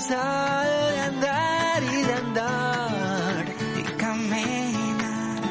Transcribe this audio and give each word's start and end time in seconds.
estás 0.00 0.16
cansada 0.16 0.90
de 0.92 0.98
andar 1.00 1.82
y 1.82 2.02
de 2.02 2.12
andar 2.12 3.44
y 3.76 3.82
caminar 3.98 5.42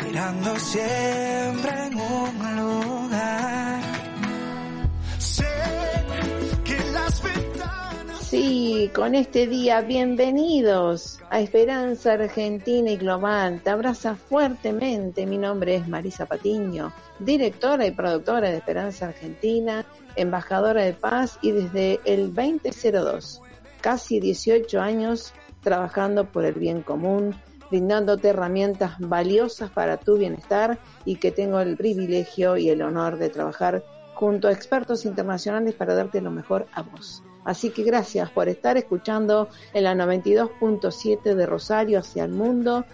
girando 0.00 0.58
siempre 0.58 1.86
en 1.86 1.94
un 1.94 2.56
lugar. 2.56 3.82
Sé 5.18 5.44
que 6.64 6.78
las 6.92 7.22
ventanas 7.22 8.18
Sí, 8.22 8.90
con 8.92 9.14
este 9.14 9.46
día, 9.46 9.82
bienvenidos 9.82 11.20
a 11.30 11.40
Esperanza 11.40 12.14
Argentina 12.14 12.90
y 12.90 12.96
Global. 12.96 13.60
Te 13.62 13.70
abraza 13.70 14.16
fuertemente. 14.16 15.26
Mi 15.26 15.38
nombre 15.38 15.76
es 15.76 15.86
Marisa 15.86 16.26
Patiño, 16.26 16.92
directora 17.20 17.86
y 17.86 17.92
productora 17.92 18.50
de 18.50 18.56
Esperanza 18.56 19.08
Argentina, 19.08 19.86
embajadora 20.16 20.82
de 20.82 20.92
paz 20.92 21.38
y 21.40 21.52
desde 21.52 22.00
el 22.04 22.34
2002, 22.34 23.42
casi 23.80 24.20
18 24.20 24.80
años 24.80 25.32
trabajando 25.62 26.30
por 26.30 26.44
el 26.44 26.54
bien 26.54 26.82
común, 26.82 27.34
brindándote 27.70 28.28
herramientas 28.28 28.94
valiosas 28.98 29.70
para 29.70 29.96
tu 29.96 30.16
bienestar 30.16 30.78
y 31.04 31.16
que 31.16 31.32
tengo 31.32 31.60
el 31.60 31.76
privilegio 31.76 32.56
y 32.56 32.70
el 32.70 32.82
honor 32.82 33.18
de 33.18 33.30
trabajar 33.30 33.84
junto 34.14 34.48
a 34.48 34.52
expertos 34.52 35.04
internacionales 35.04 35.74
para 35.74 35.94
darte 35.94 36.20
lo 36.20 36.30
mejor 36.30 36.66
a 36.72 36.82
vos. 36.82 37.22
Así 37.44 37.70
que 37.70 37.84
gracias 37.84 38.30
por 38.30 38.48
estar 38.48 38.76
escuchando 38.76 39.48
en 39.72 39.84
la 39.84 39.94
92.7 39.94 41.34
de 41.34 41.46
Rosario 41.46 42.00
hacia 42.00 42.24
el 42.24 42.32
mundo. 42.32 42.84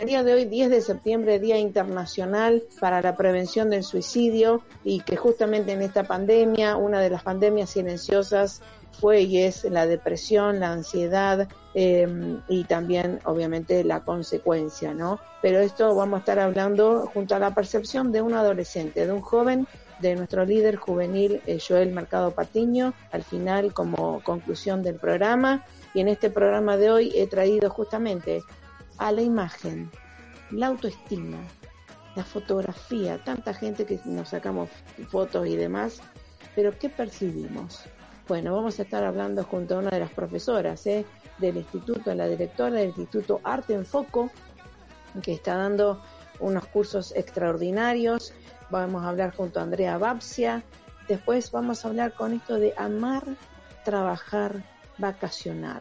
El 0.00 0.06
día 0.06 0.22
de 0.22 0.32
hoy, 0.32 0.46
10 0.46 0.70
de 0.70 0.80
septiembre, 0.80 1.38
Día 1.38 1.58
Internacional 1.58 2.62
para 2.80 3.02
la 3.02 3.18
Prevención 3.18 3.68
del 3.68 3.84
Suicidio 3.84 4.62
y 4.82 5.00
que 5.00 5.18
justamente 5.18 5.72
en 5.72 5.82
esta 5.82 6.04
pandemia, 6.04 6.78
una 6.78 7.02
de 7.02 7.10
las 7.10 7.22
pandemias 7.22 7.68
silenciosas 7.68 8.62
fue 8.98 9.20
y 9.20 9.42
es 9.42 9.64
la 9.64 9.86
depresión, 9.86 10.58
la 10.58 10.72
ansiedad 10.72 11.48
eh, 11.74 12.08
y 12.48 12.64
también 12.64 13.20
obviamente 13.24 13.84
la 13.84 14.00
consecuencia, 14.00 14.94
¿no? 14.94 15.20
Pero 15.42 15.58
esto 15.58 15.94
vamos 15.94 16.16
a 16.16 16.20
estar 16.20 16.38
hablando 16.38 17.06
junto 17.12 17.34
a 17.34 17.38
la 17.38 17.54
percepción 17.54 18.10
de 18.10 18.22
un 18.22 18.32
adolescente, 18.32 19.04
de 19.04 19.12
un 19.12 19.20
joven, 19.20 19.66
de 19.98 20.16
nuestro 20.16 20.46
líder 20.46 20.76
juvenil 20.76 21.42
eh, 21.46 21.58
Joel 21.60 21.92
Mercado 21.92 22.30
Patiño, 22.30 22.94
al 23.12 23.22
final 23.22 23.74
como 23.74 24.22
conclusión 24.24 24.82
del 24.82 24.94
programa. 24.94 25.62
Y 25.92 26.00
en 26.00 26.08
este 26.08 26.30
programa 26.30 26.78
de 26.78 26.90
hoy 26.90 27.12
he 27.14 27.26
traído 27.26 27.68
justamente 27.68 28.42
a 29.00 29.10
la 29.12 29.22
imagen, 29.22 29.90
la 30.50 30.66
autoestima, 30.66 31.38
la 32.14 32.22
fotografía, 32.22 33.18
tanta 33.24 33.54
gente 33.54 33.86
que 33.86 33.98
nos 34.04 34.28
sacamos 34.28 34.68
fotos 35.08 35.46
y 35.46 35.56
demás, 35.56 36.00
pero 36.54 36.78
¿qué 36.78 36.90
percibimos? 36.90 37.84
Bueno, 38.28 38.54
vamos 38.54 38.78
a 38.78 38.82
estar 38.82 39.02
hablando 39.02 39.42
junto 39.44 39.74
a 39.74 39.78
una 39.78 39.90
de 39.90 40.00
las 40.00 40.10
profesoras 40.10 40.86
¿eh? 40.86 41.06
del 41.38 41.56
instituto, 41.56 42.14
la 42.14 42.28
directora 42.28 42.76
del 42.76 42.88
Instituto 42.88 43.40
Arte 43.42 43.72
en 43.72 43.86
Foco, 43.86 44.30
que 45.22 45.32
está 45.32 45.56
dando 45.56 46.02
unos 46.38 46.66
cursos 46.66 47.12
extraordinarios. 47.16 48.34
Vamos 48.68 49.02
a 49.02 49.08
hablar 49.08 49.34
junto 49.34 49.60
a 49.60 49.62
Andrea 49.62 49.96
Babsia. 49.96 50.62
Después 51.08 51.50
vamos 51.50 51.84
a 51.84 51.88
hablar 51.88 52.12
con 52.12 52.34
esto 52.34 52.56
de 52.56 52.74
amar, 52.76 53.24
trabajar, 53.82 54.62
vacacionar. 54.98 55.80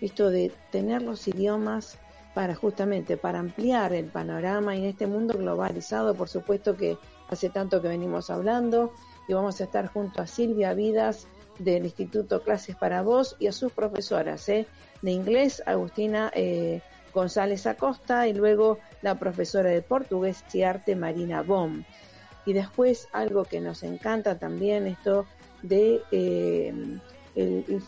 Esto 0.00 0.30
de 0.30 0.52
tener 0.70 1.02
los 1.02 1.26
idiomas 1.26 1.98
para 2.34 2.54
justamente 2.54 3.16
para 3.16 3.40
ampliar 3.40 3.92
el 3.92 4.06
panorama 4.06 4.76
en 4.76 4.84
este 4.84 5.06
mundo 5.06 5.36
globalizado, 5.36 6.14
por 6.14 6.28
supuesto 6.28 6.76
que 6.76 6.96
hace 7.28 7.50
tanto 7.50 7.82
que 7.82 7.88
venimos 7.88 8.30
hablando 8.30 8.92
y 9.28 9.32
vamos 9.32 9.60
a 9.60 9.64
estar 9.64 9.88
junto 9.88 10.22
a 10.22 10.26
Silvia 10.26 10.74
Vidas 10.74 11.26
del 11.58 11.84
Instituto 11.84 12.42
Clases 12.42 12.76
para 12.76 13.02
Vos 13.02 13.36
y 13.38 13.46
a 13.46 13.52
sus 13.52 13.72
profesoras 13.72 14.48
¿eh? 14.48 14.66
de 15.02 15.10
inglés, 15.10 15.62
Agustina 15.66 16.30
eh, 16.34 16.80
González 17.12 17.66
Acosta 17.66 18.26
y 18.28 18.34
luego 18.34 18.78
la 19.02 19.18
profesora 19.18 19.70
de 19.70 19.82
portugués 19.82 20.44
y 20.52 20.94
Marina 20.94 21.42
Bom. 21.42 21.84
Y 22.46 22.52
después 22.54 23.08
algo 23.12 23.44
que 23.44 23.60
nos 23.60 23.82
encanta 23.82 24.38
también, 24.38 24.86
esto 24.86 25.26
de 25.62 26.00
eh, 26.10 26.72
el, 27.34 27.64
el 27.68 27.82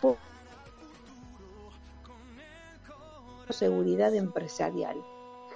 seguridad 3.53 4.15
empresarial, 4.15 4.97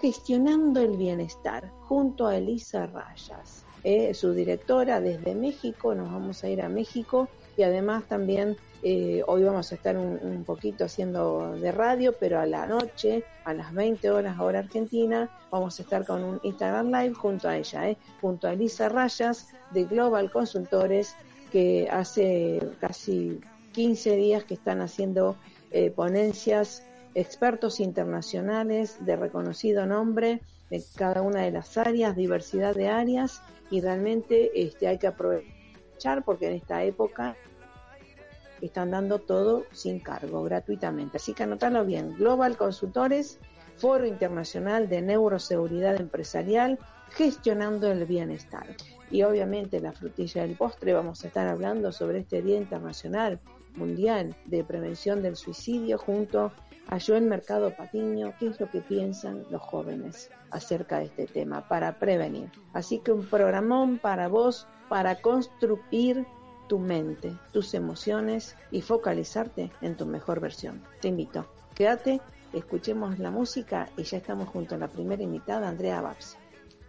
gestionando 0.00 0.80
el 0.80 0.96
bienestar, 0.96 1.72
junto 1.88 2.26
a 2.26 2.36
Elisa 2.36 2.86
Rayas, 2.86 3.66
eh, 3.88 4.14
su 4.14 4.32
directora 4.32 5.00
desde 5.00 5.36
México, 5.36 5.94
nos 5.94 6.10
vamos 6.10 6.42
a 6.42 6.48
ir 6.48 6.60
a 6.60 6.68
México 6.68 7.28
y 7.56 7.62
además 7.62 8.02
también 8.08 8.56
eh, 8.82 9.22
hoy 9.28 9.44
vamos 9.44 9.70
a 9.70 9.76
estar 9.76 9.96
un, 9.96 10.42
poquito 10.44 10.84
haciendo 10.84 11.56
de 11.56 11.70
radio, 11.70 12.12
pero 12.18 12.40
a 12.40 12.46
la 12.46 12.66
noche, 12.66 13.22
a 13.44 13.54
las 13.54 13.72
20 13.72 14.10
horas 14.10 14.40
hora 14.40 14.58
argentina, 14.58 15.30
vamos 15.52 15.78
a 15.78 15.82
estar 15.82 16.04
con 16.04 16.24
un 16.24 16.40
Instagram 16.42 16.88
Live 16.88 17.14
junto 17.14 17.48
a 17.48 17.56
ella, 17.56 17.88
eh, 17.88 17.96
junto 18.20 18.48
a 18.48 18.54
Elisa 18.54 18.88
Rayas 18.88 19.50
de 19.70 19.84
Global 19.84 20.32
Consultores, 20.32 21.14
que 21.52 21.88
hace 21.88 22.60
casi 22.80 23.40
15 23.70 24.16
días 24.16 24.42
que 24.42 24.54
están 24.54 24.80
haciendo 24.80 25.36
ponencias 25.94 26.82
expertos 27.16 27.80
internacionales 27.80 28.98
de 29.00 29.16
reconocido 29.16 29.86
nombre 29.86 30.42
de 30.68 30.84
cada 30.96 31.22
una 31.22 31.40
de 31.40 31.50
las 31.50 31.78
áreas, 31.78 32.14
diversidad 32.14 32.74
de 32.74 32.88
áreas 32.88 33.40
y 33.70 33.80
realmente 33.80 34.50
este, 34.54 34.86
hay 34.86 34.98
que 34.98 35.06
aprovechar 35.06 36.24
porque 36.26 36.48
en 36.48 36.56
esta 36.56 36.84
época 36.84 37.34
están 38.60 38.90
dando 38.90 39.18
todo 39.18 39.64
sin 39.72 39.98
cargo, 39.98 40.42
gratuitamente. 40.44 41.16
Así 41.16 41.32
que 41.32 41.44
anotalo 41.44 41.86
bien, 41.86 42.16
Global 42.18 42.58
Consultores, 42.58 43.38
Foro 43.78 44.04
Internacional 44.04 44.90
de 44.90 45.00
Neuroseguridad 45.00 45.98
Empresarial, 45.98 46.78
gestionando 47.10 47.90
el 47.90 48.04
bienestar. 48.04 48.66
Y 49.10 49.22
obviamente 49.22 49.80
la 49.80 49.92
frutilla 49.92 50.42
del 50.42 50.54
postre, 50.54 50.92
vamos 50.92 51.24
a 51.24 51.28
estar 51.28 51.48
hablando 51.48 51.92
sobre 51.92 52.18
este 52.18 52.42
Día 52.42 52.58
Internacional 52.58 53.40
Mundial 53.74 54.34
de 54.44 54.64
Prevención 54.64 55.22
del 55.22 55.36
Suicidio 55.36 55.96
junto 55.96 56.52
a 56.88 56.98
Joel 57.00 57.24
Mercado 57.24 57.74
Patiño, 57.74 58.34
qué 58.38 58.48
es 58.48 58.60
lo 58.60 58.70
que 58.70 58.80
piensan 58.80 59.44
los 59.50 59.62
jóvenes 59.62 60.30
acerca 60.50 60.98
de 60.98 61.06
este 61.06 61.26
tema 61.26 61.66
para 61.68 61.98
prevenir. 61.98 62.50
Así 62.72 62.98
que 63.00 63.12
un 63.12 63.26
programón 63.26 63.98
para 63.98 64.28
vos, 64.28 64.66
para 64.88 65.20
construir 65.20 66.26
tu 66.68 66.78
mente, 66.78 67.36
tus 67.52 67.74
emociones 67.74 68.56
y 68.70 68.82
focalizarte 68.82 69.70
en 69.80 69.96
tu 69.96 70.06
mejor 70.06 70.40
versión. 70.40 70.82
Te 71.00 71.08
invito, 71.08 71.46
quédate, 71.74 72.20
escuchemos 72.52 73.18
la 73.18 73.30
música 73.30 73.88
y 73.96 74.02
ya 74.02 74.18
estamos 74.18 74.48
junto 74.48 74.74
a 74.74 74.78
la 74.78 74.88
primera 74.88 75.22
invitada, 75.22 75.68
Andrea 75.68 76.00
Babs. 76.00 76.36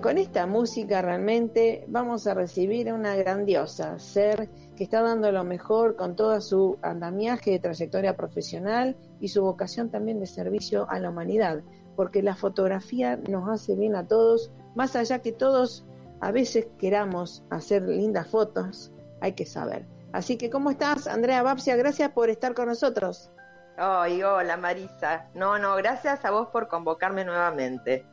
Con 0.00 0.18
esta 0.18 0.46
música 0.46 1.00
realmente 1.00 1.84
vamos 1.88 2.26
a 2.26 2.34
recibir 2.34 2.88
a 2.88 2.94
una 2.94 3.16
grandiosa 3.16 3.98
ser 3.98 4.48
que 4.76 4.84
está 4.84 5.00
dando 5.00 5.32
lo 5.32 5.42
mejor 5.42 5.96
con 5.96 6.16
toda 6.16 6.40
su 6.40 6.78
andamiaje 6.82 7.52
de 7.52 7.58
trayectoria 7.58 8.16
profesional 8.16 8.96
y 9.20 9.28
su 9.28 9.42
vocación 9.42 9.90
también 9.90 10.20
de 10.20 10.26
servicio 10.26 10.86
a 10.90 10.98
la 10.98 11.10
humanidad, 11.10 11.62
porque 11.96 12.22
la 12.22 12.36
fotografía 12.36 13.16
nos 13.28 13.48
hace 13.48 13.74
bien 13.74 13.96
a 13.96 14.06
todos, 14.06 14.52
más 14.74 14.96
allá 14.96 15.20
que 15.20 15.32
todos 15.32 15.84
a 16.20 16.30
veces 16.30 16.66
queramos 16.78 17.42
hacer 17.50 17.82
lindas 17.82 18.28
fotos, 18.28 18.92
hay 19.20 19.32
que 19.32 19.46
saber. 19.46 19.86
Así 20.12 20.36
que, 20.36 20.50
¿cómo 20.50 20.70
estás, 20.70 21.06
Andrea 21.06 21.42
Babsia? 21.42 21.76
Gracias 21.76 22.10
por 22.10 22.28
estar 22.28 22.54
con 22.54 22.66
nosotros. 22.66 23.30
Ay, 23.76 24.22
hola 24.22 24.56
Marisa. 24.56 25.28
No, 25.34 25.58
no, 25.58 25.74
gracias 25.76 26.24
a 26.24 26.30
vos 26.30 26.48
por 26.48 26.68
convocarme 26.68 27.24
nuevamente. 27.24 28.04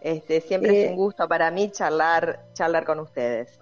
Este, 0.00 0.40
siempre 0.40 0.84
es 0.84 0.88
un 0.88 0.94
eh, 0.94 0.96
gusto 0.96 1.28
para 1.28 1.50
mí 1.50 1.70
charlar, 1.70 2.46
charlar 2.54 2.84
con 2.84 3.00
ustedes. 3.00 3.58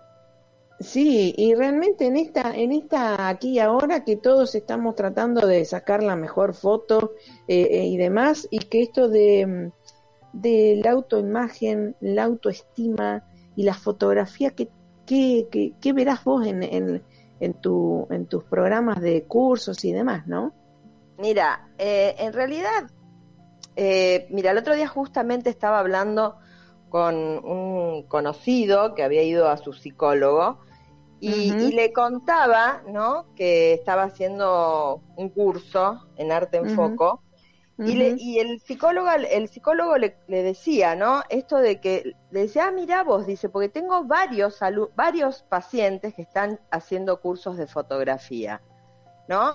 Sí, 0.78 1.34
y 1.36 1.54
realmente 1.56 2.06
en 2.06 2.16
esta, 2.16 2.54
en 2.54 2.70
esta 2.70 3.28
aquí 3.28 3.54
y 3.54 3.58
ahora 3.58 4.04
que 4.04 4.16
todos 4.16 4.54
estamos 4.54 4.94
tratando 4.94 5.44
de 5.44 5.64
sacar 5.64 6.04
la 6.04 6.14
mejor 6.14 6.54
foto 6.54 7.14
eh, 7.48 7.66
eh, 7.70 7.86
y 7.86 7.96
demás, 7.96 8.46
y 8.50 8.60
que 8.60 8.82
esto 8.82 9.08
de, 9.08 9.72
de 10.32 10.80
la 10.84 10.92
autoimagen, 10.92 11.96
la 12.00 12.22
autoestima 12.24 13.24
y 13.56 13.64
la 13.64 13.74
fotografía, 13.74 14.50
¿qué, 14.50 14.68
qué, 15.04 15.74
qué, 15.80 15.92
verás 15.92 16.22
vos 16.22 16.46
en, 16.46 16.62
en, 16.62 17.02
en, 17.40 17.54
tu, 17.54 18.06
en 18.10 18.26
tus 18.26 18.44
programas 18.44 19.00
de 19.00 19.24
cursos 19.24 19.84
y 19.84 19.92
demás, 19.92 20.28
no? 20.28 20.52
Mira, 21.18 21.68
en 21.76 22.32
realidad 22.32 22.88
eh, 23.76 24.26
mira, 24.30 24.50
el 24.50 24.58
otro 24.58 24.74
día 24.74 24.88
justamente 24.88 25.50
estaba 25.50 25.78
hablando 25.78 26.38
con 26.88 27.14
un 27.16 28.04
conocido 28.04 28.94
que 28.94 29.02
había 29.02 29.22
ido 29.22 29.48
a 29.48 29.56
su 29.56 29.72
psicólogo 29.72 30.60
y, 31.20 31.50
le 31.72 31.92
contaba, 31.92 32.82
¿no? 32.88 33.26
Que 33.34 33.74
estaba 33.74 34.04
haciendo 34.04 35.02
un 35.16 35.28
curso 35.30 36.06
en 36.16 36.32
arte 36.32 36.58
en 36.58 36.70
foco 36.70 37.22
y, 37.78 38.38
el 38.40 38.60
psicólogo, 38.60 39.08
el 39.10 39.48
psicólogo 39.48 39.96
le, 39.98 40.16
decía, 40.26 40.96
¿no? 40.96 41.22
Esto 41.28 41.58
de 41.58 41.80
que 41.80 42.16
le 42.30 42.40
decía, 42.40 42.66
ah, 42.66 42.70
mira 42.72 43.04
vos, 43.04 43.24
dice, 43.24 43.48
porque 43.48 43.68
tengo 43.68 44.04
varios 44.04 44.58
varios 44.96 45.42
pacientes 45.44 46.14
que 46.14 46.22
están 46.22 46.58
haciendo 46.72 47.20
cursos 47.20 47.56
de 47.56 47.68
fotografía, 47.68 48.60
¿no? 49.28 49.54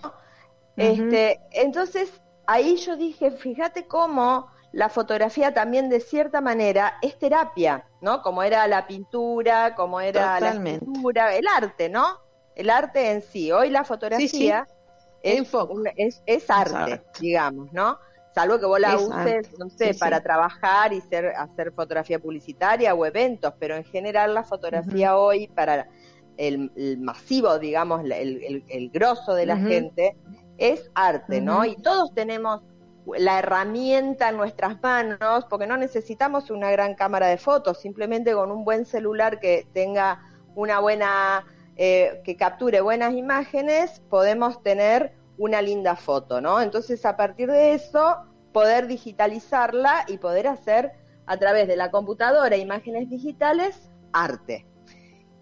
Este, 0.77 1.41
entonces 1.51 2.22
ahí 2.45 2.77
yo 2.77 2.95
dije, 2.95 3.31
fíjate 3.31 3.87
cómo 3.87 4.47
la 4.71 4.89
fotografía 4.89 5.53
también 5.53 5.89
de 5.89 5.99
cierta 5.99 6.41
manera 6.41 6.97
es 7.01 7.17
terapia, 7.17 7.85
¿no? 8.01 8.21
Como 8.21 8.41
era 8.41 8.67
la 8.67 8.87
pintura, 8.87 9.75
como 9.75 10.01
era 10.01 10.39
la 10.39 10.61
pintura, 10.61 11.35
el 11.35 11.47
arte, 11.47 11.89
¿no? 11.89 12.19
El 12.55 12.69
arte 12.69 13.11
en 13.11 13.21
sí. 13.21 13.51
Hoy 13.51 13.69
la 13.69 13.83
fotografía 13.83 14.67
Es, 15.21 16.21
es, 16.25 16.49
arte, 16.49 17.03
digamos, 17.19 17.71
¿no? 17.71 17.99
Salvo 18.33 18.59
que 18.59 18.65
vos 18.65 18.79
la 18.79 18.97
uses, 18.97 19.47
no 19.59 19.69
sé, 19.69 19.93
para 19.93 20.21
trabajar 20.21 20.91
y 20.91 21.01
ser, 21.01 21.27
hacer 21.27 21.71
fotografía 21.71 22.17
publicitaria 22.17 22.95
o 22.95 23.05
eventos, 23.05 23.53
pero 23.59 23.75
en 23.75 23.83
general 23.83 24.33
la 24.33 24.43
fotografía 24.43 25.17
hoy 25.17 25.47
para 25.47 25.87
el, 26.37 26.71
masivo, 26.99 27.59
digamos, 27.59 28.03
el, 28.03 28.63
el, 28.67 28.89
grosso 28.89 29.35
de 29.35 29.45
la 29.45 29.57
gente, 29.57 30.17
es 30.57 30.89
arte, 30.93 31.41
¿no? 31.41 31.65
Y 31.65 31.75
todos 31.75 32.13
tenemos 32.13 32.61
la 33.05 33.39
herramienta 33.39 34.29
en 34.29 34.37
nuestras 34.37 34.81
manos, 34.81 35.45
porque 35.49 35.67
no 35.67 35.77
necesitamos 35.77 36.49
una 36.49 36.71
gran 36.71 36.95
cámara 36.95 37.27
de 37.27 37.37
fotos, 37.37 37.79
simplemente 37.79 38.33
con 38.33 38.51
un 38.51 38.63
buen 38.63 38.85
celular 38.85 39.39
que 39.39 39.67
tenga 39.73 40.21
una 40.55 40.79
buena, 40.79 41.45
eh, 41.75 42.21
que 42.23 42.37
capture 42.37 42.81
buenas 42.81 43.13
imágenes, 43.13 44.01
podemos 44.09 44.61
tener 44.63 45.13
una 45.37 45.61
linda 45.61 45.95
foto, 45.95 46.39
¿no? 46.39 46.61
Entonces, 46.61 47.05
a 47.05 47.17
partir 47.17 47.51
de 47.51 47.73
eso, 47.73 48.25
poder 48.53 48.87
digitalizarla 48.87 50.05
y 50.07 50.17
poder 50.17 50.47
hacer 50.47 50.93
a 51.25 51.37
través 51.37 51.67
de 51.67 51.75
la 51.75 51.91
computadora 51.91 52.55
imágenes 52.55 53.09
digitales, 53.09 53.89
arte. 54.11 54.65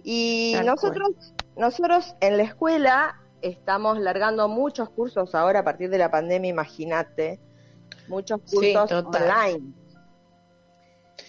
Y 0.04 0.56
nosotros, 0.66 1.34
nosotros 1.56 2.16
en 2.22 2.38
la 2.38 2.44
escuela 2.44 3.21
estamos 3.42 4.00
largando 4.00 4.48
muchos 4.48 4.90
cursos 4.90 5.36
ahora 5.36 5.60
a 5.60 5.64
partir 5.64 5.90
de 5.90 5.98
la 5.98 6.12
pandemia, 6.12 6.50
imagínate, 6.50 7.40
muchos 8.08 8.42
cursos 8.42 8.92
online. 8.92 9.74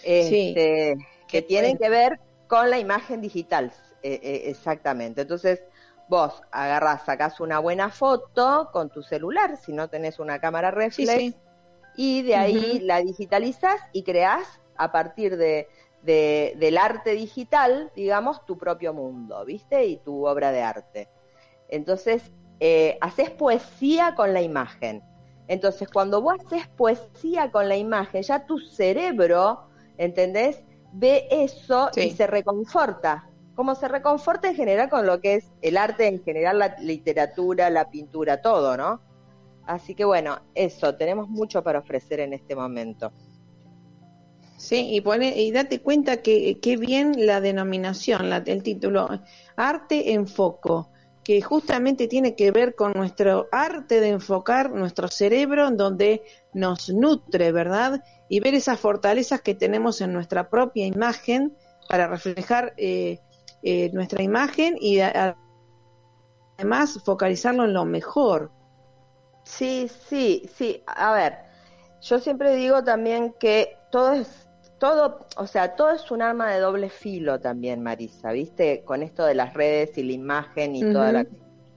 Este, 0.05 0.97
que 1.29 1.43
tienen 1.43 1.79
que 1.79 1.89
ver 1.89 2.21
con 2.49 2.71
la 2.71 2.79
imagen 2.79 3.21
digital, 3.21 3.73
eh, 4.03 4.21
eh, 4.23 4.43
exactamente. 4.47 5.23
Entonces, 5.23 5.63
vos 6.09 6.43
agarrás, 6.51 7.05
sacás 7.05 7.41
una 7.41 7.59
buena 7.59 7.89
foto 7.91 8.71
con 8.73 8.91
tu 8.91 9.03
celular, 9.03 9.57
si 9.57 9.73
no 9.73 9.89
tenés 9.89 10.19
una 10.19 10.41
cámara 10.41 10.71
reflex, 10.71 11.35
y 11.97 12.23
de 12.23 12.37
ahí 12.37 12.81
la 12.81 13.01
digitalizas 13.01 13.81
y 13.93 14.03
creás 14.03 14.61
a 14.77 14.93
partir 14.93 15.37
de, 15.37 15.69
del 16.03 16.79
arte 16.79 17.13
digital, 17.13 17.91
digamos, 17.95 18.45
tu 18.45 18.59
propio 18.59 18.93
mundo, 18.93 19.45
¿viste? 19.45 19.85
Y 19.87 19.99
tu 19.99 20.27
obra 20.27 20.53
de 20.53 20.63
arte. 20.63 21.09
Entonces, 21.73 22.31
eh, 22.61 22.99
haces 23.01 23.31
poesía 23.31 24.15
con 24.15 24.35
la 24.35 24.43
imagen. 24.43 25.03
Entonces, 25.49 25.89
cuando 25.89 26.21
vos 26.21 26.37
haces 26.47 26.69
poesía 26.69 27.51
con 27.51 27.67
la 27.67 27.77
imagen, 27.77 28.23
ya 28.23 28.45
tu 28.45 28.59
cerebro, 28.59 29.69
¿entendés? 29.97 30.63
Ve 30.93 31.27
eso 31.31 31.89
y 31.97 32.11
se 32.11 32.27
reconforta. 32.27 33.27
Como 33.55 33.75
se 33.75 33.89
reconforta 33.89 34.51
en 34.51 34.55
general 34.55 34.91
con 34.91 35.07
lo 35.07 35.21
que 35.21 35.37
es 35.37 35.51
el 35.63 35.79
arte, 35.79 36.07
en 36.07 36.23
general 36.23 36.59
la 36.59 36.77
literatura, 36.79 37.71
la 37.71 37.91
pintura, 37.91 38.43
todo, 38.43 38.77
¿no? 38.77 39.01
Así 39.67 39.95
que 39.95 40.05
bueno, 40.05 40.41
eso, 40.55 40.95
tenemos 40.97 41.31
mucho 41.31 41.63
para 41.63 41.79
ofrecer 41.79 42.21
en 42.21 42.35
este 42.35 42.55
momento. 42.55 43.13
Sí, 44.59 44.95
y, 44.95 45.01
pone, 45.01 45.41
y 45.41 45.51
date 45.53 45.81
cuenta 45.81 46.19
que, 46.19 46.59
qué 46.61 46.77
bien 46.77 47.27
la 47.27 47.41
denominación, 47.41 48.29
la, 48.29 48.43
el 48.45 48.63
título, 48.63 49.09
arte 49.57 50.13
en 50.13 50.27
foco 50.27 50.92
que 51.25 51.41
justamente 51.41 52.09
tiene 52.09 52.35
que 52.35 52.51
ver 52.51 52.75
con 52.75 52.93
nuestro 52.95 53.49
arte 53.53 54.01
de 54.01 54.09
enfocar 54.09 54.71
nuestro 54.73 55.09
cerebro, 55.09 55.69
en 55.69 55.77
donde 55.77 56.23
nos 56.53 56.89
nutre, 56.89 57.53
¿verdad? 57.53 58.03
Y 58.29 58.41
ver 58.41 58.55
esas 58.55 58.81
fortalezas 58.81 59.41
que 59.41 59.55
tenemos 59.55 60.01
en 60.01 60.13
nuestra 60.13 60.51
propia 60.51 60.87
imagen 60.87 61.57
para 61.89 62.09
reflejar 62.09 62.75
eh, 62.77 63.21
eh, 63.63 63.91
nuestra 63.93 64.23
imagen 64.23 64.77
y 64.81 65.01
además 66.59 67.01
focalizarlo 67.05 67.65
en 67.65 67.75
lo 67.75 67.85
mejor. 67.85 68.51
Sí, 69.45 69.89
sí, 70.09 70.49
sí. 70.57 70.83
A 70.87 71.13
ver, 71.13 71.39
yo 72.01 72.19
siempre 72.19 72.55
digo 72.57 72.83
también 72.83 73.35
que 73.39 73.77
todo 73.91 74.15
es 74.15 74.49
todo, 74.83 75.29
o 75.37 75.47
sea, 75.47 75.77
todo 75.77 75.91
es 75.93 76.11
un 76.11 76.23
arma 76.23 76.51
de 76.51 76.59
doble 76.59 76.91
filo 76.91 77.39
también, 77.39 77.85
Marisa, 77.85 78.33
¿viste? 78.33 78.83
Con 78.85 79.05
esto 79.05 79.25
de 79.25 79.37
las 79.37 79.55
redes 79.55 79.97
y 79.97 80.03
la 80.03 80.11
imagen 80.11 80.75
y 80.75 80.93
toda 80.93 81.13
la 81.13 81.27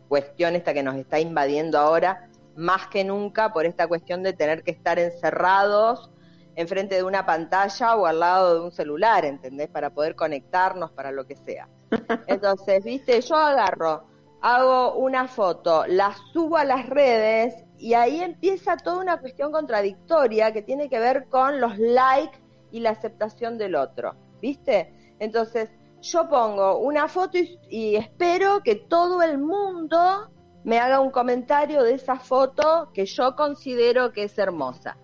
cuestión 0.07 0.55
esta 0.55 0.73
que 0.73 0.81
nos 0.81 0.95
está 0.95 1.19
invadiendo 1.19 1.77
ahora, 1.77 2.31
más 2.55 2.87
que 2.87 3.03
nunca 3.03 3.53
por 3.53 3.67
esta 3.67 3.87
cuestión 3.87 4.23
de 4.23 4.33
tener 4.33 4.63
que 4.63 4.71
estar 4.71 4.97
encerrados 4.97 6.09
enfrente 6.55 6.95
de 6.95 7.03
una 7.03 7.27
pantalla 7.27 7.95
o 7.95 8.07
al 8.07 8.21
lado 8.21 8.55
de 8.55 8.61
un 8.61 8.71
celular, 8.71 9.23
¿entendés? 9.23 9.69
Para 9.69 9.91
poder 9.91 10.15
conectarnos, 10.15 10.89
para 10.89 11.11
lo 11.11 11.27
que 11.27 11.35
sea. 11.35 11.69
Entonces, 12.25 12.83
viste, 12.83 13.21
yo 13.21 13.35
agarro, 13.35 14.07
hago 14.41 14.95
una 14.95 15.27
foto, 15.27 15.85
la 15.85 16.15
subo 16.33 16.57
a 16.57 16.65
las 16.65 16.89
redes 16.89 17.53
y 17.77 17.93
ahí 17.93 18.21
empieza 18.21 18.77
toda 18.77 18.97
una 18.97 19.19
cuestión 19.19 19.51
contradictoria 19.51 20.51
que 20.51 20.63
tiene 20.63 20.89
que 20.89 20.97
ver 20.97 21.27
con 21.29 21.61
los 21.61 21.77
likes 21.77 22.44
y 22.71 22.79
la 22.79 22.91
aceptación 22.91 23.57
del 23.57 23.75
otro, 23.75 24.15
¿viste? 24.41 24.93
Entonces, 25.19 25.69
yo 26.01 26.29
pongo 26.29 26.77
una 26.79 27.07
foto 27.07 27.37
y, 27.69 27.95
espero 27.95 28.61
que 28.63 28.75
todo 28.75 29.21
el 29.21 29.37
mundo 29.37 30.29
me 30.63 30.79
haga 30.79 30.99
un 30.99 31.11
comentario 31.11 31.83
de 31.83 31.93
esa 31.93 32.19
foto 32.19 32.89
que 32.93 33.05
yo 33.05 33.35
considero 33.35 34.11
que 34.11 34.23
es 34.23 34.37
hermosa. 34.37 34.97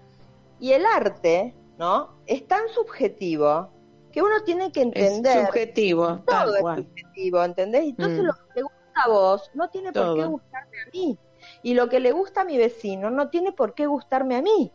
Y 0.60 0.74
el 0.74 0.86
arte, 0.86 1.56
¿no? 1.78 2.18
Es 2.28 2.48
tan 2.48 2.68
subjetivo 2.70 3.72
que 4.12 4.22
uno 4.22 4.44
tiene 4.44 4.72
que 4.72 4.82
entender. 4.82 5.38
Es 5.38 5.46
subjetivo, 5.48 6.20
todo 6.26 6.56
es 6.56 6.86
subjetivo, 6.86 7.44
¿entendés? 7.44 7.84
Entonces 7.86 8.22
mm. 8.22 8.26
lo 8.26 8.34
que 8.34 8.54
te 8.54 8.62
gusta 8.62 9.02
a 9.06 9.10
vos 9.10 9.52
no 9.54 9.70
tiene 9.70 9.92
por 9.92 10.16
qué 10.16 10.26
gustarme 10.26 10.78
a 10.82 10.90
mí. 10.94 11.18
Y 11.64 11.74
lo 11.74 11.90
que 11.90 12.00
le 12.00 12.12
gusta 12.12 12.42
a 12.42 12.46
mi 12.46 12.58
vecino 12.58 13.10
no 13.10 13.30
tiene 13.30 13.52
por 13.52 13.74
qué 13.74 13.88
gustarme 13.88 14.36
a 14.36 14.42
mí. 14.42 14.72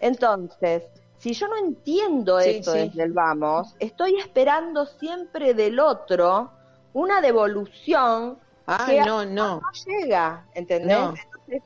Entonces, 0.00 0.82
si 1.20 1.34
yo 1.34 1.48
no 1.48 1.58
entiendo 1.58 2.38
eso 2.38 2.72
desde 2.72 3.02
el 3.02 3.12
vamos, 3.12 3.76
estoy 3.78 4.16
esperando 4.16 4.86
siempre 4.86 5.52
del 5.52 5.78
otro 5.78 6.50
una 6.94 7.20
devolución 7.20 8.38
que 8.86 9.02
no, 9.02 9.26
no. 9.26 9.60
llega, 9.86 10.46
¿entendés? 10.54 10.96
Entonces, 10.96 11.62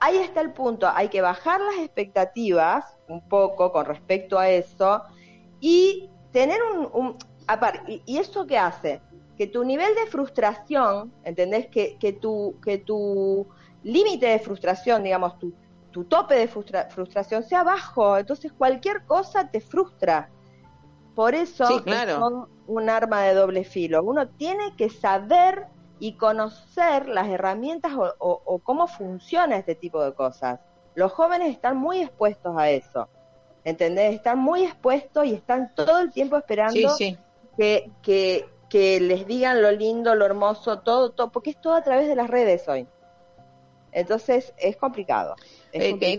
ahí 0.00 0.16
está 0.16 0.40
el 0.40 0.54
punto, 0.54 0.88
hay 0.88 1.08
que 1.08 1.20
bajar 1.20 1.60
las 1.60 1.80
expectativas 1.80 2.96
un 3.06 3.20
poco 3.28 3.72
con 3.72 3.84
respecto 3.84 4.38
a 4.38 4.48
eso 4.48 5.02
y 5.60 6.08
tener 6.32 6.60
un... 6.62 6.88
un 6.94 7.18
y, 7.86 8.02
y, 8.06 8.16
eso 8.16 8.46
qué 8.46 8.56
hace? 8.56 9.02
Que 9.36 9.46
tu 9.46 9.64
nivel 9.64 9.94
de 9.96 10.06
frustración, 10.06 11.12
¿entendés? 11.24 11.66
Que, 11.66 11.98
que 11.98 12.14
tu, 12.14 12.56
que 12.64 12.78
tu 12.78 13.46
límite 13.82 14.28
de 14.28 14.38
frustración, 14.38 15.02
digamos, 15.02 15.38
tu, 15.38 15.52
tu 15.94 16.02
tope 16.02 16.34
de 16.34 16.48
frustración 16.48 17.44
sea 17.44 17.62
bajo, 17.62 18.18
entonces 18.18 18.52
cualquier 18.52 19.04
cosa 19.04 19.48
te 19.48 19.60
frustra. 19.60 20.28
Por 21.14 21.36
eso 21.36 21.66
son 21.86 22.48
un 22.66 22.90
arma 22.90 23.22
de 23.22 23.34
doble 23.34 23.62
filo. 23.62 24.02
Uno 24.02 24.26
tiene 24.26 24.74
que 24.76 24.90
saber 24.90 25.68
y 26.00 26.16
conocer 26.16 27.08
las 27.08 27.28
herramientas 27.28 27.92
o, 28.18 28.60
cómo 28.64 28.88
funciona 28.88 29.56
este 29.56 29.76
tipo 29.76 30.02
de 30.02 30.12
cosas. 30.14 30.58
Los 30.96 31.12
jóvenes 31.12 31.52
están 31.52 31.76
muy 31.76 32.00
expuestos 32.00 32.56
a 32.58 32.70
eso, 32.70 33.08
¿entendés? 33.62 34.16
Están 34.16 34.40
muy 34.40 34.64
expuestos 34.64 35.24
y 35.26 35.34
están 35.34 35.72
todo 35.76 36.00
el 36.00 36.10
tiempo 36.10 36.36
esperando 36.36 36.76
Que, 37.56 37.92
que, 38.02 38.48
que 38.68 38.98
les 38.98 39.28
digan 39.28 39.62
lo 39.62 39.70
lindo, 39.70 40.16
lo 40.16 40.26
hermoso, 40.26 40.80
todo, 40.80 41.12
todo, 41.12 41.30
porque 41.30 41.50
es 41.50 41.60
todo 41.60 41.74
a 41.74 41.84
través 41.84 42.08
de 42.08 42.16
las 42.16 42.28
redes 42.28 42.66
hoy. 42.66 42.88
Entonces 43.92 44.52
es 44.58 44.76
complicado. 44.76 45.36
Eh, 45.76 46.18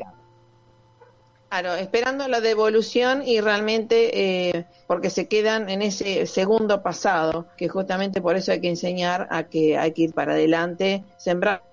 claro, 1.49 1.75
esperando 1.75 2.27
la 2.27 2.41
devolución 2.41 3.25
y 3.25 3.39
realmente 3.39 4.49
eh, 4.49 4.65
porque 4.85 5.09
se 5.09 5.29
quedan 5.29 5.69
en 5.69 5.81
ese 5.81 6.25
segundo 6.25 6.83
pasado, 6.83 7.47
que 7.55 7.69
justamente 7.69 8.21
por 8.21 8.35
eso 8.35 8.51
hay 8.51 8.59
que 8.59 8.67
enseñar 8.67 9.27
a 9.31 9.43
que 9.45 9.77
hay 9.77 9.93
que 9.93 10.03
ir 10.03 10.13
para 10.13 10.33
adelante, 10.33 11.05
sembrar 11.17 11.63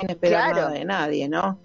sin 0.00 0.10
esperar 0.10 0.54
nada 0.54 0.70
de 0.70 0.84
nadie, 0.84 1.28
¿no? 1.28 1.60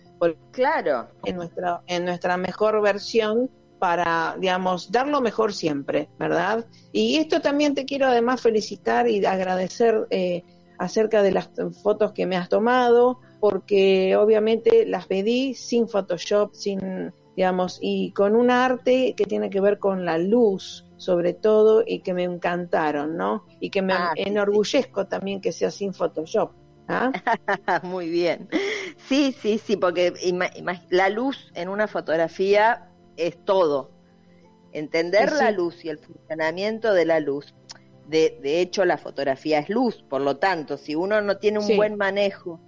claro. 0.52 1.08
En 1.24 1.36
nuestra, 1.36 1.82
en 1.88 2.06
nuestra 2.06 2.38
mejor 2.38 2.82
versión 2.82 3.50
para, 3.80 4.36
digamos, 4.40 4.92
dar 4.92 5.08
lo 5.08 5.22
mejor 5.22 5.54
siempre, 5.54 6.10
¿verdad? 6.20 6.66
Y 6.92 7.18
esto 7.18 7.42
también 7.42 7.74
te 7.74 7.86
quiero 7.86 8.08
además 8.08 8.42
felicitar 8.42 9.08
y 9.08 9.26
agradecer 9.26 10.08
eh, 10.12 10.44
acerca 10.78 11.22
de 11.22 11.32
las 11.32 11.50
fotos 11.82 12.12
que 12.14 12.26
me 12.26 12.38
has 12.38 12.50
tomado, 12.50 13.20
porque 13.48 14.16
obviamente 14.16 14.88
las 14.88 15.06
pedí 15.06 15.54
sin 15.54 15.88
Photoshop, 15.88 16.56
sin, 16.56 17.14
digamos, 17.36 17.78
y 17.80 18.12
con 18.14 18.36
un 18.36 18.50
arte 18.50 19.14
que 19.16 19.26
tiene 19.26 19.52
que 19.52 19.62
ver 19.62 19.78
con 19.78 20.04
la 20.04 20.18
luz, 20.18 20.84
sobre 20.98 21.34
todo, 21.34 21.84
y 21.86 22.00
que 22.00 22.16
me 22.16 22.24
encantaron, 22.24 23.18
¿no? 23.18 23.46
Y 23.60 23.70
que 23.70 23.84
me 23.84 23.94
ah, 23.94 24.14
enorgullezco 24.16 25.06
también 25.06 25.42
que 25.42 25.52
sea 25.52 25.70
sin 25.70 25.94
Photoshop. 25.94 26.54
¿ah? 26.88 27.12
Muy 27.84 28.10
bien. 28.10 28.50
Sí, 29.08 29.32
sí, 29.40 29.60
sí, 29.60 29.78
porque 29.78 30.12
la 30.90 31.10
luz 31.10 31.52
en 31.54 31.70
una 31.70 31.88
fotografía 31.88 32.90
es 33.16 33.38
todo. 33.46 33.92
Entender 34.72 35.34
la 35.34 35.52
luz 35.52 35.86
y 35.86 35.90
el 35.90 36.00
funcionamiento 36.00 36.96
de 36.96 37.06
la 37.06 37.20
luz 37.20 37.54
de, 38.08 38.40
de, 38.42 38.62
hecho, 38.62 38.86
la 38.86 38.98
fotografía 38.98 39.60
es 39.60 39.70
luz, 39.70 40.04
por 40.10 40.22
lo 40.22 40.38
tanto, 40.38 40.78
si 40.78 40.96
uno 40.96 41.22
no 41.22 41.38
tiene 41.38 41.60
un 41.60 41.76
buen 41.76 41.96
manejo 41.96 42.60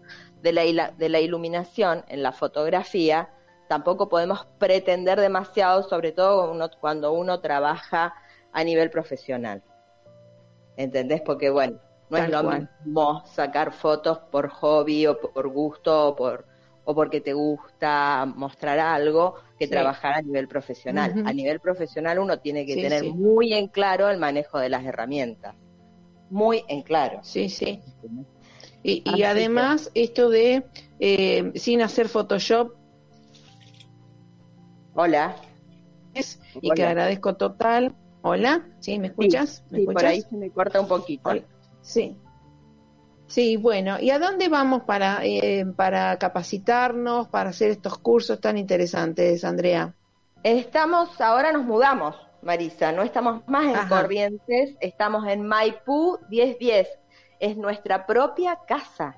de 0.41 0.53
la, 0.53 0.91
de 0.91 1.09
la 1.09 1.19
iluminación 1.19 2.03
en 2.07 2.23
la 2.23 2.31
fotografía, 2.31 3.29
tampoco 3.67 4.09
podemos 4.09 4.45
pretender 4.57 5.19
demasiado, 5.19 5.83
sobre 5.83 6.11
todo 6.11 6.57
cuando 6.79 7.13
uno 7.13 7.39
trabaja 7.39 8.13
a 8.51 8.63
nivel 8.63 8.89
profesional. 8.89 9.63
¿Entendés? 10.77 11.21
Porque, 11.21 11.49
bueno, 11.49 11.79
no 12.09 12.17
es 12.17 12.29
lo 12.29 12.43
mismo 12.43 13.25
sacar 13.25 13.73
fotos 13.73 14.19
por 14.31 14.49
hobby 14.49 15.07
o 15.07 15.19
por 15.19 15.47
gusto 15.49 16.09
o 16.09 16.15
por 16.15 16.45
o 16.89 16.95
porque 16.95 17.19
te 17.19 17.33
gusta 17.33 18.25
mostrar 18.25 18.79
algo 18.79 19.35
que 19.59 19.67
trabajar 19.67 20.13
a 20.13 20.21
nivel 20.21 20.47
profesional. 20.47 21.21
A 21.25 21.33
nivel 21.33 21.59
profesional 21.59 22.17
uno 22.17 22.39
tiene 22.39 22.65
que 22.65 22.75
tener 22.75 23.03
muy 23.03 23.53
en 23.53 23.67
claro 23.67 24.09
el 24.09 24.17
manejo 24.17 24.57
de 24.57 24.69
las 24.69 24.85
herramientas. 24.85 25.53
Muy 26.29 26.63
en 26.69 26.83
claro. 26.83 27.19
Sí, 27.23 27.49
sí. 27.49 27.81
Y, 28.83 29.23
además 29.23 29.91
esto 29.95 30.29
de 30.29 30.65
eh, 30.99 31.51
sin 31.55 31.81
hacer 31.81 32.07
Photoshop. 32.07 32.73
Hola. 34.93 35.35
y 36.61 36.71
que 36.71 36.83
agradezco 36.83 37.35
total. 37.35 37.95
Hola, 38.21 38.67
¿sí? 38.79 38.97
¿Me 38.99 39.07
escuchas? 39.07 39.63
¿Me 39.69 39.79
escuchas? 39.79 40.01
por 40.01 40.05
ahí 40.05 40.21
se 40.21 40.37
me 40.37 40.49
corta 40.49 40.79
un 40.79 40.87
poquito. 40.87 41.31
Sí, 41.81 42.17
Sí, 43.27 43.57
bueno, 43.57 43.99
¿y 43.99 44.09
a 44.09 44.19
dónde 44.19 44.47
vamos 44.47 44.83
para, 44.83 45.19
eh, 45.23 45.65
para 45.75 46.17
capacitarnos, 46.17 47.27
para 47.27 47.49
hacer 47.49 47.71
estos 47.71 47.97
cursos 47.97 48.39
tan 48.39 48.57
interesantes, 48.57 49.43
Andrea? 49.43 49.93
Estamos, 50.43 51.19
ahora 51.19 51.51
nos 51.51 51.65
mudamos, 51.65 52.15
Marisa, 52.41 52.93
no 52.93 53.03
estamos 53.03 53.45
más 53.47 53.65
en 53.65 53.89
Corrientes, 53.89 54.75
estamos 54.79 55.27
en 55.27 55.45
Maipú 55.45 56.19
1010, 56.29 56.87
es 57.39 57.57
nuestra 57.57 58.05
propia 58.05 58.59
casa. 58.67 59.17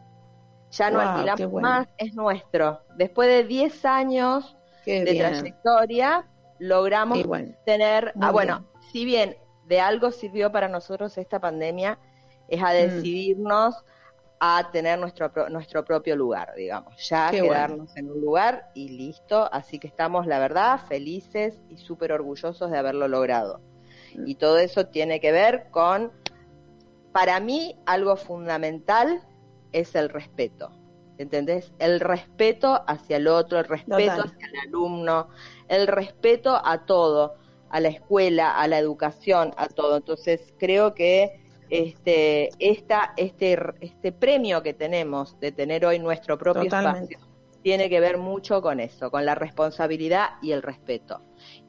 Ya 0.72 0.92
no 0.92 1.00
alquilamos 1.00 1.62
más, 1.62 1.88
es 1.98 2.14
nuestro. 2.14 2.82
Después 2.96 3.28
de 3.28 3.44
10 3.44 3.86
años 3.86 4.56
de 4.86 5.04
trayectoria, 5.04 6.28
logramos 6.60 7.20
tener, 7.66 8.14
ah, 8.22 8.32
bueno, 8.32 8.66
si 8.92 9.06
bien 9.06 9.36
de 9.66 9.80
algo 9.80 10.12
sirvió 10.12 10.52
para 10.52 10.68
nosotros 10.68 11.18
esta 11.18 11.40
pandemia, 11.40 11.98
es 12.48 12.62
a 12.62 12.70
mm. 12.70 12.74
decidirnos 12.74 13.76
a 14.40 14.70
tener 14.72 14.98
nuestro, 14.98 15.32
nuestro 15.50 15.84
propio 15.84 16.16
lugar, 16.16 16.54
digamos, 16.56 16.96
ya 17.10 17.30
quedarnos 17.30 17.96
en 17.98 18.10
un 18.10 18.22
lugar 18.22 18.72
y 18.74 18.90
listo, 18.90 19.50
así 19.52 19.80
que 19.80 19.88
estamos, 19.88 20.28
la 20.28 20.40
verdad, 20.40 20.80
felices 20.88 21.60
y 21.70 21.78
súper 21.78 22.14
orgullosos 22.14 22.72
de 22.72 22.78
haberlo 22.78 23.08
logrado. 23.08 23.62
Y 24.26 24.36
todo 24.36 24.58
eso 24.58 24.88
tiene 24.88 25.20
que 25.20 25.32
ver 25.32 25.68
con, 25.72 26.12
para 27.12 27.40
mí, 27.40 27.76
algo 27.86 28.16
fundamental 28.16 29.22
es 29.72 29.96
el 29.96 30.10
respeto, 30.10 30.72
¿entendés? 31.18 31.74
El 31.80 32.00
respeto 32.00 32.84
hacia 32.88 33.18
el 33.18 33.28
otro, 33.28 33.60
el 33.60 33.66
respeto 33.66 34.12
hacia 34.12 34.48
el 34.48 34.68
alumno, 34.68 35.30
el 35.68 35.88
respeto 35.88 36.60
a 36.64 36.86
todo, 36.86 37.36
a 37.70 37.80
la 37.80 37.90
escuela, 37.90 38.60
a 38.60 38.68
la 38.68 38.80
educación, 38.80 39.54
a 39.58 39.68
todo. 39.68 39.98
Entonces, 39.98 40.54
creo 40.58 40.94
que 40.94 41.42
este, 41.70 42.50
esta, 42.60 43.14
este, 43.18 43.58
este 43.82 44.12
premio 44.12 44.64
que 44.64 44.74
tenemos 44.74 45.40
de 45.40 45.52
tener 45.52 45.86
hoy 45.86 46.00
nuestro 46.00 46.38
propio 46.38 46.64
espacio 46.64 47.20
tiene 47.62 47.90
que 47.90 48.00
ver 48.00 48.18
mucho 48.18 48.62
con 48.62 48.80
eso, 48.80 49.12
con 49.12 49.26
la 49.26 49.36
responsabilidad 49.36 50.30
y 50.42 50.52
el 50.54 50.62
respeto. 50.62 51.22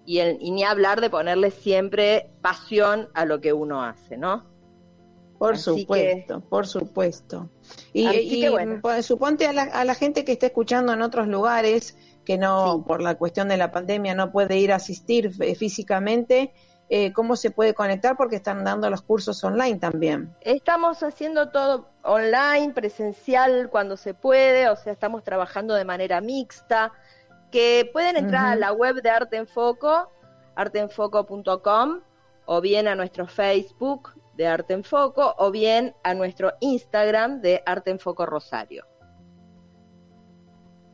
Y, 0.06 0.18
el, 0.18 0.38
y 0.40 0.52
ni 0.52 0.64
hablar 0.64 1.00
de 1.00 1.10
ponerle 1.10 1.50
siempre 1.50 2.30
pasión 2.40 3.08
a 3.14 3.24
lo 3.24 3.40
que 3.40 3.52
uno 3.52 3.82
hace, 3.82 4.16
¿no? 4.16 4.49
Por 5.40 5.56
supuesto, 5.56 6.40
por 6.40 6.66
supuesto. 6.66 7.48
Y, 7.94 8.44
suponte 9.00 9.46
a 9.46 9.54
la, 9.54 9.62
a 9.62 9.86
la, 9.86 9.94
gente 9.94 10.22
que 10.22 10.32
está 10.32 10.44
escuchando 10.44 10.92
en 10.92 11.00
otros 11.00 11.28
lugares, 11.28 11.96
que 12.26 12.36
no, 12.36 12.84
por 12.86 13.00
la 13.00 13.14
cuestión 13.14 13.48
de 13.48 13.56
la 13.56 13.72
pandemia, 13.72 14.14
no 14.14 14.32
puede 14.32 14.58
ir 14.58 14.70
a 14.70 14.76
asistir 14.76 15.32
físicamente, 15.56 16.52
eh, 16.90 17.14
¿cómo 17.14 17.36
se 17.36 17.50
puede 17.50 17.72
conectar? 17.72 18.18
Porque 18.18 18.36
están 18.36 18.64
dando 18.64 18.90
los 18.90 19.00
cursos 19.00 19.42
online 19.42 19.78
también. 19.78 20.36
Estamos 20.42 21.02
haciendo 21.02 21.48
todo 21.48 21.88
online, 22.02 22.74
presencial 22.74 23.70
cuando 23.70 23.96
se 23.96 24.12
puede, 24.12 24.68
o 24.68 24.76
sea, 24.76 24.92
estamos 24.92 25.24
trabajando 25.24 25.72
de 25.72 25.86
manera 25.86 26.20
mixta, 26.20 26.92
que 27.50 27.88
pueden 27.94 28.18
entrar 28.18 28.44
a 28.44 28.56
la 28.56 28.72
web 28.72 28.96
de 29.00 29.08
Arte 29.08 29.38
en 29.38 29.46
Foco, 29.46 30.10
arteenfoco.com, 30.54 32.00
o 32.44 32.60
bien 32.60 32.88
a 32.88 32.94
nuestro 32.94 33.26
Facebook, 33.26 34.19
de 34.40 34.46
Arte 34.46 34.72
en 34.72 34.84
Foco 34.84 35.34
o 35.36 35.50
bien 35.50 35.94
a 36.02 36.14
nuestro 36.14 36.54
Instagram 36.60 37.42
de 37.42 37.62
Arte 37.66 37.90
en 37.90 37.98
Foco 37.98 38.24
Rosario. 38.24 38.86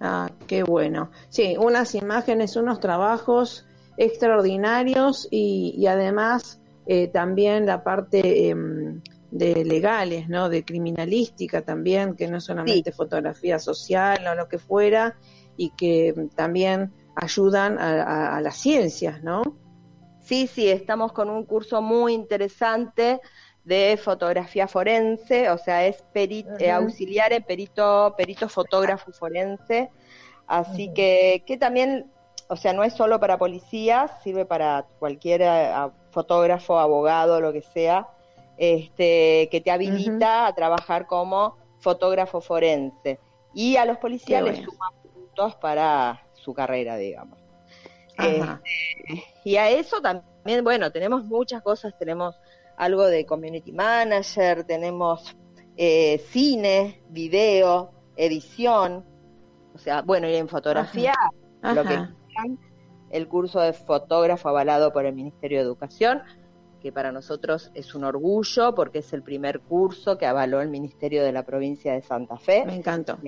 Ah, 0.00 0.28
qué 0.48 0.64
bueno. 0.64 1.12
Sí, 1.28 1.56
unas 1.56 1.94
imágenes, 1.94 2.56
unos 2.56 2.80
trabajos 2.80 3.64
extraordinarios 3.96 5.28
y, 5.30 5.86
además 5.86 6.60
eh, 6.86 7.06
también 7.06 7.66
la 7.66 7.84
parte 7.84 8.48
em, 8.48 9.00
de 9.30 9.64
legales, 9.64 10.28
¿no? 10.28 10.48
De 10.48 10.64
criminalística 10.64 11.62
también, 11.62 12.16
que 12.16 12.26
no 12.26 12.40
solamente 12.40 12.90
fotografía 12.90 13.60
social 13.60 14.26
o 14.26 14.34
lo 14.34 14.48
que 14.48 14.58
fuera, 14.58 15.18
y 15.56 15.70
que 15.70 16.12
también 16.34 16.92
ayudan 17.14 17.78
a, 17.78 18.36
a 18.36 18.40
las 18.40 18.56
ciencias, 18.56 19.22
¿no? 19.22 19.44
Sí, 20.26 20.48
sí, 20.48 20.68
estamos 20.68 21.12
con 21.12 21.30
un 21.30 21.44
curso 21.44 21.80
muy 21.80 22.12
interesante 22.12 23.20
de 23.62 23.96
fotografía 23.96 24.66
forense, 24.66 25.50
o 25.50 25.58
sea, 25.58 25.86
es 25.86 26.04
eh, 26.14 26.72
auxiliar 26.72 27.32
en 27.32 27.44
perito, 27.44 28.12
perito 28.16 28.48
fotógrafo 28.48 29.12
forense, 29.12 29.88
así 30.48 30.92
que, 30.92 31.44
que 31.46 31.56
también, 31.56 32.10
o 32.48 32.56
sea, 32.56 32.72
no 32.72 32.82
es 32.82 32.94
solo 32.94 33.20
para 33.20 33.38
policías, 33.38 34.10
sirve 34.24 34.44
para 34.44 34.86
cualquier 34.98 35.42
eh, 35.42 35.72
fotógrafo, 36.10 36.80
abogado, 36.80 37.40
lo 37.40 37.52
que 37.52 37.62
sea, 37.62 38.08
este, 38.56 39.48
que 39.48 39.60
te 39.60 39.70
habilita 39.70 40.48
a 40.48 40.54
trabajar 40.56 41.06
como 41.06 41.56
fotógrafo 41.78 42.40
forense. 42.40 43.20
Y 43.54 43.76
a 43.76 43.84
los 43.84 43.98
policías 43.98 44.42
les 44.42 44.58
suman 44.58 44.92
puntos 45.04 45.54
para 45.54 46.26
su 46.34 46.52
carrera, 46.52 46.96
digamos. 46.96 47.45
Este, 48.18 49.24
y 49.44 49.56
a 49.56 49.70
eso 49.70 50.00
también, 50.00 50.64
bueno, 50.64 50.90
tenemos 50.90 51.24
muchas 51.24 51.62
cosas, 51.62 51.96
tenemos 51.98 52.38
algo 52.76 53.06
de 53.06 53.26
community 53.26 53.72
manager, 53.72 54.64
tenemos 54.64 55.36
eh, 55.76 56.18
cine, 56.30 57.02
video, 57.10 57.92
edición, 58.16 59.04
o 59.74 59.78
sea, 59.78 60.02
bueno, 60.02 60.28
y 60.28 60.36
en 60.36 60.48
fotografía, 60.48 61.14
lo 61.62 61.84
que 61.84 62.08
el 63.10 63.28
curso 63.28 63.60
de 63.60 63.72
fotógrafo 63.72 64.48
avalado 64.48 64.92
por 64.92 65.06
el 65.06 65.14
Ministerio 65.14 65.58
de 65.58 65.64
Educación, 65.64 66.22
que 66.80 66.92
para 66.92 67.12
nosotros 67.12 67.70
es 67.74 67.94
un 67.94 68.04
orgullo 68.04 68.74
porque 68.74 68.98
es 68.98 69.12
el 69.12 69.22
primer 69.22 69.60
curso 69.60 70.18
que 70.18 70.26
avaló 70.26 70.60
el 70.60 70.68
Ministerio 70.68 71.24
de 71.24 71.32
la 71.32 71.44
provincia 71.44 71.92
de 71.92 72.02
Santa 72.02 72.36
Fe. 72.36 72.64
Me 72.66 72.76
encantó. 72.76 73.18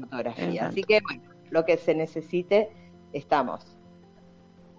fotografía. 0.00 0.68
Así 0.68 0.82
que, 0.82 1.00
bueno, 1.00 1.22
lo 1.50 1.64
que 1.64 1.76
se 1.76 1.94
necesite, 1.94 2.70
estamos. 3.12 3.79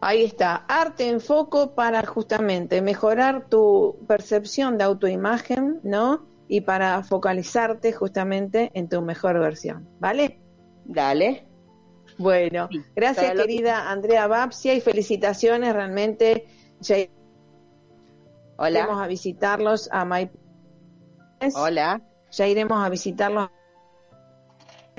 Ahí 0.04 0.24
está, 0.24 0.66
arte 0.68 1.08
en 1.08 1.22
foco 1.22 1.76
para 1.76 2.04
justamente 2.08 2.82
mejorar 2.82 3.48
tu 3.50 4.00
percepción 4.08 4.80
de 4.80 4.84
autoimagen, 4.84 5.80
¿no? 5.84 6.26
Y 6.48 6.62
para 6.62 7.04
focalizarte 7.04 7.94
justamente 7.94 8.72
en 8.74 8.90
tu 8.90 9.02
mejor 9.04 9.40
versión, 9.40 9.88
¿vale? 10.00 10.42
Dale. 10.86 11.48
Bueno, 12.18 12.68
gracias 12.96 13.32
querida 13.34 13.92
Andrea 13.92 14.26
Babsia 14.26 14.74
y 14.74 14.82
felicitaciones 14.82 15.74
realmente. 15.74 16.48
Ya 16.80 16.98
Hola. 18.58 18.80
Iremos 18.80 19.02
a 19.02 19.08
visitarlos 19.08 19.90
a 19.92 20.04
Maipú. 20.04 20.38
Hola. 21.56 22.02
Ya 22.32 22.48
iremos 22.48 22.84
a 22.84 22.90
visitarlos. 22.90 23.50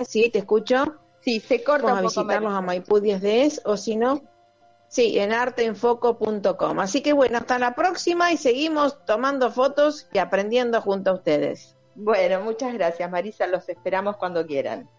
Sí, 0.06 0.30
te 0.30 0.38
escucho. 0.38 0.96
Sí, 1.20 1.40
se 1.40 1.62
corta 1.62 1.92
Vamos 1.92 2.16
a 2.16 2.22
visitarlos 2.22 2.52
a 2.52 2.60
Maipú 2.60 2.98
10 2.98 3.20
de 3.20 3.52
o 3.64 3.76
si 3.76 3.96
no, 3.96 4.22
Sí, 4.92 5.18
en 5.18 5.32
arteenfoco.com. 5.32 6.78
Así 6.78 7.00
que 7.00 7.14
bueno, 7.14 7.38
hasta 7.38 7.58
la 7.58 7.74
próxima 7.74 8.30
y 8.30 8.36
seguimos 8.36 9.06
tomando 9.06 9.50
fotos 9.50 10.06
y 10.12 10.18
aprendiendo 10.18 10.82
junto 10.82 11.12
a 11.12 11.14
ustedes. 11.14 11.74
Bueno, 11.94 12.42
muchas 12.42 12.74
gracias 12.74 13.10
Marisa, 13.10 13.46
los 13.46 13.66
esperamos 13.70 14.18
cuando 14.18 14.46
quieran. 14.46 14.90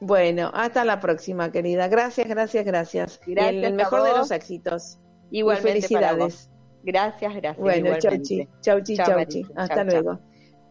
Bueno, 0.00 0.50
hasta 0.52 0.84
la 0.84 1.00
próxima, 1.00 1.50
querida. 1.50 1.88
Gracias, 1.88 2.28
gracias, 2.28 2.66
gracias. 2.66 3.20
Gracias. 3.26 3.64
el 3.64 3.72
mejor 3.72 4.02
de 4.02 4.18
los 4.18 4.30
éxitos. 4.30 4.98
Igualmente. 5.30 5.72
felicidades. 5.72 6.50
Gracias, 6.82 7.34
gracias. 7.34 7.56
Bueno, 7.56 7.98
chauchi, 7.98 8.46
chauchi, 8.60 8.96
chauchi. 8.98 9.46
Hasta 9.56 9.82
luego. 9.82 10.20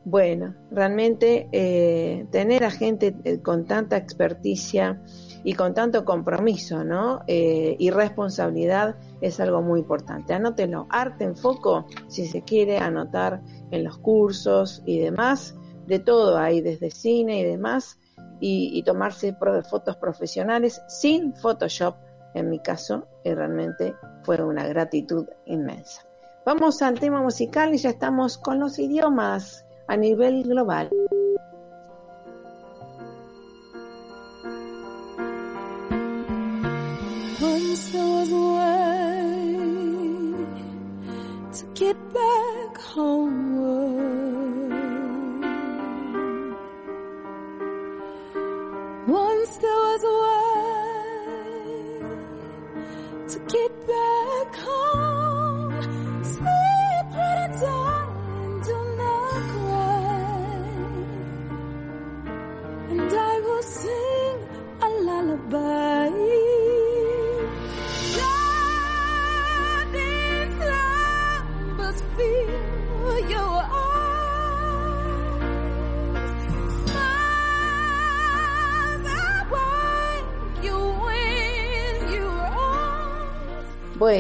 Bueno, 0.06 0.54
realmente 0.70 1.50
eh, 1.52 2.28
tener 2.30 2.64
a 2.64 2.70
gente 2.70 3.16
eh, 3.24 3.42
con 3.42 3.66
tanta 3.66 3.98
experticia 3.98 5.02
y 5.44 5.54
con 5.54 5.74
tanto 5.74 6.06
compromiso 6.06 6.84
¿no? 6.84 7.22
Eh, 7.28 7.76
y 7.80 7.90
responsabilidad 7.90 8.96
es 9.22 9.40
algo 9.40 9.62
muy 9.62 9.80
importante. 9.80 10.34
Anótelo, 10.34 10.88
arte 10.90 11.24
en 11.24 11.36
foco, 11.36 11.86
si 12.08 12.28
se 12.28 12.42
quiere 12.44 12.78
anotar 12.78 13.42
en 13.72 13.84
los 13.84 13.98
cursos 13.98 14.82
y 14.86 15.00
demás, 15.00 15.56
de 15.88 16.00
todo 16.00 16.38
ahí, 16.38 16.62
desde 16.62 16.92
cine 16.92 17.40
y 17.40 17.44
demás, 17.44 18.00
y, 18.40 18.82
tomarse 18.84 19.36
fotos 19.70 19.98
profesionales 19.98 20.82
sin 20.88 21.34
Photoshop, 21.36 21.96
en 22.34 22.50
mi 22.50 22.60
caso, 22.60 23.08
y 23.24 23.34
realmente 23.34 23.94
fue 24.24 24.44
una 24.44 24.66
gratitud 24.66 25.28
inmensa. 25.46 26.02
Vamos 26.44 26.82
al 26.82 27.00
tema 27.00 27.22
musical 27.22 27.74
y 27.76 27.78
ya 27.78 27.92
estamos 27.92 28.40
con 28.40 28.60
los 28.60 28.80
idiomas 28.80 29.64
a 29.88 29.96
nivel 29.96 30.44
global. 30.44 30.90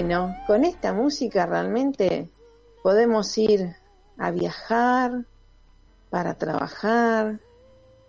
Bueno, 0.01 0.35
con 0.47 0.65
esta 0.65 0.93
música 0.93 1.45
realmente 1.45 2.27
podemos 2.81 3.37
ir 3.37 3.75
a 4.17 4.31
viajar, 4.31 5.25
para 6.09 6.33
trabajar, 6.33 7.39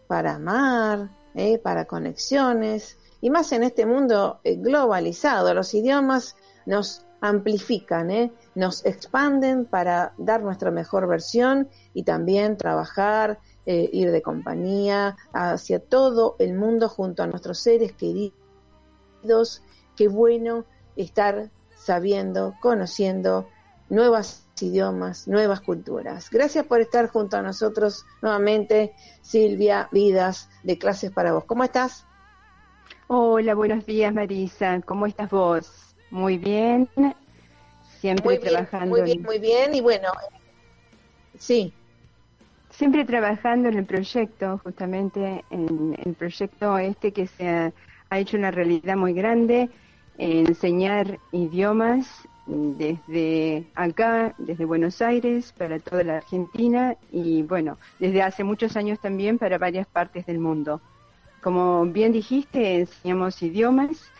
para 0.07 0.37
amar, 0.37 1.11
¿eh? 1.35 1.59
para 1.59 1.85
conexiones, 1.85 2.97
y 3.21 3.29
más 3.29 3.53
en 3.53 3.63
este 3.63 3.85
mundo 3.85 4.41
eh, 4.43 4.57
globalizado. 4.57 5.53
Los 5.53 5.75
idiomas 5.75 6.35
nos 6.65 7.05
amplifican, 7.21 8.11
¿eh? 8.11 8.33
nos 8.55 8.87
expanden 8.87 9.67
para 9.67 10.15
dar 10.17 10.43
nuestra 10.43 10.71
mejor 10.71 11.07
versión 11.07 11.69
y 11.93 12.05
también 12.05 12.57
trabajar, 12.57 13.39
ir 13.67 14.11
de 14.11 14.23
compañía 14.23 15.19
hacia 15.35 15.79
todo 15.79 16.37
el 16.39 16.55
mundo 16.55 16.89
junto 16.89 17.23
a 17.23 17.27
nuestros 17.27 17.59
seres 17.59 17.93
queridos. 17.93 18.33
Qué 19.95 20.09
bueno 20.09 20.65
estar 20.97 21.51
sabiendo, 21.85 22.57
conociendo 22.59 23.51
nuevas 23.89 24.49
idiomas, 24.61 25.27
nuevas 25.27 25.61
culturas. 25.61 26.29
Gracias 26.31 26.65
por 26.67 26.81
estar 26.81 27.09
junto 27.09 27.37
a 27.37 27.43
nosotros 27.43 28.07
nuevamente, 28.21 28.95
Silvia 29.21 29.89
Vidas, 29.91 30.49
de 30.63 30.79
Clases 30.79 31.11
para 31.11 31.33
Vos. 31.33 31.45
¿Cómo 31.47 31.65
estás? 31.65 32.07
Hola, 33.09 33.55
buenos 33.55 33.85
días 33.85 34.15
Marisa, 34.15 34.81
¿cómo 34.83 35.07
estás 35.07 35.29
vos? 35.31 35.97
Muy 36.11 36.39
bien, 36.39 36.89
siempre 37.81 38.25
muy 38.27 38.39
bien, 38.39 38.51
trabajando. 38.53 38.91
Muy 38.97 39.03
bien, 39.03 39.19
en- 39.19 39.25
muy 39.25 39.39
bien, 39.39 39.75
y 39.75 39.81
bueno, 39.81 40.09
sí, 41.39 41.75
Siempre 42.71 43.05
trabajando 43.05 43.69
en 43.69 43.77
el 43.77 43.85
proyecto, 43.85 44.59
justamente 44.65 45.45
en 45.51 45.95
el 46.03 46.15
proyecto 46.15 46.79
este 46.79 47.13
que 47.13 47.27
se 47.27 47.47
ha, 47.47 47.73
ha 48.09 48.19
hecho 48.19 48.39
una 48.39 48.51
realidad 48.51 48.97
muy 48.97 49.13
grande, 49.13 49.71
enseñar 50.19 51.19
idiomas 51.33 52.29
desde 52.47 53.67
acá, 53.75 54.35
desde 54.39 54.65
Buenos 54.65 55.01
Aires, 55.01 55.53
para 55.57 55.79
toda 55.79 56.03
la 56.05 56.17
Argentina 56.19 56.97
y 57.11 57.43
bueno, 57.43 57.79
desde 57.99 58.23
hace 58.23 58.45
muchos 58.45 58.77
años 58.77 58.99
también 59.01 59.39
para 59.39 59.59
varias 59.59 59.87
partes 59.87 60.27
del 60.27 60.39
mundo. 60.39 60.81
Como 61.41 61.85
bien 61.87 62.13
dijiste, 62.13 62.81
enseñamos 62.81 63.43
idiomas. 63.43 64.11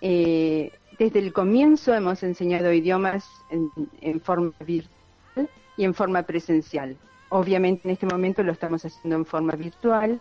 eh, 0.00 0.72
desde 0.98 1.20
el 1.20 1.32
comienzo 1.32 1.94
hemos 1.94 2.22
enseñado 2.24 2.72
idiomas 2.72 3.24
en, 3.50 3.70
en 4.00 4.20
forma 4.20 4.52
virtual 4.66 5.48
y 5.76 5.84
en 5.84 5.94
forma 5.94 6.22
presencial. 6.24 6.96
Obviamente 7.30 7.82
en 7.84 7.92
este 7.92 8.06
momento 8.06 8.42
lo 8.42 8.52
estamos 8.52 8.84
haciendo 8.84 9.16
en 9.16 9.24
forma 9.24 9.54
virtual 9.54 10.20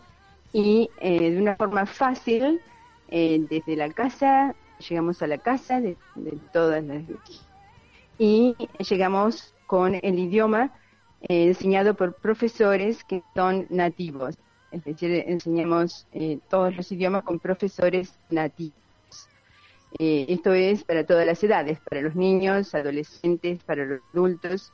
y 0.53 0.89
eh, 0.99 1.31
de 1.31 1.41
una 1.41 1.55
forma 1.55 1.85
fácil, 1.85 2.61
eh, 3.09 3.43
desde 3.49 3.75
la 3.75 3.89
casa, 3.91 4.55
llegamos 4.79 5.21
a 5.21 5.27
la 5.27 5.37
casa 5.37 5.81
de, 5.81 5.97
de 6.15 6.37
todas 6.53 6.83
las... 6.83 7.03
Y 8.17 8.55
llegamos 8.79 9.53
con 9.67 9.95
el 9.95 10.19
idioma 10.19 10.71
eh, 11.21 11.47
enseñado 11.47 11.95
por 11.95 12.15
profesores 12.15 13.03
que 13.03 13.23
son 13.35 13.67
nativos. 13.69 14.37
Es 14.71 14.83
decir, 14.83 15.23
enseñamos 15.27 16.07
eh, 16.13 16.39
todos 16.49 16.75
los 16.75 16.91
idiomas 16.91 17.23
con 17.23 17.39
profesores 17.39 18.17
nativos. 18.29 18.75
Eh, 19.99 20.25
esto 20.29 20.53
es 20.53 20.83
para 20.83 21.05
todas 21.05 21.25
las 21.25 21.43
edades, 21.43 21.79
para 21.79 22.01
los 22.01 22.15
niños, 22.15 22.75
adolescentes, 22.75 23.63
para 23.63 23.85
los 23.85 24.01
adultos 24.13 24.73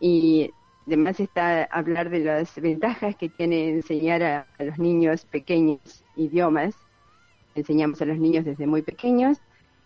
y 0.00 0.50
además 0.86 1.20
está 1.20 1.64
hablar 1.64 2.10
de 2.10 2.20
las 2.20 2.54
ventajas 2.60 3.16
que 3.16 3.28
tiene 3.28 3.70
enseñar 3.70 4.22
a, 4.22 4.46
a 4.58 4.64
los 4.64 4.78
niños 4.78 5.24
pequeños 5.24 6.04
idiomas. 6.16 6.74
Enseñamos 7.54 8.00
a 8.02 8.04
los 8.04 8.18
niños 8.18 8.44
desde 8.44 8.66
muy 8.66 8.82
pequeños 8.82 9.38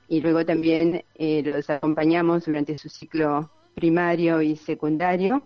y 0.08 0.20
luego 0.20 0.44
también 0.44 1.04
eh, 1.16 1.42
los 1.42 1.68
acompañamos 1.68 2.46
durante 2.46 2.78
su 2.78 2.88
ciclo 2.88 3.50
primario 3.74 4.42
y 4.42 4.56
secundario. 4.56 5.42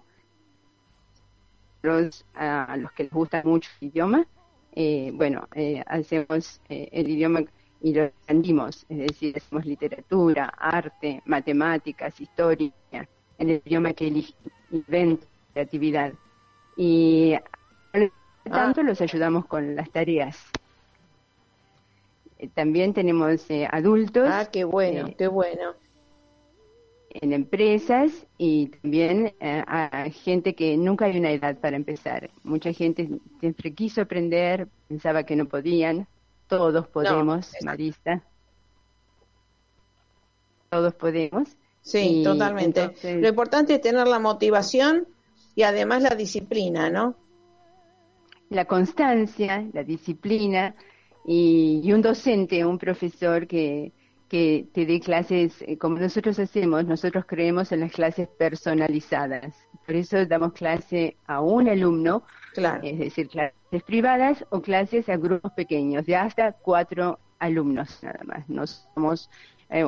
Los, 1.82 2.26
a, 2.34 2.76
los 2.76 2.92
que 2.92 3.04
les 3.04 3.12
gusta 3.12 3.42
mucho 3.44 3.70
el 3.80 3.88
idioma, 3.88 4.26
eh, 4.72 5.10
bueno, 5.14 5.48
eh, 5.54 5.82
hacemos 5.86 6.60
eh, 6.68 6.88
el 6.92 7.08
idioma 7.08 7.42
y 7.82 7.94
lo 7.94 8.04
aprendimos, 8.04 8.84
es 8.88 8.98
decir, 8.98 9.36
hacemos 9.36 9.64
literatura, 9.64 10.52
arte, 10.56 11.22
matemáticas, 11.24 12.20
historia, 12.20 12.70
en 12.92 13.50
el 13.50 13.62
idioma 13.64 13.94
que 13.94 14.08
eligen, 14.08 14.36
invento, 14.70 15.26
creatividad. 15.52 16.12
Y 16.76 17.34
tanto 18.44 18.82
los 18.82 19.00
ayudamos 19.00 19.46
con 19.46 19.74
las 19.74 19.90
tareas. 19.90 20.38
Eh, 22.40 22.48
También 22.54 22.94
tenemos 22.94 23.48
eh, 23.50 23.68
adultos 23.70 24.26
ah, 24.30 24.48
qué 24.50 24.64
bueno, 24.64 25.08
eh, 25.08 25.14
qué 25.18 25.28
bueno. 25.28 25.74
en 27.10 27.32
empresas 27.34 28.10
y 28.38 28.68
también 28.68 29.34
a 29.40 30.08
gente 30.10 30.54
que 30.54 30.76
nunca 30.76 31.04
hay 31.06 31.18
una 31.18 31.32
edad 31.32 31.58
para 31.58 31.76
empezar. 31.76 32.30
Mucha 32.44 32.72
gente 32.72 33.10
siempre 33.40 33.74
quiso 33.74 34.00
aprender, 34.00 34.68
pensaba 34.88 35.24
que 35.24 35.36
no 35.36 35.46
podían. 35.46 36.06
Todos 36.46 36.88
podemos, 36.88 37.48
exacto. 37.48 37.66
Marisa. 37.66 38.22
Todos 40.70 40.94
podemos. 40.94 41.48
Sí, 41.82 42.20
Y 42.20 42.24
totalmente. 42.24 42.80
entonces- 42.82 43.20
Lo 43.20 43.28
importante 43.28 43.74
es 43.74 43.80
tener 43.80 44.06
la 44.06 44.18
motivación 44.18 45.06
y 45.56 45.62
además 45.62 46.02
la 46.02 46.14
disciplina, 46.14 46.90
¿no? 46.90 47.16
la 48.50 48.64
constancia, 48.64 49.64
la 49.72 49.84
disciplina 49.84 50.74
y, 51.24 51.80
y 51.84 51.92
un 51.92 52.02
docente, 52.02 52.64
un 52.64 52.78
profesor 52.78 53.46
que, 53.46 53.92
que 54.28 54.68
te 54.72 54.86
dé 54.86 55.00
clases 55.00 55.62
eh, 55.62 55.76
como 55.78 55.98
nosotros 55.98 56.38
hacemos, 56.38 56.84
nosotros 56.86 57.24
creemos 57.26 57.72
en 57.72 57.80
las 57.80 57.92
clases 57.92 58.28
personalizadas. 58.38 59.68
Por 59.86 59.96
eso 59.96 60.24
damos 60.26 60.52
clase 60.52 61.16
a 61.26 61.40
un 61.40 61.68
alumno, 61.68 62.24
Claro. 62.52 62.80
es 62.82 62.98
decir, 62.98 63.28
clases 63.28 63.82
privadas 63.86 64.44
o 64.50 64.60
clases 64.62 65.08
a 65.08 65.16
grupos 65.16 65.52
pequeños, 65.52 66.04
de 66.06 66.16
hasta 66.16 66.52
cuatro 66.52 67.18
alumnos 67.38 68.02
nada 68.02 68.20
más. 68.24 68.48
No 68.48 68.66
somos, 68.66 69.30
eh, 69.68 69.84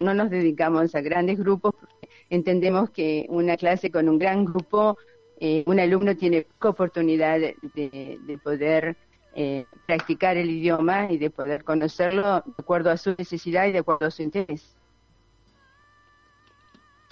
no 0.00 0.14
nos 0.14 0.30
dedicamos 0.30 0.94
a 0.94 1.00
grandes 1.00 1.38
grupos, 1.38 1.74
porque 1.78 2.08
entendemos 2.28 2.90
que 2.90 3.26
una 3.30 3.56
clase 3.56 3.90
con 3.90 4.08
un 4.08 4.18
gran 4.18 4.44
grupo 4.44 4.98
eh, 5.36 5.64
un 5.66 5.80
alumno 5.80 6.16
tiene 6.16 6.42
poca 6.42 6.68
oportunidad 6.70 7.38
de, 7.40 7.56
de- 7.62 8.18
de 8.20 8.38
poder 8.38 8.96
eh, 9.34 9.66
practicar 9.86 10.36
el 10.36 10.50
idioma 10.50 11.10
y 11.10 11.18
de 11.18 11.30
poder 11.30 11.64
conocerlo 11.64 12.42
de 12.44 12.52
acuerdo 12.58 12.90
a 12.90 12.96
su 12.96 13.14
necesidad 13.16 13.66
y 13.66 13.72
de 13.72 13.78
acuerdo 13.78 14.06
a 14.06 14.10
su 14.10 14.22
interés. 14.22 14.64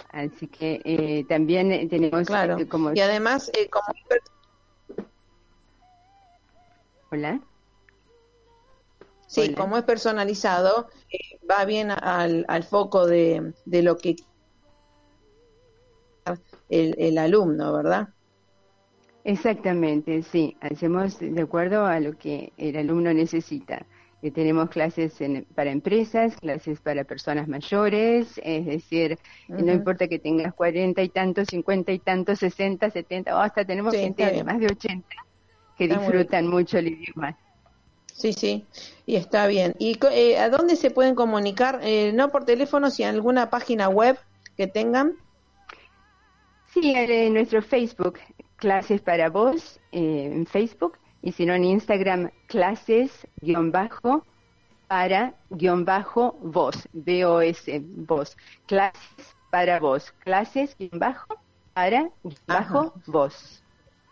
Así 0.09 0.47
que 0.47 0.81
eh, 0.83 1.23
también 1.25 1.71
eh, 1.71 1.87
tenemos 1.87 2.27
Claro. 2.27 2.57
eh, 2.57 2.67
como... 2.67 2.93
Y 2.93 2.99
además, 2.99 3.49
eh, 3.53 3.69
como 3.69 3.85
Hola. 7.11 7.39
Sí, 9.27 9.41
Hola. 9.41 9.55
como 9.55 9.77
es 9.77 9.83
personalizado, 9.83 10.89
eh, 11.09 11.39
va 11.49 11.63
bien 11.65 11.91
al, 11.91 12.45
al 12.49 12.63
foco 12.63 13.05
de, 13.07 13.53
de 13.65 13.81
lo 13.81 13.97
que 13.97 14.15
el, 16.69 16.95
el 16.97 17.17
alumno, 17.17 17.73
¿verdad? 17.73 18.09
Exactamente, 19.23 20.23
sí. 20.23 20.57
Hacemos 20.61 21.19
de 21.19 21.41
acuerdo 21.41 21.85
a 21.85 21.99
lo 21.99 22.17
que 22.17 22.53
el 22.57 22.75
alumno 22.77 23.13
necesita. 23.13 23.87
Eh, 24.21 24.31
tenemos 24.31 24.69
clases 24.69 25.19
en- 25.21 25.45
para 25.55 25.71
empresas, 25.71 26.35
clases 26.37 26.79
para 26.81 27.03
personas 27.03 27.47
mayores, 27.47 28.39
es 28.43 28.65
decir, 28.65 29.17
no 29.47 29.71
importa 29.73 30.07
que 30.07 30.19
tengas 30.19 30.53
cuarenta 30.53 31.01
y 31.03 31.09
tantos, 31.09 31.47
cincuenta 31.49 31.91
y 31.91 31.99
tantos, 31.99 32.39
sesenta, 32.39 32.89
setenta, 32.89 33.35
o 33.35 33.39
hasta 33.39 33.65
tenemos 33.65 33.93
Sí, 33.93 34.01
gente 34.01 34.31
de 34.31 34.43
más 34.43 34.59
de 34.59 34.67
ochenta 34.67 35.15
que 35.75 35.85
Está 35.85 35.99
disfrutan 35.99 36.47
mucho 36.47 36.77
el 36.79 36.87
idioma. 36.89 37.37
Sí, 38.13 38.33
sí, 38.33 38.67
y 39.05 39.15
está 39.15 39.47
bien. 39.47 39.75
¿Y 39.79 39.97
eh, 40.11 40.37
a 40.37 40.49
dónde 40.49 40.75
se 40.75 40.91
pueden 40.91 41.15
comunicar? 41.15 41.79
Eh, 41.81 42.11
no 42.13 42.29
por 42.29 42.45
teléfono, 42.45 42.91
si 42.91 43.03
en 43.03 43.09
alguna 43.09 43.49
página 43.49 43.89
web 43.89 44.19
que 44.55 44.67
tengan. 44.67 45.17
Sí, 46.65 46.93
en 46.95 47.33
nuestro 47.33 47.61
Facebook, 47.61 48.19
Clases 48.61 49.01
para 49.01 49.29
Vos, 49.31 49.79
eh, 49.91 50.29
en 50.31 50.45
Facebook, 50.45 50.93
y 51.23 51.31
si 51.31 51.47
no 51.47 51.55
en 51.55 51.63
Instagram, 51.63 52.29
clases, 52.45 53.27
guion 53.41 53.71
bajo, 53.71 54.23
para, 54.87 55.33
guion 55.49 55.83
bajo, 55.83 56.37
vos, 56.43 56.87
V-O-S, 56.93 57.81
vos, 57.83 58.37
clases 58.67 59.35
para 59.49 59.79
vos, 59.79 60.11
clases, 60.19 60.75
guion 60.77 60.99
bajo, 60.99 61.25
para, 61.73 62.01
guion 62.23 62.35
bajo, 62.45 62.93
vos. 63.07 63.63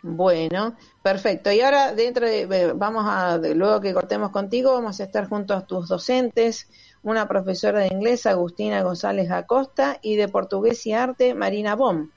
Bueno, 0.02 0.76
perfecto. 1.04 1.52
Y 1.52 1.62
ahora 1.62 1.94
dentro 1.94 2.26
de, 2.26 2.74
vamos 2.74 3.06
a, 3.08 3.38
de- 3.38 3.54
luego 3.54 3.82
que 3.82 3.94
cortemos 3.94 4.32
contigo, 4.32 4.72
vamos 4.74 5.00
a 5.00 5.04
estar 5.04 5.28
junto 5.30 5.54
a 5.54 5.68
tus 5.68 5.90
docentes, 5.90 6.68
una 7.04 7.28
profesora 7.28 7.82
de 7.82 7.88
inglés, 7.94 8.26
Agustina 8.26 8.82
González 8.82 9.30
Acosta, 9.30 10.00
y 10.02 10.16
de 10.16 10.28
portugués 10.28 10.88
y 10.88 10.94
arte, 10.94 11.36
Marina 11.36 11.76
Bom. 11.76 12.10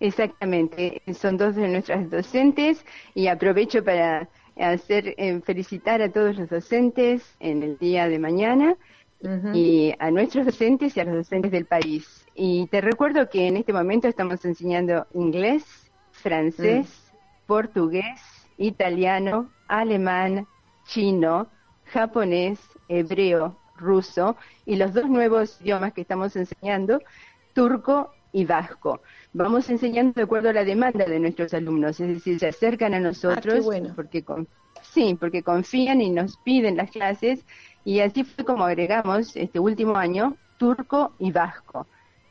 Exactamente, 0.00 1.02
son 1.12 1.36
dos 1.36 1.56
de 1.56 1.68
nuestras 1.68 2.08
docentes 2.08 2.84
y 3.14 3.26
aprovecho 3.26 3.82
para 3.82 4.28
hacer 4.56 5.14
eh, 5.16 5.40
felicitar 5.44 6.02
a 6.02 6.10
todos 6.10 6.36
los 6.36 6.48
docentes 6.48 7.36
en 7.40 7.62
el 7.62 7.78
día 7.78 8.08
de 8.08 8.18
mañana 8.18 8.76
y 9.52 9.92
a 9.98 10.12
nuestros 10.12 10.46
docentes 10.46 10.96
y 10.96 11.00
a 11.00 11.04
los 11.04 11.14
docentes 11.14 11.50
del 11.50 11.66
país. 11.66 12.24
Y 12.36 12.68
te 12.68 12.80
recuerdo 12.80 13.28
que 13.28 13.48
en 13.48 13.56
este 13.56 13.72
momento 13.72 14.06
estamos 14.06 14.44
enseñando 14.44 15.08
inglés, 15.12 15.64
francés, 16.12 17.12
portugués, 17.46 18.20
italiano, 18.58 19.50
alemán, 19.66 20.46
chino, 20.86 21.48
japonés, 21.86 22.60
hebreo, 22.88 23.58
ruso 23.76 24.36
y 24.64 24.76
los 24.76 24.94
dos 24.94 25.08
nuevos 25.08 25.60
idiomas 25.60 25.92
que 25.92 26.02
estamos 26.02 26.36
enseñando, 26.36 27.00
turco 27.54 28.12
y 28.32 28.44
vasco. 28.44 29.02
Vamos 29.32 29.68
enseñando 29.70 30.12
de 30.14 30.22
acuerdo 30.22 30.50
a 30.50 30.52
la 30.52 30.64
demanda 30.64 31.04
de 31.04 31.18
nuestros 31.20 31.54
alumnos, 31.54 32.00
es 32.00 32.08
decir, 32.08 32.38
se 32.38 32.48
acercan 32.48 32.94
a 32.94 33.00
nosotros 33.00 33.64
bueno. 33.64 33.92
porque 33.96 34.22
con- 34.24 34.48
sí, 34.82 35.16
porque 35.18 35.42
confían 35.42 36.00
y 36.00 36.10
nos 36.10 36.36
piden 36.38 36.76
las 36.76 36.90
clases 36.90 37.44
y 37.84 38.00
así 38.00 38.24
fue 38.24 38.44
como 38.44 38.64
agregamos 38.64 39.34
este 39.36 39.58
último 39.58 39.96
año 39.96 40.36
turco 40.58 41.14
y 41.18 41.32
vasco. 41.32 41.86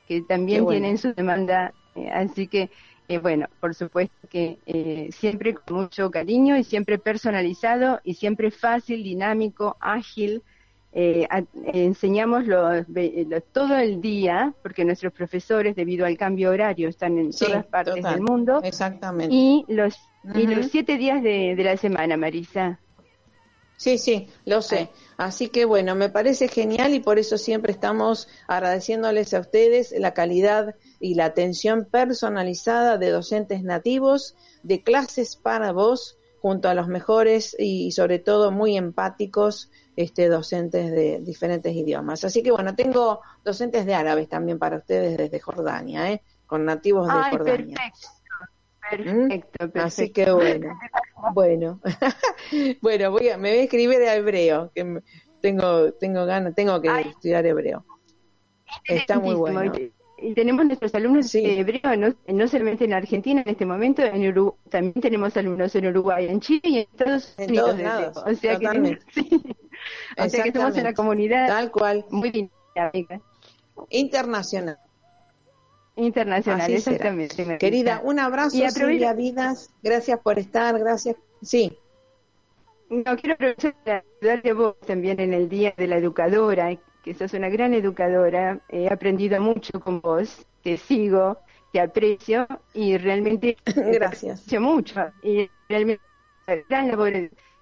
que 0.06 0.22
también 0.22 0.66
tienen 0.68 0.98
su 0.98 1.14
demanda. 1.14 1.74
Eh, 1.96 2.10
así 2.10 2.48
que, 2.48 2.72
eh, 3.08 3.18
bueno, 3.20 3.48
por 3.60 3.76
supuesto 3.76 4.16
que 4.30 4.60
eh, 4.66 5.10
siempre 5.12 5.54
con 5.54 5.78
mucho 5.84 6.10
cariño 6.12 6.58
y 6.58 6.64
siempre 6.64 6.98
personalizado 6.98 8.00
y 8.04 8.14
siempre 8.16 8.52
fácil, 8.52 9.04
dinámico, 9.04 9.76
ágil. 9.82 10.44
Enseñamos 10.91 12.45
todo 13.52 13.78
el 13.78 14.02
día, 14.02 14.54
porque 14.63 14.86
nuestros 14.86 15.13
profesores, 15.13 15.76
debido 15.76 16.06
al 16.06 16.17
cambio 16.17 16.52
horario, 16.52 16.89
están 16.89 17.17
en 17.17 17.32
todas 17.32 17.65
partes 17.65 18.04
del 18.04 18.21
mundo. 18.21 18.62
Exactamente. 18.63 19.34
Y 19.34 19.65
los, 19.67 19.95
y 20.34 20.47
los 20.47 20.67
siete 20.67 20.97
días 20.97 21.21
de, 21.21 21.56
de 21.56 21.63
la 21.63 21.78
semana, 21.78 22.17
Marisa. 22.17 22.80
Sí, 23.78 24.00
sí, 24.00 24.28
lo 24.45 24.63
sé. 24.63 24.89
Así 25.17 25.50
que 25.50 25.63
bueno, 25.65 25.93
me 25.93 26.10
parece 26.10 26.47
genial 26.47 26.95
y 26.95 27.00
por 27.00 27.19
eso 27.19 27.38
siempre 27.38 27.71
estamos 27.71 28.28
agradeciéndoles 28.47 29.36
a 29.36 29.39
ustedes 29.39 29.93
la 29.95 30.15
calidad 30.15 30.76
y 31.00 31.13
la 31.13 31.26
atención 31.26 31.86
personalizada 31.86 32.97
de 32.97 33.12
docentes 33.12 33.62
nativos, 33.62 34.36
de 34.63 34.82
clases 34.82 35.36
para 35.36 35.73
vos, 35.73 36.16
junto 36.41 36.69
a 36.69 36.73
los 36.73 36.88
mejores 36.88 37.56
y 37.58 37.91
sobre 37.91 38.19
todo 38.19 38.52
muy 38.52 38.78
empáticos 38.78 39.71
este, 39.95 40.28
docentes 40.28 40.91
de 40.91 41.19
diferentes 41.21 41.76
idiomas. 41.76 42.23
Así 42.23 42.43
que 42.43 42.52
bueno, 42.52 42.76
tengo 42.76 43.21
docentes 43.43 43.86
de 43.86 43.95
árabes 43.95 44.30
también 44.30 44.60
para 44.60 44.78
ustedes 44.78 45.17
desde 45.17 45.39
Jordania, 45.39 46.12
¿eh? 46.12 46.21
con 46.45 46.65
nativos 46.65 47.08
de 47.08 47.38
Jordania. 47.38 47.78
Perfecto. 47.78 48.08
Perfecto, 48.89 49.50
perfecto. 49.58 49.82
Así 49.82 50.12
que 50.12 50.32
bueno, 50.32 50.80
bueno, 51.34 51.82
bueno, 52.82 53.12
voy 53.12 53.30
a, 53.30 53.38
me 53.38 53.50
voy 53.50 53.60
a 53.60 53.63
escribir 53.63 54.00
de 54.00 54.15
hebreo, 54.15 54.71
que 54.73 55.02
tengo, 55.41 55.91
tengo 55.93 56.26
ganas, 56.26 56.56
tengo 56.56 56.82
que 56.82 57.02
estudiar 57.02 57.45
hebreo. 57.45 57.86
Está 58.86 59.19
muy 59.19 59.36
bueno. 59.36 59.73
Y 60.19 60.34
tenemos 60.34 60.65
nuestros 60.65 60.93
alumnos 60.95 61.32
de 61.32 61.60
hebreo, 61.60 61.95
no, 61.95 62.15
no, 62.27 62.47
solamente 62.47 62.86
en 62.86 62.93
Argentina 62.93 63.41
en 63.41 63.49
este 63.49 63.65
momento, 63.65 64.03
en 64.03 64.27
Uruguay, 64.27 64.58
también 64.69 64.99
tenemos 64.99 65.38
alumnos 65.38 65.75
en 65.75 65.88
Uruguay, 65.88 66.27
en 66.27 66.39
Chile 66.39 66.62
y 66.63 66.77
en 66.77 66.88
Estados 66.91 67.36
Unidos. 67.38 67.75
o 68.25 68.34
sea 68.34 68.58
que, 68.58 68.67
o 70.17 70.30
sea 70.30 70.43
que 70.43 70.49
estamos 70.49 70.75
en 70.75 70.84
la 70.86 70.93
comunidad 70.93 71.47
Tal 71.47 71.71
cual. 71.71 72.06
muy 72.10 72.32
dinámica. 72.32 73.21
Internacional. 73.89 74.80
Internacional, 75.95 76.71
exactamente. 76.71 77.58
Querida, 77.58 78.01
un 78.03 78.19
abrazo, 78.19 78.58
y 78.58 78.69
Silvia 78.69 79.13
Vidas. 79.13 79.71
Gracias 79.84 80.19
por 80.19 80.39
estar, 80.39 80.77
gracias. 80.80 81.15
Sí. 81.41 81.77
No, 82.89 83.17
quiero 83.17 83.34
aprovechar 83.34 83.75
para 83.84 84.03
ayudarte 84.21 84.49
a 84.49 84.53
vos 84.53 84.80
también 84.86 85.19
en 85.19 85.34
el 85.34 85.49
Día 85.49 85.73
de 85.75 85.88
la 85.88 85.97
Educadora, 85.97 86.71
que 87.08 87.13
sos 87.13 87.34
una 87.34 87.48
gran 87.48 87.74
educadora. 87.74 88.60
He 88.67 88.91
aprendido 88.91 89.39
mucho 89.39 89.80
con 89.80 90.02
vos, 90.02 90.46
te 90.62 90.76
sigo, 90.76 91.39
te 91.72 91.80
aprecio 91.80 92.46
y 92.74 92.98
realmente 92.98 93.56
gracias. 93.63 94.43
Te 94.46 94.58
aprecio 94.58 94.62
mucho. 94.62 95.06
Y 95.24 95.50
realmente 95.70 96.04
gran 96.67 96.89
labor 96.89 97.13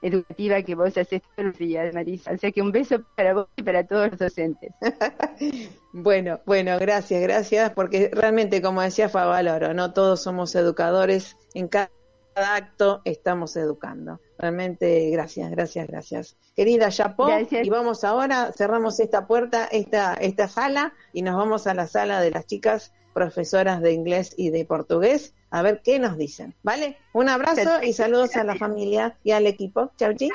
educativa 0.02 0.64
que 0.64 0.74
vos 0.74 0.98
haces 0.98 1.22
todos 1.22 1.50
los 1.50 1.58
días, 1.60 1.94
Marisa. 1.94 2.32
O 2.32 2.38
sea 2.40 2.52
que 2.52 2.64
un 2.64 2.72
beso 2.72 3.04
para 3.16 3.36
vos 3.36 3.48
y 3.56 3.62
para 3.62 3.86
todos 3.86 4.10
los 4.10 4.20
docentes. 4.20 4.72
bueno, 5.94 6.40
bueno, 6.48 6.80
gracias, 6.80 7.22
gracias, 7.22 7.70
porque 7.72 8.10
realmente, 8.12 8.64
como 8.64 8.82
decía 8.82 9.10
Favaloro, 9.10 9.76
no 9.76 9.94
todos 9.94 10.24
somos 10.24 10.56
educadores, 10.56 11.38
en 11.54 11.68
cada 11.68 11.92
acto 12.36 13.02
estamos 13.06 13.56
educando. 13.56 14.20
Realmente, 14.38 15.10
gracias, 15.12 15.50
gracias, 15.52 15.88
gracias. 15.88 16.38
Querida 16.56 16.90
Chapo, 16.90 17.28
y 17.50 17.70
vamos 17.70 18.04
ahora, 18.04 18.52
cerramos 18.52 19.00
esta 19.00 19.28
puerta, 19.28 19.66
esta, 19.72 20.14
esta 20.16 20.48
sala, 20.48 20.94
y 21.14 21.22
nos 21.22 21.36
vamos 21.36 21.68
a 21.68 21.74
la 21.74 21.88
sala 21.88 22.22
de 22.22 22.32
las 22.32 22.46
chicas 22.46 22.94
profesoras 23.14 23.82
de 23.82 23.94
inglés 23.94 24.34
y 24.38 24.50
de 24.50 24.66
portugués 24.66 25.34
a 25.50 25.62
ver 25.62 25.82
qué 25.82 26.00
nos 26.00 26.18
dicen. 26.18 26.54
¿Vale? 26.64 26.98
Un 27.14 27.30
abrazo 27.30 27.82
y 27.82 27.94
saludos 27.94 28.36
a 28.36 28.44
la 28.44 28.56
familia 28.56 29.18
y 29.24 29.32
al 29.32 29.48
equipo. 29.48 29.92
Chau, 29.98 30.14
chi. 30.14 30.30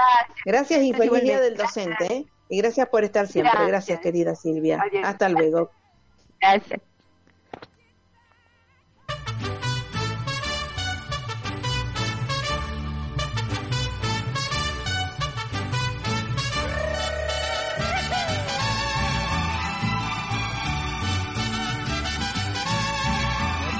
Gracias 0.46 0.82
y 0.82 0.94
feliz 0.94 1.22
día 1.22 1.40
del 1.40 1.56
docente. 1.56 2.06
¿eh? 2.10 2.26
Y 2.48 2.58
gracias 2.58 2.88
por 2.88 3.04
estar 3.04 3.28
siempre. 3.28 3.66
Gracias, 3.66 4.00
querida 4.00 4.34
Silvia. 4.34 4.82
Hasta 5.04 5.28
luego. 5.28 5.70
Gracias. 6.40 6.80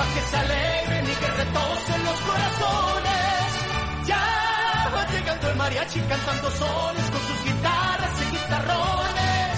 Pa' 0.00 0.06
que 0.14 0.22
se 0.30 0.36
alegren 0.44 1.04
y 1.12 1.14
que 1.20 1.28
retosen 1.40 2.04
los 2.08 2.18
corazones. 2.28 3.46
Ya 4.06 4.24
va 4.94 5.02
llegando 5.12 5.50
el 5.50 5.56
mariachi 5.56 6.00
cantando 6.00 6.50
sones 6.52 7.06
con 7.12 7.20
sus 7.28 7.44
guitarras 7.44 8.14
y 8.22 8.24
guitarrones. 8.34 9.54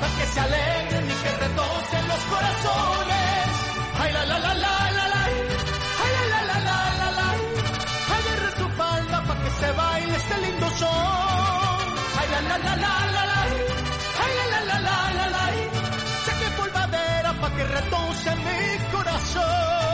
Pa' 0.00 0.12
que 0.18 0.26
se 0.34 0.40
alegren 0.46 1.04
y 1.10 1.16
que 1.22 1.30
retosen 1.44 2.04
los 2.12 2.22
corazones. 2.32 3.44
Ay, 4.00 4.12
la, 4.12 4.24
la, 4.30 4.38
la, 4.38 4.54
la, 4.54 4.74
la, 4.98 5.06
la. 5.14 5.22
Ay, 6.02 6.10
la, 6.16 6.24
la, 6.32 6.40
la, 6.50 6.58
la, 6.68 6.78
la, 7.00 7.08
la. 7.18 7.28
Agarre 8.16 8.50
su 8.58 8.66
falda 8.78 9.18
pa' 9.26 9.36
que 9.42 9.50
se 9.60 9.72
baile 9.72 10.16
este 10.16 10.36
lindo 10.46 10.70
son 10.78 11.72
la 12.32 12.40
la 12.40 12.58
la 12.58 12.74
la 12.76 13.22
la, 13.30 13.42
ay 13.42 13.71
que 17.56 17.64
retose 17.64 18.36
mi 18.36 18.92
corazón. 18.92 19.91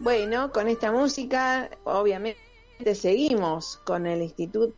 Bueno, 0.00 0.52
con 0.52 0.68
esta 0.68 0.92
música, 0.92 1.70
obviamente 1.82 2.38
seguimos 2.94 3.78
con 3.78 4.06
el 4.06 4.22
Instituto 4.22 4.76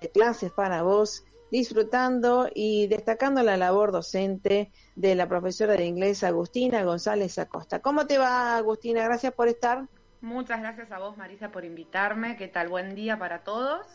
de 0.00 0.10
Clases 0.10 0.52
para 0.52 0.82
Vos, 0.82 1.24
disfrutando 1.50 2.48
y 2.54 2.86
destacando 2.86 3.42
la 3.42 3.56
labor 3.56 3.90
docente 3.90 4.70
de 4.94 5.16
la 5.16 5.28
profesora 5.28 5.74
de 5.74 5.86
inglés 5.86 6.22
Agustina 6.22 6.84
González 6.84 7.36
Acosta. 7.38 7.80
¿Cómo 7.80 8.06
te 8.06 8.16
va, 8.16 8.56
Agustina? 8.56 9.02
Gracias 9.02 9.32
por 9.32 9.48
estar. 9.48 9.88
Muchas 10.20 10.60
gracias 10.60 10.92
a 10.92 11.00
vos, 11.00 11.16
Marisa, 11.16 11.50
por 11.50 11.64
invitarme. 11.64 12.36
¿Qué 12.36 12.46
tal? 12.46 12.68
Buen 12.68 12.94
día 12.94 13.18
para 13.18 13.42
todos. 13.42 13.86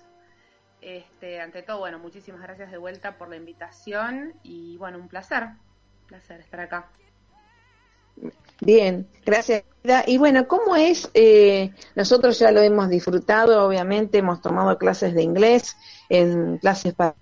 Este, 0.82 1.40
ante 1.40 1.64
todo, 1.64 1.80
bueno, 1.80 2.00
muchísimas 2.00 2.42
gracias 2.42 2.70
de 2.70 2.78
vuelta 2.78 3.18
por 3.18 3.30
la 3.30 3.38
invitación 3.38 4.34
y 4.44 4.76
bueno, 4.78 4.98
un 4.98 5.08
placer, 5.08 5.50
placer 6.08 6.42
estar 6.42 6.60
acá. 6.60 6.90
Bien, 8.62 9.08
gracias. 9.26 9.64
Y 10.08 10.18
bueno, 10.18 10.48
¿cómo 10.48 10.76
es? 10.76 11.10
Eh, 11.14 11.72
nosotros 11.96 12.38
ya 12.40 12.52
lo 12.52 12.62
hemos 12.62 12.90
disfrutado, 12.90 13.66
obviamente, 13.66 14.18
hemos 14.18 14.42
tomado 14.42 14.78
clases 14.78 15.14
de 15.14 15.24
inglés 15.24 15.78
en 16.10 16.58
clases 16.58 16.94
para 16.94 17.16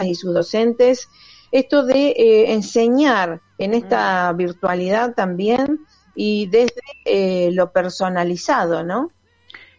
y 0.00 0.14
sus 0.14 0.32
docentes. 0.32 1.08
Esto 1.50 1.84
de 1.84 2.10
eh, 2.10 2.52
enseñar 2.52 3.40
en 3.58 3.74
esta 3.74 4.32
virtualidad 4.32 5.14
también 5.14 5.80
y 6.14 6.46
desde 6.46 6.82
eh, 7.04 7.50
lo 7.52 7.72
personalizado, 7.72 8.84
¿no? 8.84 9.10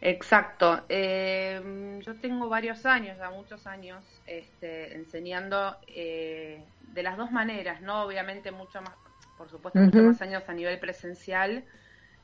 Exacto. 0.02 0.86
Eh, 0.88 2.00
yo 2.06 2.16
tengo 2.16 2.48
varios 2.48 2.86
años, 2.86 3.18
ya 3.18 3.30
muchos 3.30 3.68
años, 3.68 4.04
este, 4.26 4.96
enseñando 4.96 5.76
eh, 5.88 6.64
de 6.94 7.04
las 7.04 7.18
dos 7.18 7.32
maneras, 7.32 7.82
¿no? 7.82 8.04
Obviamente 8.04 8.52
mucho 8.52 8.82
más, 8.82 8.94
por 9.38 9.50
supuesto, 9.50 9.80
muchos 9.80 10.04
más 10.04 10.22
años 10.22 10.44
a 10.48 10.54
nivel 10.54 10.80
presencial. 10.80 11.66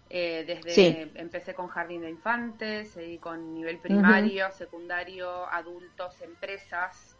Eh, 0.09 0.43
desde 0.45 1.11
empecé 1.15 1.55
con 1.55 1.67
jardín 1.67 2.01
de 2.01 2.11
infantes, 2.11 2.91
seguí 2.91 3.17
con 3.17 3.55
nivel 3.55 3.79
primario, 3.79 4.51
secundario, 4.51 5.47
adultos, 5.47 6.21
empresas. 6.21 7.17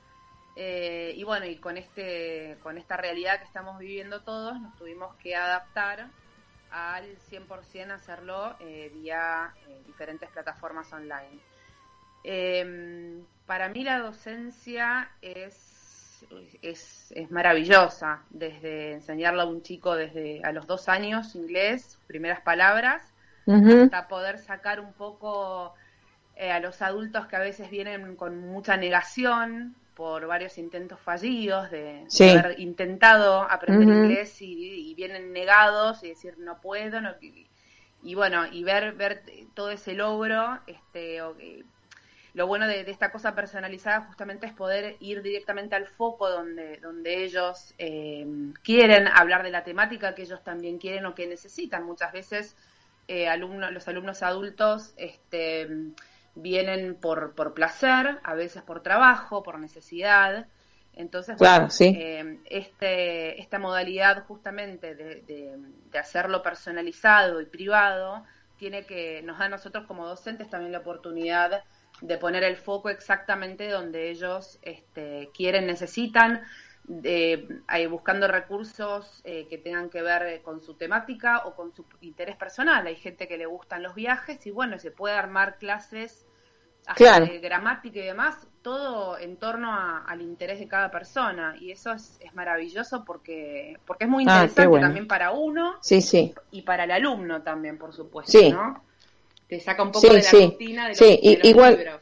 y 0.56 1.22
bueno, 1.26 1.46
y 1.48 1.58
con 1.58 1.76
este, 1.76 2.58
con 2.64 2.78
esta 2.78 2.96
realidad 2.96 3.40
que 3.40 3.46
estamos 3.46 3.78
viviendo 3.80 4.22
todos, 4.22 4.62
nos 4.62 4.74
tuvimos 4.78 5.16
que 5.16 5.36
adaptar 5.36 6.08
al 6.72 7.06
100% 7.30 7.92
hacerlo 7.92 8.56
eh, 8.60 8.92
vía 8.94 9.54
eh, 9.68 9.82
diferentes 9.86 10.30
plataformas 10.30 10.92
online. 10.92 11.40
Em, 12.24 13.24
para 13.46 13.70
mí 13.70 13.84
la 13.84 14.00
docencia 14.00 15.10
es, 15.22 16.26
es, 16.62 17.14
maravillosa, 17.30 18.24
desde 18.30 18.94
enseñarle 18.94 19.42
a 19.42 19.46
un 19.46 19.62
chico 19.62 19.96
desde 19.96 20.42
a 20.44 20.52
los 20.52 20.66
dos 20.66 20.90
años 20.90 21.36
inglés, 21.36 22.00
primeras 22.08 22.42
palabras, 22.42 23.04
hasta 23.48 24.08
poder 24.08 24.40
sacar 24.40 24.80
un 24.80 24.94
poco 24.94 25.76
eh, 26.36 26.52
a 26.52 26.60
los 26.60 26.82
adultos 26.82 27.28
que 27.28 27.36
a 27.36 27.40
veces 27.40 27.70
vienen 27.70 28.16
con 28.16 28.40
mucha 28.40 28.76
negación, 28.76 29.76
por 29.96 30.28
varios 30.28 30.58
intentos 30.58 31.00
fallidos 31.00 31.72
de, 31.72 32.06
haber 32.20 32.60
intentado 32.60 33.42
aprender 33.50 33.88
inglés 33.88 34.42
y, 34.42 34.94
vienen 34.96 35.34
negados 35.34 36.04
y 36.04 36.10
decir 36.10 36.38
no 36.38 36.62
puedo 36.62 37.02
no, 37.02 37.12
y, 38.02 38.16
bueno 38.16 38.46
y 38.52 38.64
ver 38.64 38.94
ver 38.94 39.24
todo 39.54 39.72
ese 39.72 39.94
logro 39.94 40.60
este 40.68 41.22
lo 42.34 42.48
bueno 42.48 42.68
de, 42.68 42.82
esta 42.82 43.12
cosa 43.12 43.34
personalizada 43.34 44.02
justamente 44.02 44.46
es 44.46 44.54
poder 44.54 44.98
ir 45.00 45.22
directamente 45.22 45.76
al 45.76 45.88
foco 45.88 46.30
donde 46.30 46.78
donde 46.82 47.24
ellos 47.24 47.74
eh, 47.78 48.28
quieren 48.62 49.08
hablar 49.08 49.44
de 49.44 49.52
la 49.52 49.64
temática 49.64 50.14
que 50.14 50.24
ellos 50.24 50.44
también 50.44 50.78
quieren 50.78 51.06
o 51.06 51.16
que 51.16 51.28
necesitan. 51.28 51.86
Muchas 51.86 52.12
veces 52.12 52.58
eh, 53.08 53.30
alumnos 53.30 53.72
los 53.72 53.88
alumnos 53.88 54.22
adultos 54.22 54.94
este 54.98 55.94
vienen 56.36 56.96
por, 56.96 57.34
por 57.34 57.54
placer, 57.54 58.20
a 58.24 58.34
veces 58.36 58.62
por 58.62 58.84
trabajo, 58.84 59.42
por 59.42 59.60
necesidad. 59.60 60.48
Entonces, 60.94 61.38
claro, 61.38 61.70
sí. 61.70 61.94
Eh, 61.98 62.40
este, 62.46 63.42
esta 63.42 63.60
modalidad 63.60 64.26
justamente 64.26 64.96
de, 64.96 65.22
de, 65.22 66.00
hacerlo 66.00 66.44
personalizado 66.44 67.42
y 67.42 67.46
privado 67.46 68.26
tiene 68.58 68.86
que, 68.86 69.22
nos 69.24 69.40
da 69.40 69.46
a 69.46 69.50
nosotros 69.50 69.86
como 69.88 70.06
docentes 70.06 70.50
también 70.50 70.72
la 70.72 70.80
oportunidad 70.80 71.64
de 72.02 72.18
poner 72.18 72.44
el 72.44 72.58
foco 72.58 72.90
exactamente 72.90 73.70
donde 73.70 74.10
ellos 74.10 74.60
este, 74.62 75.30
quieren, 75.34 75.66
necesitan, 75.66 76.44
de, 76.84 77.62
buscando 77.90 78.28
recursos 78.28 79.22
eh, 79.24 79.48
que 79.50 79.58
tengan 79.58 79.90
que 79.90 80.02
ver 80.02 80.42
con 80.42 80.62
su 80.62 80.76
temática 80.76 81.44
o 81.46 81.56
con 81.56 81.74
su 81.74 81.86
interés 82.02 82.36
personal. 82.36 82.86
Hay 82.86 82.96
gente 82.96 83.28
que 83.28 83.38
le 83.38 83.46
gustan 83.46 83.84
los 83.84 83.96
viajes 83.96 84.46
y 84.46 84.52
bueno, 84.52 84.78
se 84.80 84.92
puede 84.92 85.16
armar 85.16 85.58
clases 85.58 86.25
de 86.98 87.40
gramática 87.40 88.00
y 88.00 88.04
demás, 88.04 88.48
todo 88.62 89.18
en 89.18 89.38
torno 89.38 89.72
al 89.72 90.22
interés 90.22 90.60
de 90.60 90.68
cada 90.68 90.92
persona. 90.92 91.56
Y 91.60 91.72
eso 91.72 91.92
es, 91.94 92.20
maravilloso 92.34 93.04
porque, 93.06 93.78
porque 93.86 94.06
es 94.06 94.10
muy 94.10 94.26
ah, 94.28 94.44
interesante 94.44 94.80
también 94.80 95.08
para 95.08 95.32
uno 95.32 95.76
sí, 95.82 96.02
sí. 96.02 96.34
y 96.52 96.62
para 96.62 96.84
el 96.84 96.92
alumno 96.92 97.42
también, 97.42 97.78
por 97.78 97.94
supuesto. 97.94 98.38
¿no? 98.52 98.84
Te 99.48 99.60
saca 99.60 99.84
un 99.84 99.92
poco 99.92 100.08
de 100.08 100.22
la 100.22 100.32
rutina 100.32 100.84
de 100.84 100.90
los, 100.90 100.98
sí. 100.98 101.20
igual, 101.44 102.00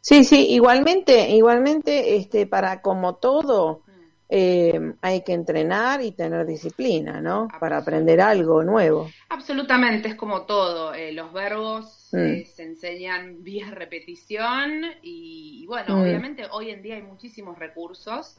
Sí, 0.00 0.24
sí, 0.24 0.46
igualmente, 0.54 1.28
igualmente, 1.30 2.16
este, 2.16 2.46
para 2.46 2.80
como 2.80 3.16
todo, 3.16 3.82
eh, 4.30 4.92
hay 5.00 5.22
que 5.22 5.32
entrenar 5.32 6.02
y 6.02 6.12
tener 6.12 6.46
disciplina, 6.46 7.18
¿no? 7.22 7.48
Para 7.58 7.78
aprender 7.78 8.20
algo 8.20 8.62
nuevo. 8.62 9.10
Absolutamente, 9.30 10.08
es 10.08 10.16
como 10.16 10.42
todo. 10.42 10.92
Eh, 10.92 11.12
los 11.12 11.32
verbos 11.32 12.10
mm. 12.12 12.18
eh, 12.18 12.44
se 12.44 12.64
enseñan 12.64 13.42
vía 13.42 13.70
repetición 13.70 14.82
y, 15.02 15.64
bueno, 15.66 15.96
mm. 15.96 16.02
obviamente 16.02 16.46
hoy 16.50 16.68
en 16.70 16.82
día 16.82 16.96
hay 16.96 17.02
muchísimos 17.02 17.58
recursos. 17.58 18.36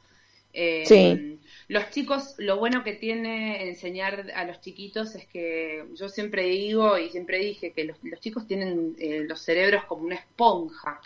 sí. 0.54 1.40
Los 1.68 1.90
chicos, 1.90 2.36
lo 2.38 2.58
bueno 2.58 2.84
que 2.84 2.94
tiene 2.94 3.68
enseñar 3.68 4.32
a 4.36 4.46
los 4.46 4.62
chiquitos 4.62 5.16
es 5.16 5.26
que 5.26 5.86
yo 5.96 6.08
siempre 6.08 6.44
digo 6.44 7.00
y 7.00 7.10
siempre 7.10 7.40
dije 7.40 7.72
que 7.72 7.86
los, 7.86 7.98
chicos 8.20 8.46
tienen 8.46 8.96
los 9.28 9.42
cerebros 9.42 9.86
como 9.86 10.04
una 10.04 10.16
esponja. 10.16 11.02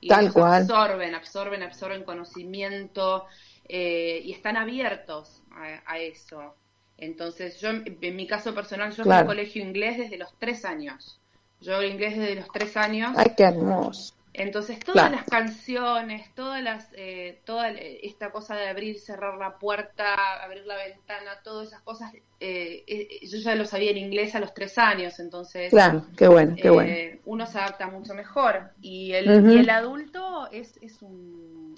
Y 0.00 0.06
Tal 0.06 0.32
cual. 0.32 0.62
absorben, 0.62 1.16
absorben, 1.16 1.62
absorben 1.64 2.04
conocimiento, 2.04 3.26
eh, 3.68 4.22
y 4.24 4.32
están 4.32 4.56
abiertos 4.56 5.42
a, 5.50 5.98
eso. 5.98 6.54
Entonces, 6.96 7.60
yo, 7.60 7.70
en 7.70 8.16
mi 8.16 8.26
caso 8.26 8.54
personal, 8.54 8.92
yo 8.92 9.04
fui 9.04 9.26
colegio 9.26 9.62
inglés 9.62 9.98
desde 9.98 10.18
los 10.18 10.36
tres 10.38 10.64
años. 10.64 11.20
Yo 11.60 11.76
hablo 11.76 11.88
inglés 11.88 12.16
desde 12.16 12.36
los 12.36 12.48
tres 12.52 12.76
años. 12.76 13.14
¡Ay, 13.16 13.32
qué 13.36 13.44
hermoso! 13.44 14.14
Entonces, 14.38 14.78
todas 14.78 15.10
las 15.10 15.24
canciones, 15.24 16.32
todas 16.34 16.62
las, 16.62 16.88
eh, 16.94 17.40
toda 17.44 17.70
esta 17.70 18.30
cosa 18.30 18.54
de 18.54 18.68
abrir, 18.68 19.00
cerrar 19.00 19.36
la 19.36 19.58
puerta, 19.58 20.14
abrir 20.44 20.64
la 20.64 20.76
ventana, 20.76 21.40
todas 21.42 21.68
esas 21.68 21.80
cosas, 21.80 22.14
eh, 22.38 22.84
eh, 22.86 23.26
yo 23.26 23.38
ya 23.38 23.56
lo 23.56 23.64
sabía 23.64 23.90
en 23.90 23.96
inglés 23.96 24.36
a 24.36 24.40
los 24.40 24.54
tres 24.54 24.78
años, 24.78 25.18
entonces. 25.18 25.70
Claro, 25.70 26.06
qué 26.16 26.28
bueno, 26.28 26.54
qué 26.54 26.70
bueno. 26.70 27.18
Uno 27.24 27.46
se 27.46 27.58
adapta 27.58 27.88
mucho 27.88 28.14
mejor. 28.14 28.70
Y 28.80 29.12
el, 29.12 29.52
y 29.52 29.58
el 29.58 29.70
adulto 29.70 30.48
es, 30.52 30.78
es 30.82 31.02
un 31.02 31.74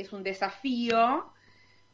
es 0.00 0.12
un 0.12 0.22
desafío, 0.22 1.26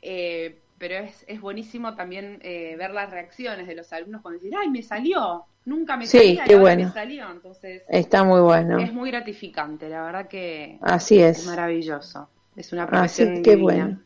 eh, 0.03 0.61
pero 0.79 0.97
es, 0.97 1.25
es, 1.29 1.41
buenísimo 1.41 1.95
también 1.95 2.41
eh, 2.43 2.75
ver 2.79 2.93
las 2.93 3.11
reacciones 3.11 3.67
de 3.67 3.75
los 3.75 3.93
alumnos 3.93 4.23
cuando 4.23 4.41
dicen, 4.41 4.59
ay, 4.59 4.71
me 4.71 4.83
salió, 4.83 5.45
nunca 5.65 5.97
me 5.97 6.07
sí, 6.07 6.39
qué 6.47 6.57
bueno. 6.57 6.87
me 6.87 6.93
salió. 6.93 7.31
Entonces, 7.31 7.83
Está 7.89 8.25
muy 8.25 8.41
bueno. 8.41 8.79
Es 8.79 8.93
muy 8.93 9.11
gratificante, 9.11 9.89
la 9.89 10.03
verdad 10.03 10.29
que 10.29 10.79
Así 10.81 11.21
es. 11.21 11.47
maravilloso. 11.47 12.29
Es 12.57 12.73
una 12.73 12.87
profesión 12.87 13.33
Así, 13.35 13.43
qué 13.43 13.57
bueno. 13.57 14.01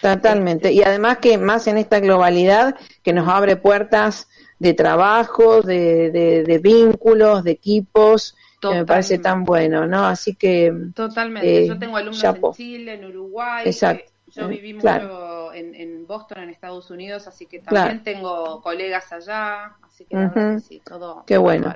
Totalmente. 0.00 0.72
Y 0.72 0.82
además 0.82 1.18
que 1.18 1.38
más 1.38 1.66
en 1.66 1.78
esta 1.78 2.00
globalidad 2.00 2.76
que 3.02 3.12
nos 3.12 3.28
abre 3.28 3.56
puertas 3.56 4.28
de 4.58 4.74
trabajo, 4.74 5.62
de, 5.62 6.10
de 6.10 6.58
vínculos, 6.58 7.44
de 7.44 7.52
equipos, 7.52 8.36
que 8.60 8.68
me 8.68 8.84
parece 8.84 9.18
tan 9.18 9.44
bueno, 9.44 9.86
¿no? 9.86 10.06
Así 10.06 10.34
que... 10.34 10.72
Totalmente, 10.94 11.64
eh, 11.64 11.66
yo 11.66 11.78
tengo 11.78 11.96
alumnos 11.96 12.22
en 12.22 12.52
Chile, 12.52 12.94
en 12.94 13.04
Uruguay, 13.04 13.64
Exacto. 13.66 14.10
yo 14.28 14.48
viví 14.48 14.74
mucho 14.74 15.52
en, 15.52 16.06
Boston, 16.06 16.44
en 16.44 16.50
Estados 16.50 16.90
Unidos, 16.90 17.26
así 17.26 17.46
que 17.46 17.60
también 17.60 18.02
tengo 18.02 18.60
colegas 18.62 19.12
allá, 19.12 19.76
así 19.82 20.04
que, 20.04 20.60
sí, 20.60 20.80
todo... 20.84 21.24
Qué 21.26 21.38
bueno. 21.38 21.74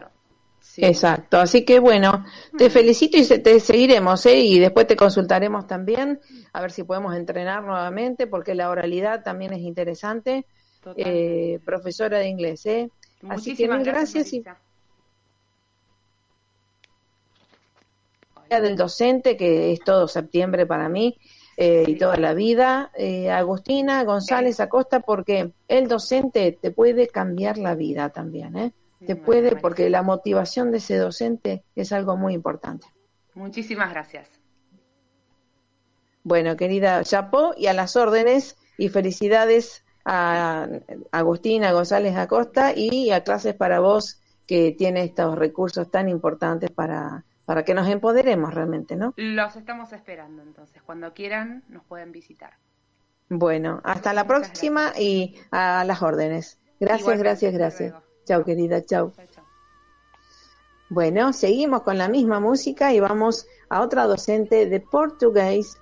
Exacto, 0.77 1.39
así 1.39 1.65
que 1.65 1.81
bueno, 1.81 2.25
te 2.57 2.71
felicito 2.71 3.17
y 3.17 3.27
te 3.27 3.61
seguiremos, 3.61 4.25
¿eh? 4.27 4.39
Y 4.39 4.59
después 4.59 4.87
te 4.87 4.95
consultaremos 4.95 5.67
también, 5.67 6.21
a 6.53 6.61
ver 6.61 6.71
si 6.71 6.85
podemos 6.85 7.17
entrenar 7.17 7.65
nuevamente, 7.65 8.27
porque 8.27 8.55
la 8.55 8.71
oralidad 8.71 9.23
también 9.23 9.53
es 9.53 9.61
interesante. 9.61 10.47
Eh, 10.97 11.61
profesora 11.65 12.19
de 12.19 12.29
inglés, 12.29 12.65
¿eh? 12.65 12.91
así 13.29 13.55
que 13.55 13.67
gracias, 13.67 14.33
y 14.33 14.43
del 18.59 18.75
docente, 18.75 19.37
que 19.37 19.73
es 19.73 19.81
todo 19.81 20.09
septiembre 20.09 20.67
para 20.67 20.89
mí 20.89 21.19
eh, 21.57 21.85
y 21.87 21.97
toda 21.97 22.17
la 22.17 22.33
vida, 22.33 22.91
eh, 22.97 23.31
Agustina 23.31 24.03
González 24.05 24.61
Acosta, 24.61 25.01
porque 25.01 25.53
el 25.69 25.89
docente 25.89 26.59
te 26.61 26.71
puede 26.71 27.07
cambiar 27.07 27.59
la 27.59 27.75
vida 27.75 28.09
también, 28.09 28.57
¿eh? 28.57 28.73
Te 29.07 29.17
puede, 29.17 29.57
porque 29.57 29.89
la 29.89 30.03
motivación 30.03 30.71
de 30.71 30.79
ese 30.79 30.97
docente 30.97 31.65
es 31.75 31.93
algo 31.93 32.17
muy 32.19 32.35
importante. 32.35 32.87
Muchísimas 33.35 33.91
gracias. 33.91 34.29
Bueno, 36.23 36.57
querida 36.57 37.03
Chapó, 37.05 37.55
y 37.57 37.67
a 37.67 37.73
las 37.73 37.97
órdenes, 37.97 38.59
y 38.77 38.89
felicidades 38.89 39.85
a 40.05 40.67
Agustina 41.13 41.73
González 41.73 42.17
Acosta 42.17 42.73
y 42.75 43.11
a 43.11 43.23
Clases 43.23 43.55
para 43.55 43.81
Vos, 43.81 44.21
que 44.47 44.73
tiene 44.73 45.05
estos 45.05 45.39
recursos 45.39 45.91
tan 45.91 46.09
importantes 46.09 46.71
para 46.71 47.25
para 47.51 47.65
que 47.65 47.75
nos 47.75 47.89
empoderemos 47.89 48.55
realmente, 48.55 48.95
¿no? 48.95 49.13
Los 49.17 49.57
estamos 49.57 49.93
esperando 49.93 50.41
entonces. 50.41 50.81
Cuando 50.85 51.13
quieran 51.13 51.65
nos 51.69 51.83
pueden 51.83 52.13
visitar. 52.13 52.53
Bueno, 53.29 53.81
hasta 53.83 54.13
la 54.13 54.25
próxima 54.25 54.93
y 54.97 55.35
a 55.51 55.83
las 55.85 56.01
órdenes. 56.01 56.61
Gracias, 56.79 57.19
gracias, 57.19 57.53
gracias. 57.53 57.95
Chao, 58.25 58.45
querida, 58.45 58.85
chao. 58.85 59.13
Bueno, 60.91 61.33
seguimos 61.33 61.83
con 61.83 61.99
la 61.99 62.07
misma 62.07 62.39
música 62.39 62.93
y 62.95 63.01
vamos 63.01 63.49
a 63.69 63.81
otra 63.81 64.07
docente 64.07 64.67
de 64.67 64.79
portugués. 64.79 65.77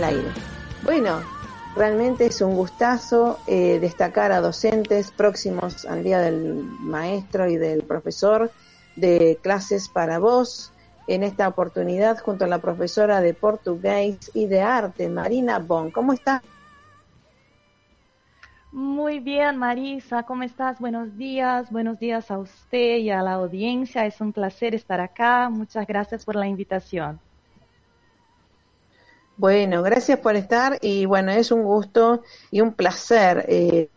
Al 0.00 0.16
aire. 0.16 0.28
Bueno, 0.82 1.20
realmente 1.76 2.26
es 2.26 2.40
un 2.40 2.54
gustazo 2.54 3.38
eh, 3.46 3.78
destacar 3.80 4.32
a 4.32 4.40
docentes 4.40 5.10
próximos 5.10 5.84
al 5.84 6.02
Día 6.02 6.20
del 6.20 6.64
Maestro 6.80 7.48
y 7.48 7.56
del 7.56 7.82
Profesor 7.82 8.50
de 8.96 9.38
clases 9.42 9.88
para 9.88 10.18
vos. 10.18 10.72
En 11.06 11.24
esta 11.24 11.48
oportunidad, 11.48 12.18
junto 12.18 12.44
a 12.44 12.48
la 12.48 12.60
profesora 12.60 13.20
de 13.20 13.34
portugués 13.34 14.30
y 14.32 14.46
de 14.46 14.60
arte, 14.60 15.08
Marina 15.08 15.58
Bon. 15.58 15.90
¿Cómo 15.90 16.12
está? 16.12 16.42
Muy 18.70 19.18
bien, 19.18 19.56
Marisa, 19.56 20.22
¿cómo 20.22 20.44
estás? 20.44 20.78
Buenos 20.78 21.16
días, 21.16 21.72
buenos 21.72 21.98
días 21.98 22.30
a 22.30 22.38
usted 22.38 22.98
y 22.98 23.10
a 23.10 23.22
la 23.22 23.34
audiencia. 23.34 24.06
Es 24.06 24.20
un 24.20 24.32
placer 24.32 24.76
estar 24.76 25.00
acá. 25.00 25.50
Muchas 25.50 25.84
gracias 25.86 26.24
por 26.24 26.36
la 26.36 26.46
invitación. 26.46 27.18
Bueno, 29.40 29.82
gracias 29.82 30.20
por 30.20 30.36
estar 30.36 30.78
y 30.82 31.06
bueno, 31.06 31.32
es 31.32 31.50
un 31.50 31.62
gusto 31.64 32.22
y 32.50 32.60
un 32.60 32.74
placer. 32.74 33.46
Eh, 33.48 33.90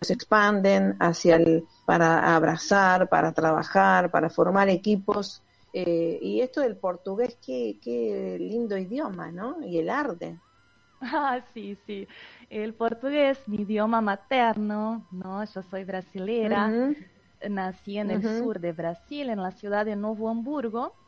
se 0.00 0.12
expanden 0.12 0.96
hacia 1.00 1.36
el 1.36 1.68
para 1.84 2.34
abrazar, 2.36 3.08
para 3.08 3.32
trabajar, 3.32 4.10
para 4.10 4.30
formar 4.30 4.68
equipos. 4.68 5.44
eh, 5.72 6.18
y 6.22 6.40
esto 6.40 6.60
del 6.62 6.78
portugués, 6.78 7.38
qué, 7.44 7.78
qué 7.82 8.36
lindo 8.40 8.76
idioma, 8.78 9.30
¿no? 9.32 9.56
Y 9.62 9.78
el 9.78 9.90
arte. 9.90 10.40
Ah, 11.00 11.40
sí, 11.54 11.76
sí. 11.86 12.06
El 12.50 12.74
portugués, 12.74 13.46
mi 13.48 13.62
idioma 13.62 14.00
materno, 14.00 15.06
¿no? 15.10 15.44
Yo 15.44 15.62
soy 15.62 15.84
brasilera. 15.84 16.76
Nací 17.48 17.98
en 17.98 18.10
el 18.10 18.24
sur 18.24 18.60
de 18.60 18.72
Brasil, 18.72 19.30
en 19.30 19.42
la 19.42 19.52
ciudad 19.52 19.86
de 19.86 19.96
Novo 19.96 20.28
Hamburgo. 20.30 20.98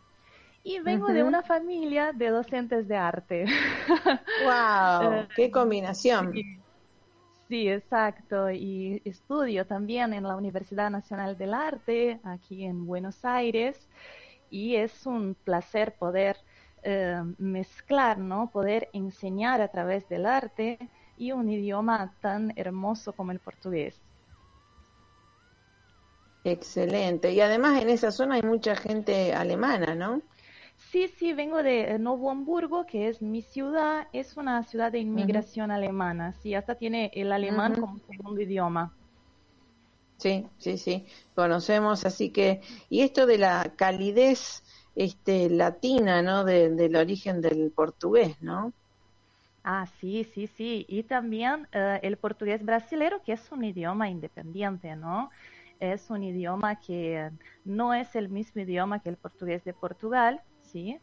Y 0.62 0.78
vengo 0.80 1.08
de 1.08 1.22
una 1.22 1.42
familia 1.42 2.12
de 2.12 2.28
docentes 2.28 2.86
de 2.86 2.96
arte. 2.96 3.44
¡Wow! 4.44 5.12
Eh, 5.12 5.28
¡Qué 5.34 5.50
combinación! 5.50 6.32
Sí, 6.32 6.58
sí, 7.48 7.68
exacto. 7.68 8.50
Y 8.50 9.00
estudio 9.04 9.66
también 9.66 10.12
en 10.12 10.24
la 10.24 10.36
Universidad 10.36 10.90
Nacional 10.90 11.38
del 11.38 11.54
Arte, 11.54 12.20
aquí 12.24 12.64
en 12.64 12.86
Buenos 12.86 13.24
Aires. 13.24 13.88
Y 14.50 14.76
es 14.76 15.06
un 15.06 15.34
placer 15.44 15.94
poder 15.94 16.36
eh, 16.82 17.22
mezclar, 17.38 18.18
¿no? 18.18 18.50
Poder 18.50 18.90
enseñar 18.92 19.62
a 19.62 19.68
través 19.68 20.08
del 20.08 20.26
arte 20.26 20.78
y 21.16 21.32
un 21.32 21.48
idioma 21.50 22.14
tan 22.20 22.52
hermoso 22.56 23.12
como 23.12 23.32
el 23.32 23.40
portugués. 23.40 24.00
Excelente. 26.44 27.32
Y 27.32 27.40
además 27.40 27.82
en 27.82 27.90
esa 27.90 28.10
zona 28.10 28.36
hay 28.36 28.42
mucha 28.42 28.74
gente 28.74 29.34
alemana, 29.34 29.94
¿no? 29.94 30.22
Sí, 30.92 31.08
sí, 31.08 31.32
vengo 31.32 31.62
de 31.62 31.98
Novo 31.98 32.30
Hamburgo, 32.30 32.84
que 32.84 33.08
es 33.08 33.22
mi 33.22 33.40
ciudad. 33.42 34.08
Es 34.12 34.36
una 34.36 34.62
ciudad 34.64 34.92
de 34.92 34.98
inmigración 34.98 35.70
alemana. 35.70 36.32
Sí, 36.32 36.54
hasta 36.54 36.74
tiene 36.74 37.10
el 37.14 37.32
alemán 37.32 37.76
como 37.76 37.98
segundo 38.00 38.40
idioma. 38.42 38.96
Sí, 40.18 40.46
sí, 40.58 40.76
sí, 40.78 41.06
conocemos, 41.34 42.04
así 42.04 42.30
que, 42.32 42.60
y 42.90 43.00
esto 43.02 43.24
de 43.26 43.38
la 43.38 43.74
calidez 43.76 44.62
este, 44.94 45.48
latina, 45.48 46.20
¿no? 46.22 46.44
De- 46.44 46.68
del 46.70 46.96
origen 46.96 47.40
del 47.40 47.72
portugués, 47.72 48.36
¿no? 48.40 48.74
Ah, 49.62 49.86
sí, 49.86 50.24
sí, 50.24 50.46
sí. 50.46 50.86
Y 50.88 51.04
también 51.04 51.68
eh, 51.72 52.00
el 52.02 52.18
portugués 52.18 52.64
brasilero, 52.64 53.22
que 53.22 53.32
es 53.34 53.52
un 53.52 53.64
idioma 53.64 54.08
independiente, 54.08 54.96
¿no? 54.96 55.30
Es 55.78 56.08
un 56.10 56.22
idioma 56.22 56.80
que 56.80 57.30
no 57.64 57.92
es 57.94 58.14
el 58.16 58.28
mismo 58.30 58.62
idioma 58.62 59.00
que 59.00 59.10
el 59.10 59.18
portugués 59.18 59.64
de 59.64 59.74
Portugal, 59.74 60.42
¿sí? 60.70 60.98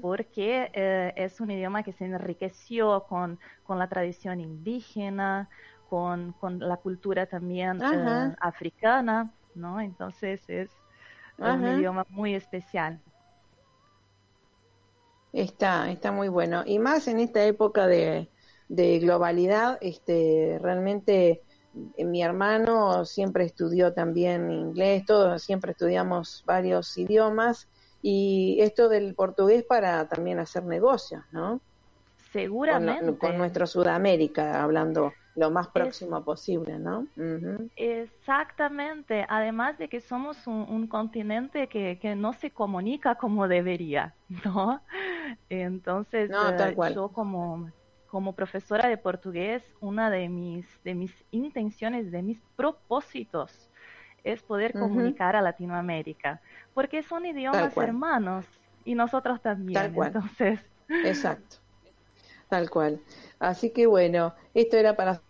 Porque 0.00 0.70
eh, 0.74 1.12
es 1.16 1.40
un 1.40 1.50
idioma 1.50 1.82
que 1.82 1.92
se 1.92 2.04
enriqueció 2.04 3.04
con, 3.08 3.38
con 3.64 3.78
la 3.78 3.88
tradición 3.88 4.40
indígena, 4.40 5.48
con, 5.88 6.32
con 6.32 6.58
la 6.58 6.76
cultura 6.78 7.26
también 7.26 7.80
eh, 7.82 8.34
africana, 8.40 9.30
¿no? 9.54 9.80
Entonces 9.80 10.48
es 10.48 10.70
un 11.38 11.66
idioma 11.66 12.06
muy 12.08 12.34
especial. 12.34 13.00
Está, 15.32 15.90
está 15.90 16.12
muy 16.12 16.28
bueno. 16.28 16.62
Y 16.66 16.78
más 16.78 17.08
en 17.08 17.18
esta 17.20 17.44
época 17.44 17.86
de, 17.86 18.30
de 18.68 18.98
globalidad, 18.98 19.78
este, 19.80 20.58
realmente 20.60 21.42
eh, 21.96 22.04
mi 22.04 22.22
hermano 22.22 23.04
siempre 23.04 23.44
estudió 23.44 23.94
también 23.94 24.50
inglés, 24.50 25.04
todos 25.06 25.42
siempre 25.42 25.72
estudiamos 25.72 26.42
varios 26.46 26.96
idiomas 26.98 27.68
y 28.02 28.58
esto 28.60 28.88
del 28.88 29.14
portugués 29.14 29.62
para 29.62 30.08
también 30.08 30.38
hacer 30.40 30.64
negocios, 30.64 31.22
¿no? 31.30 31.60
Seguramente. 32.32 33.16
con 33.18 33.38
nuestro 33.38 33.66
Sudamérica, 33.66 34.62
hablando 34.62 35.12
lo 35.34 35.50
más 35.50 35.68
próximo 35.68 36.22
posible, 36.24 36.78
¿no? 36.78 37.06
Exactamente, 37.76 39.24
además 39.28 39.78
de 39.78 39.88
que 39.88 40.00
somos 40.00 40.46
un, 40.46 40.66
un 40.68 40.86
continente 40.86 41.68
que, 41.68 41.98
que 42.00 42.14
no 42.14 42.32
se 42.32 42.50
comunica 42.50 43.14
como 43.14 43.48
debería, 43.48 44.14
¿no? 44.44 44.82
Entonces, 45.48 46.30
No, 46.30 46.50
eh, 46.50 46.74
yo 46.94 47.08
como, 47.08 47.70
como 48.08 48.34
profesora 48.34 48.88
de 48.88 48.98
portugués, 48.98 49.62
una 49.80 50.10
de 50.10 50.28
mis, 50.28 50.66
de 50.84 50.94
mis 50.94 51.24
intenciones, 51.30 52.10
de 52.10 52.22
mis 52.22 52.40
propósitos, 52.56 53.70
es 54.24 54.42
poder 54.42 54.72
comunicar 54.72 55.36
a 55.36 55.42
Latinoamérica, 55.42 56.40
porque 56.74 57.02
son 57.02 57.26
idiomas 57.26 57.76
hermanos 57.76 58.46
y 58.84 58.94
nosotros 58.94 59.40
también. 59.40 59.74
Tal 59.74 59.92
cual. 59.92 60.12
Entonces, 60.14 60.60
Exacto, 61.04 61.56
tal 62.48 62.70
cual. 62.70 63.00
Así 63.38 63.70
que 63.70 63.86
bueno, 63.86 64.34
esto 64.54 64.76
era 64.76 64.94
para 64.96 65.20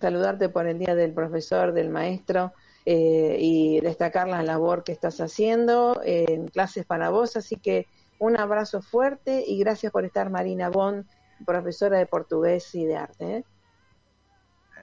saludarte 0.00 0.48
por 0.48 0.66
el 0.66 0.78
Día 0.78 0.94
del 0.94 1.12
Profesor, 1.12 1.72
del 1.72 1.90
Maestro 1.90 2.52
eh, 2.86 3.36
y 3.40 3.80
destacar 3.80 4.28
la 4.28 4.42
labor 4.42 4.84
que 4.84 4.92
estás 4.92 5.20
haciendo 5.20 6.00
en 6.04 6.48
clases 6.48 6.86
para 6.86 7.10
vos. 7.10 7.36
Así 7.36 7.56
que 7.56 7.86
un 8.18 8.38
abrazo 8.38 8.82
fuerte 8.82 9.44
y 9.46 9.58
gracias 9.58 9.92
por 9.92 10.04
estar, 10.04 10.30
Marina 10.30 10.70
Bon, 10.70 11.06
profesora 11.44 11.98
de 11.98 12.06
portugués 12.06 12.74
y 12.74 12.84
de 12.84 12.96
arte. 12.96 13.36
¿eh? 13.36 13.44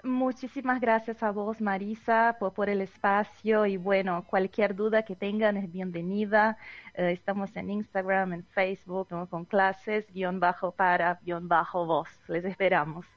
Muchísimas 0.06 0.80
gracias 0.80 1.24
a 1.24 1.32
vos, 1.32 1.60
Marisa, 1.62 2.38
por, 2.40 2.54
por 2.54 2.70
el 2.70 2.82
espacio 2.82 3.66
y 3.66 3.78
bueno, 3.78 4.24
cualquier 4.30 4.76
duda 4.76 5.02
que 5.02 5.16
tengan 5.16 5.58
es 5.58 5.72
bienvenida. 5.72 6.60
Eh, 6.94 7.12
estamos 7.12 7.56
en 7.56 7.72
Instagram, 7.72 8.34
en 8.34 8.44
Facebook, 8.44 9.08
¿no? 9.10 9.28
con 9.28 9.46
clases, 9.46 10.06
guion 10.14 10.40
bajo 10.40 10.72
para, 10.72 11.20
guion 11.24 11.48
bajo 11.48 11.88
vos. 11.88 12.08
Les 12.28 12.46
esperamos. 12.46 13.08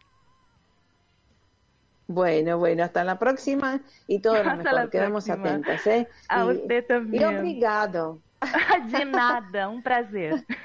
Bueno, 2.07 2.57
bueno, 2.57 2.85
hasta 2.85 3.05
la 3.05 3.19
próxima 3.19 3.83
y 4.07 4.21
todo 4.21 4.43
lo 4.43 4.57
mejor. 4.57 4.89
Quedamos 4.89 5.29
atentos, 5.29 5.87
¿eh? 5.87 6.09
A 6.31 6.47
y, 6.47 6.57
usted 6.57 6.87
también. 6.87 7.23
Y 7.23 7.27
obrigado. 7.27 8.19
De 8.93 9.05
nada, 9.05 9.69
un 9.69 9.83
placer. 9.83 10.45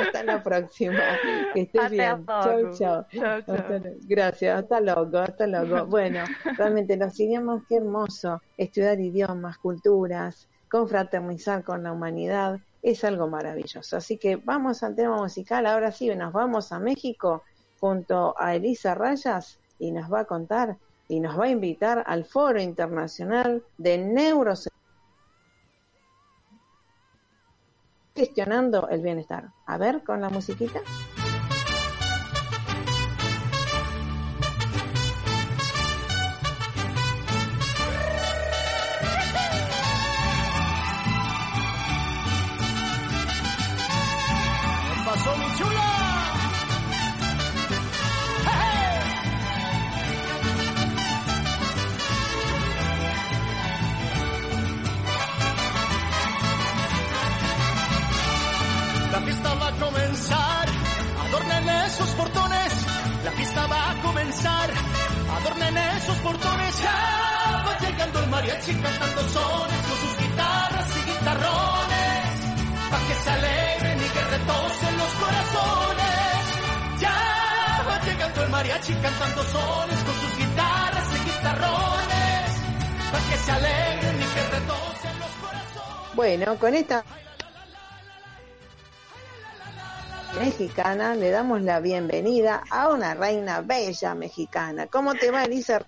hasta 0.00 0.22
la 0.24 0.42
próxima. 0.42 1.00
Que 1.52 1.62
estés 1.62 1.82
Hasta 1.82 3.06
bien. 3.08 3.98
Gracias, 4.02 4.62
hasta 4.62 4.80
luego, 4.80 5.18
hasta 5.18 5.46
luego. 5.46 5.86
Bueno, 5.92 6.24
realmente 6.56 6.96
nos 6.96 7.18
idioma, 7.18 7.64
qué 7.68 7.76
hermoso 7.76 8.40
estudiar 8.56 9.00
idiomas, 9.00 9.58
culturas, 9.58 10.48
confraternizar 10.70 11.64
con 11.64 11.82
la 11.82 11.92
humanidad, 11.92 12.60
es 12.82 13.04
algo 13.04 13.28
maravilloso. 13.28 13.96
Así 13.96 14.18
que 14.18 14.36
vamos 14.36 14.82
al 14.82 14.94
tema 14.94 15.16
musical, 15.16 15.66
ahora 15.66 15.92
sí, 15.92 16.08
nos 16.14 16.32
vamos 16.32 16.72
a 16.72 16.78
México 16.78 17.42
junto 17.80 18.34
a 18.38 18.54
Elisa 18.54 18.94
Rayas 18.94 19.58
y 19.78 19.90
nos 19.90 20.12
va 20.12 20.20
a 20.20 20.24
contar 20.24 20.76
y 21.08 21.20
nos 21.20 21.38
va 21.38 21.44
a 21.44 21.50
invitar 21.50 22.02
al 22.06 22.24
Foro 22.24 22.60
Internacional 22.60 23.62
de 23.76 23.98
Neurociencia 23.98 24.81
gestionando 28.14 28.88
el 28.88 29.02
bienestar. 29.02 29.50
A 29.66 29.78
ver, 29.78 30.02
con 30.04 30.20
la 30.20 30.28
musiquita. 30.28 30.80
Con 86.62 86.76
esta 86.76 87.04
mexicana 90.38 91.16
le 91.16 91.30
damos 91.30 91.60
la 91.62 91.80
bienvenida 91.80 92.62
a 92.70 92.90
una 92.90 93.14
reina 93.14 93.62
bella 93.62 94.14
mexicana. 94.14 94.86
¿Cómo 94.86 95.16
te 95.16 95.32
va, 95.32 95.42
Elisa? 95.42 95.84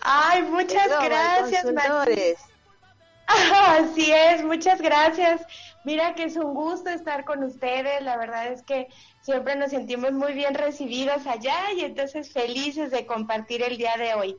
Ay, 0.00 0.42
muchas 0.42 0.88
a 0.92 1.04
gracias. 1.04 1.64
Así 3.26 4.12
es, 4.12 4.44
muchas 4.44 4.80
gracias. 4.80 5.42
Mira 5.82 6.14
que 6.14 6.26
es 6.26 6.36
un 6.36 6.54
gusto 6.54 6.90
estar 6.90 7.24
con 7.24 7.42
ustedes. 7.42 8.00
La 8.02 8.16
verdad 8.16 8.52
es 8.52 8.62
que 8.62 8.86
siempre 9.22 9.56
nos 9.56 9.72
sentimos 9.72 10.12
muy 10.12 10.34
bien 10.34 10.54
recibidos 10.54 11.26
allá 11.26 11.72
y 11.76 11.80
entonces 11.80 12.32
felices 12.32 12.92
de 12.92 13.06
compartir 13.06 13.64
el 13.64 13.76
día 13.76 13.96
de 13.98 14.14
hoy. 14.14 14.38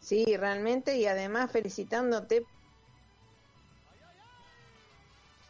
Sí, 0.00 0.24
realmente, 0.34 0.96
y 0.96 1.04
además 1.04 1.52
felicitándote 1.52 2.46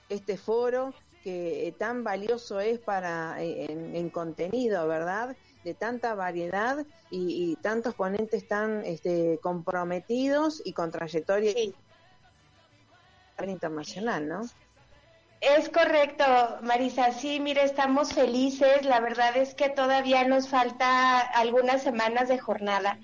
este 0.08 0.36
foro 0.36 0.94
que 1.22 1.74
tan 1.78 2.04
valioso 2.04 2.60
es 2.60 2.78
para 2.78 3.42
eh, 3.42 3.66
en, 3.70 3.94
en 3.94 4.10
contenido, 4.10 4.86
¿verdad? 4.86 5.36
De 5.64 5.74
tanta 5.74 6.14
variedad 6.14 6.86
y, 7.10 7.52
y 7.52 7.56
tantos 7.56 7.94
ponentes 7.94 8.46
tan 8.46 8.84
este, 8.84 9.38
comprometidos 9.42 10.62
y 10.64 10.72
con 10.72 10.90
trayectoria 10.90 11.52
internacional, 13.46 14.28
¿no? 14.28 14.40
Es 15.40 15.68
correcto, 15.68 16.24
Marisa. 16.62 17.12
Sí, 17.12 17.38
mire, 17.38 17.62
estamos 17.62 18.12
felices. 18.12 18.84
La 18.84 19.00
verdad 19.00 19.36
es 19.36 19.54
que 19.54 19.68
todavía 19.68 20.26
nos 20.26 20.48
falta 20.48 21.20
algunas 21.20 21.82
semanas 21.82 22.28
de 22.28 22.38
jornada. 22.38 22.98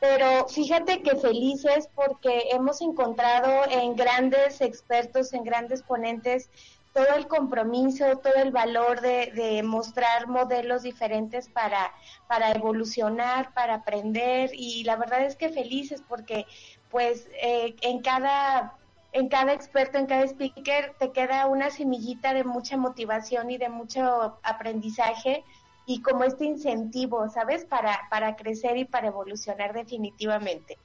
Pero 0.00 0.48
fíjate 0.48 1.02
que 1.02 1.16
felices 1.16 1.88
porque 1.94 2.48
hemos 2.52 2.80
encontrado 2.80 3.70
en 3.70 3.94
grandes 3.96 4.62
expertos, 4.62 5.34
en 5.34 5.44
grandes 5.44 5.82
ponentes, 5.82 6.48
todo 6.94 7.14
el 7.16 7.28
compromiso, 7.28 8.16
todo 8.18 8.34
el 8.36 8.50
valor 8.50 9.00
de, 9.00 9.30
de 9.32 9.62
mostrar 9.62 10.26
modelos 10.26 10.82
diferentes 10.82 11.48
para, 11.48 11.92
para 12.26 12.50
evolucionar, 12.50 13.52
para 13.52 13.74
aprender. 13.74 14.50
Y 14.54 14.84
la 14.84 14.96
verdad 14.96 15.22
es 15.22 15.36
que 15.36 15.50
felices 15.50 16.02
porque 16.08 16.46
pues 16.90 17.28
eh, 17.42 17.76
en 17.82 18.00
cada 18.00 18.74
en 19.12 19.28
cada 19.28 19.52
experto, 19.52 19.98
en 19.98 20.06
cada 20.06 20.22
speaker, 20.22 20.94
te 20.98 21.10
queda 21.10 21.46
una 21.46 21.70
semillita 21.70 22.32
de 22.32 22.44
mucha 22.44 22.76
motivación 22.76 23.50
y 23.50 23.58
de 23.58 23.68
mucho 23.68 24.38
aprendizaje 24.44 25.44
y 25.90 26.02
como 26.02 26.24
este 26.24 26.44
incentivo, 26.44 27.28
¿sabes? 27.28 27.64
Para, 27.64 27.98
para 28.10 28.36
crecer 28.36 28.76
y 28.76 28.84
para 28.84 29.08
evolucionar 29.08 29.72
definitivamente. 29.72 30.78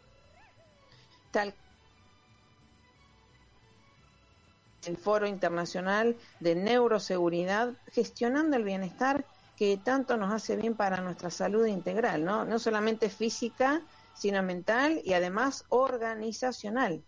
Tal 1.32 1.54
el 4.88 4.98
Foro 4.98 5.28
Internacional 5.28 6.16
de 6.40 6.56
Neuroseguridad, 6.56 7.74
gestionando 7.92 8.56
el 8.56 8.64
bienestar 8.64 9.26
que 9.58 9.78
tanto 9.78 10.18
nos 10.18 10.34
hace 10.34 10.56
bien 10.56 10.76
para 10.76 11.02
nuestra 11.02 11.30
salud 11.30 11.66
integral, 11.66 12.26
¿no? 12.26 12.46
No 12.46 12.60
solamente 12.60 13.10
física, 13.10 13.82
sino 14.14 14.44
mental 14.44 15.02
y 15.04 15.14
además 15.14 15.66
organizacional. 15.70 17.04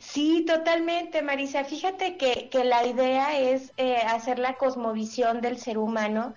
Sí, 0.00 0.44
totalmente, 0.46 1.22
Marisa. 1.22 1.64
Fíjate 1.64 2.16
que, 2.16 2.48
que 2.50 2.64
la 2.64 2.86
idea 2.86 3.38
es 3.38 3.72
eh, 3.76 3.96
hacer 3.96 4.38
la 4.38 4.56
cosmovisión 4.56 5.40
del 5.40 5.58
ser 5.58 5.78
humano 5.78 6.34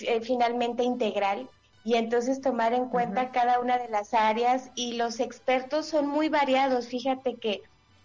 eh, 0.00 0.20
finalmente 0.20 0.82
integral 0.82 1.48
y 1.84 1.94
entonces 1.96 2.40
tomar 2.40 2.72
en 2.72 2.88
cuenta 2.88 3.30
cada 3.30 3.60
una 3.60 3.78
de 3.78 3.88
las 3.88 4.14
áreas 4.14 4.70
y 4.74 4.94
los 4.94 5.20
expertos 5.20 5.86
son 5.86 6.06
muy 6.08 6.30
variados. 6.30 6.88
Fíjate 6.88 7.34
que 7.34 7.62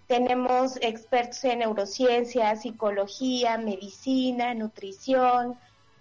tenemos 0.07 0.77
expertos 0.81 1.43
en 1.45 1.59
neurociencia, 1.59 2.55
psicología, 2.57 3.57
medicina, 3.57 4.53
nutrición, 4.53 5.57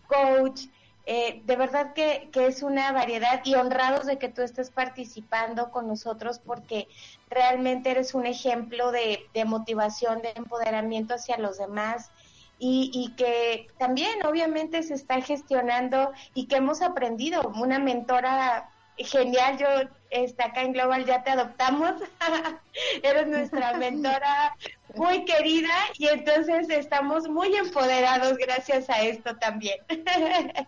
coach. 0.09 0.63
Eh, 1.07 1.41
de 1.47 1.57
verdad 1.57 1.95
que, 1.95 2.29
que, 2.33 2.47
es 2.47 2.63
una 2.63 2.93
variedad 2.93 3.41
y 3.45 3.55
honrados 3.55 4.07
de 4.07 4.19
que 4.19 4.29
tú 4.29 4.43
estés 4.43 4.71
participando 4.71 5.71
con 5.71 5.87
nosotros 5.87 6.39
porque 6.39 6.89
realmente 7.31 7.91
eres 7.91 8.13
un 8.13 8.27
ejemplo 8.27 8.93
de, 8.93 9.21
de 9.33 9.45
motivación, 9.45 10.21
de 10.21 10.33
empoderamiento 10.35 11.15
hacia 11.15 11.39
los 11.39 11.57
demás 11.57 12.11
y, 12.59 12.91
y, 12.93 13.15
que 13.15 13.69
también 13.79 14.25
obviamente 14.27 14.83
se 14.83 14.95
está 14.95 15.21
gestionando 15.21 16.13
y 16.35 16.47
que 16.47 16.57
hemos 16.57 16.83
aprendido. 16.83 17.53
Una 17.57 17.79
mentora 17.79 18.71
genial, 19.05 19.59
yo 19.59 19.67
está 20.11 20.47
acá 20.47 20.63
en 20.63 20.73
Global 20.73 21.05
ya 21.05 21.23
te 21.23 21.31
adoptamos, 21.31 21.95
eres 23.03 23.27
nuestra 23.27 23.73
mentora 23.79 24.57
muy 24.95 25.25
querida 25.25 25.75
y 25.97 26.09
entonces 26.09 26.69
estamos 26.71 27.29
muy 27.29 27.55
empoderados 27.55 28.37
gracias 28.39 28.89
a 28.91 29.03
esto 29.03 29.37
también. 29.37 29.79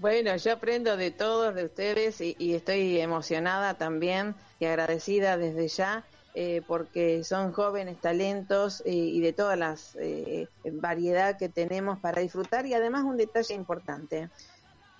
Bueno, 0.00 0.36
yo 0.36 0.52
aprendo 0.52 0.96
de 0.96 1.10
todos, 1.10 1.56
de 1.56 1.64
ustedes, 1.64 2.20
y, 2.20 2.36
y 2.38 2.54
estoy 2.54 3.00
emocionada 3.00 3.74
también 3.74 4.36
y 4.60 4.66
agradecida 4.66 5.36
desde 5.36 5.66
ya, 5.66 6.04
eh, 6.40 6.62
porque 6.64 7.24
son 7.24 7.52
jóvenes 7.52 8.00
talentos 8.00 8.80
eh, 8.86 8.92
y 8.92 9.20
de 9.20 9.32
todas 9.32 9.58
las 9.58 9.96
eh, 9.96 10.46
variedad 10.70 11.36
que 11.36 11.48
tenemos 11.48 11.98
para 11.98 12.22
disfrutar. 12.22 12.64
Y 12.64 12.74
además 12.74 13.02
un 13.02 13.16
detalle 13.16 13.54
importante, 13.54 14.30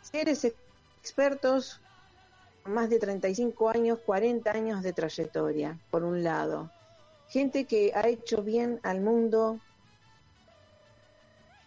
seres 0.03 0.45
expertos 1.01 1.81
con 2.65 2.73
más 2.73 2.91
de 2.91 2.99
35 2.99 3.71
años, 3.71 4.01
40 4.05 4.51
años 4.51 4.83
de 4.83 4.93
trayectoria, 4.93 5.79
por 5.93 6.03
un 6.03 6.25
lado. 6.25 6.73
Gente 7.29 7.67
que 7.67 7.93
ha 7.95 8.09
hecho 8.09 8.43
bien 8.43 8.81
al 8.83 9.01
mundo, 9.01 9.61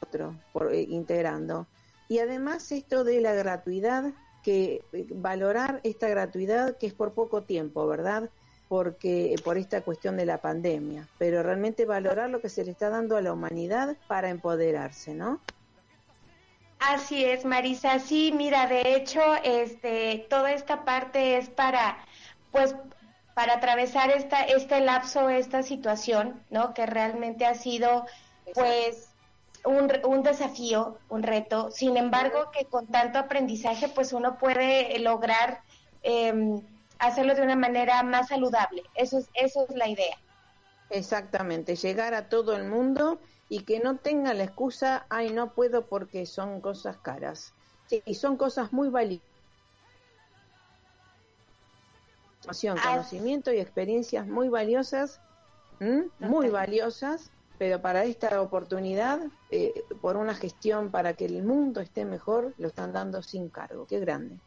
otro, 0.01 0.35
por, 0.51 0.75
integrando 0.75 1.65
y 2.09 2.19
además 2.19 2.69
esto 2.73 3.05
de 3.05 3.21
la 3.21 3.33
gratuidad, 3.35 4.13
que 4.43 4.83
valorar 5.11 5.79
esta 5.85 6.09
gratuidad 6.09 6.75
que 6.77 6.87
es 6.87 6.93
por 6.93 7.13
poco 7.13 7.43
tiempo, 7.43 7.87
¿verdad? 7.87 8.29
Porque 8.71 9.35
por 9.43 9.57
esta 9.57 9.81
cuestión 9.81 10.15
de 10.15 10.25
la 10.25 10.37
pandemia, 10.37 11.05
pero 11.17 11.43
realmente 11.43 11.83
valorar 11.85 12.29
lo 12.29 12.39
que 12.39 12.47
se 12.47 12.63
le 12.63 12.71
está 12.71 12.89
dando 12.89 13.17
a 13.17 13.21
la 13.21 13.33
humanidad 13.33 13.97
para 14.07 14.29
empoderarse, 14.29 15.13
¿no? 15.13 15.41
Así 16.79 17.25
es, 17.25 17.43
Marisa. 17.43 17.99
Sí, 17.99 18.31
mira, 18.33 18.67
de 18.67 18.95
hecho, 18.95 19.19
este, 19.43 20.25
toda 20.29 20.53
esta 20.53 20.85
parte 20.85 21.37
es 21.37 21.49
para, 21.49 21.97
pues, 22.53 22.73
para 23.33 23.55
atravesar 23.55 24.09
esta, 24.09 24.43
este 24.45 24.79
lapso, 24.79 25.27
esta 25.27 25.63
situación, 25.63 26.41
¿no? 26.49 26.73
Que 26.73 26.85
realmente 26.85 27.45
ha 27.45 27.55
sido, 27.55 28.05
pues, 28.53 29.09
un, 29.65 29.91
un 30.05 30.23
desafío, 30.23 30.97
un 31.09 31.23
reto. 31.23 31.71
Sin 31.71 31.97
embargo, 31.97 32.51
que 32.57 32.63
con 32.63 32.87
tanto 32.87 33.19
aprendizaje, 33.19 33.89
pues, 33.89 34.13
uno 34.13 34.37
puede 34.37 34.97
lograr 34.99 35.59
em, 36.03 36.61
hacerlo 37.01 37.35
de 37.35 37.41
una 37.41 37.55
manera 37.55 38.01
más 38.03 38.29
saludable. 38.29 38.83
Eso 38.95 39.17
es, 39.17 39.29
eso 39.33 39.65
es 39.67 39.75
la 39.75 39.89
idea. 39.89 40.17
Exactamente, 40.89 41.75
llegar 41.75 42.13
a 42.13 42.29
todo 42.29 42.55
el 42.55 42.65
mundo 42.65 43.19
y 43.49 43.63
que 43.63 43.79
no 43.79 43.97
tenga 43.97 44.33
la 44.33 44.43
excusa, 44.43 45.05
ay, 45.09 45.31
no 45.31 45.53
puedo 45.53 45.87
porque 45.87 46.25
son 46.25 46.61
cosas 46.61 46.97
caras. 46.97 47.53
Sí, 47.87 48.01
y 48.05 48.15
son 48.15 48.37
cosas 48.37 48.71
muy 48.71 48.89
valiosas. 48.89 49.25
Conocimiento 52.83 53.51
y 53.51 53.59
experiencias 53.59 54.27
muy 54.27 54.49
valiosas, 54.49 55.21
muy 56.19 56.49
valiosas, 56.49 57.31
pero 57.57 57.81
para 57.81 58.03
esta 58.05 58.41
oportunidad, 58.41 59.19
eh, 59.51 59.83
por 60.01 60.17
una 60.17 60.33
gestión 60.33 60.89
para 60.89 61.13
que 61.13 61.25
el 61.25 61.43
mundo 61.43 61.81
esté 61.81 62.03
mejor, 62.05 62.53
lo 62.57 62.67
están 62.67 62.93
dando 62.93 63.21
sin 63.21 63.49
cargo. 63.49 63.85
Qué 63.85 63.99
grande. 63.99 64.39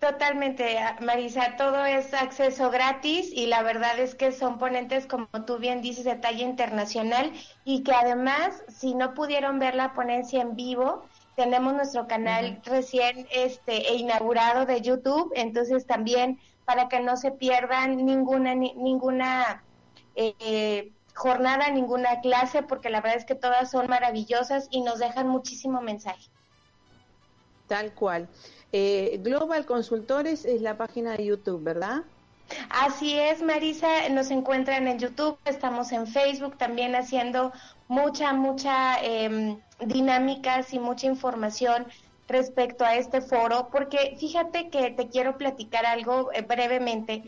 Totalmente, 0.00 0.78
Marisa, 1.00 1.56
todo 1.56 1.84
es 1.84 2.12
acceso 2.12 2.70
gratis 2.70 3.30
y 3.32 3.46
la 3.46 3.62
verdad 3.62 3.98
es 3.98 4.14
que 4.14 4.30
son 4.30 4.58
ponentes, 4.58 5.06
como 5.06 5.26
tú 5.46 5.58
bien 5.58 5.80
dices, 5.80 6.04
de 6.04 6.16
talla 6.16 6.44
internacional 6.44 7.32
y 7.64 7.82
que 7.82 7.92
además, 7.92 8.62
si 8.68 8.94
no 8.94 9.14
pudieron 9.14 9.58
ver 9.58 9.74
la 9.74 9.94
ponencia 9.94 10.42
en 10.42 10.54
vivo, 10.54 11.06
tenemos 11.34 11.74
nuestro 11.74 12.06
canal 12.06 12.60
recién 12.64 13.26
este, 13.30 13.90
e 13.90 13.96
inaugurado 13.96 14.66
de 14.66 14.80
YouTube, 14.80 15.32
entonces 15.34 15.86
también 15.86 16.40
para 16.66 16.88
que 16.88 17.00
no 17.00 17.16
se 17.16 17.30
pierdan 17.30 18.04
ninguna, 18.04 18.54
ninguna 18.54 19.62
eh, 20.14 20.92
jornada, 21.14 21.70
ninguna 21.70 22.20
clase, 22.20 22.62
porque 22.62 22.90
la 22.90 23.00
verdad 23.00 23.18
es 23.18 23.24
que 23.24 23.34
todas 23.34 23.70
son 23.70 23.86
maravillosas 23.88 24.68
y 24.70 24.82
nos 24.82 24.98
dejan 24.98 25.28
muchísimo 25.28 25.80
mensaje. 25.80 26.28
Tal 27.66 27.94
cual. 27.94 28.28
Eh, 28.72 29.20
Global 29.22 29.64
Consultores 29.64 30.44
es 30.44 30.60
la 30.60 30.76
página 30.76 31.16
de 31.16 31.26
YouTube, 31.26 31.62
¿verdad? 31.62 32.02
Así 32.70 33.18
es, 33.18 33.42
Marisa, 33.42 34.08
nos 34.10 34.30
encuentran 34.30 34.86
en 34.86 34.98
YouTube, 34.98 35.38
estamos 35.44 35.90
en 35.92 36.06
Facebook 36.06 36.56
también 36.56 36.94
haciendo 36.94 37.52
mucha, 37.88 38.32
mucha 38.32 39.02
eh, 39.02 39.56
dinámicas 39.80 40.72
y 40.72 40.78
mucha 40.78 41.06
información 41.06 41.86
respecto 42.28 42.84
a 42.84 42.96
este 42.96 43.20
foro, 43.20 43.68
porque 43.70 44.16
fíjate 44.18 44.68
que 44.68 44.90
te 44.90 45.08
quiero 45.08 45.38
platicar 45.38 45.86
algo 45.86 46.32
eh, 46.32 46.42
brevemente 46.42 47.22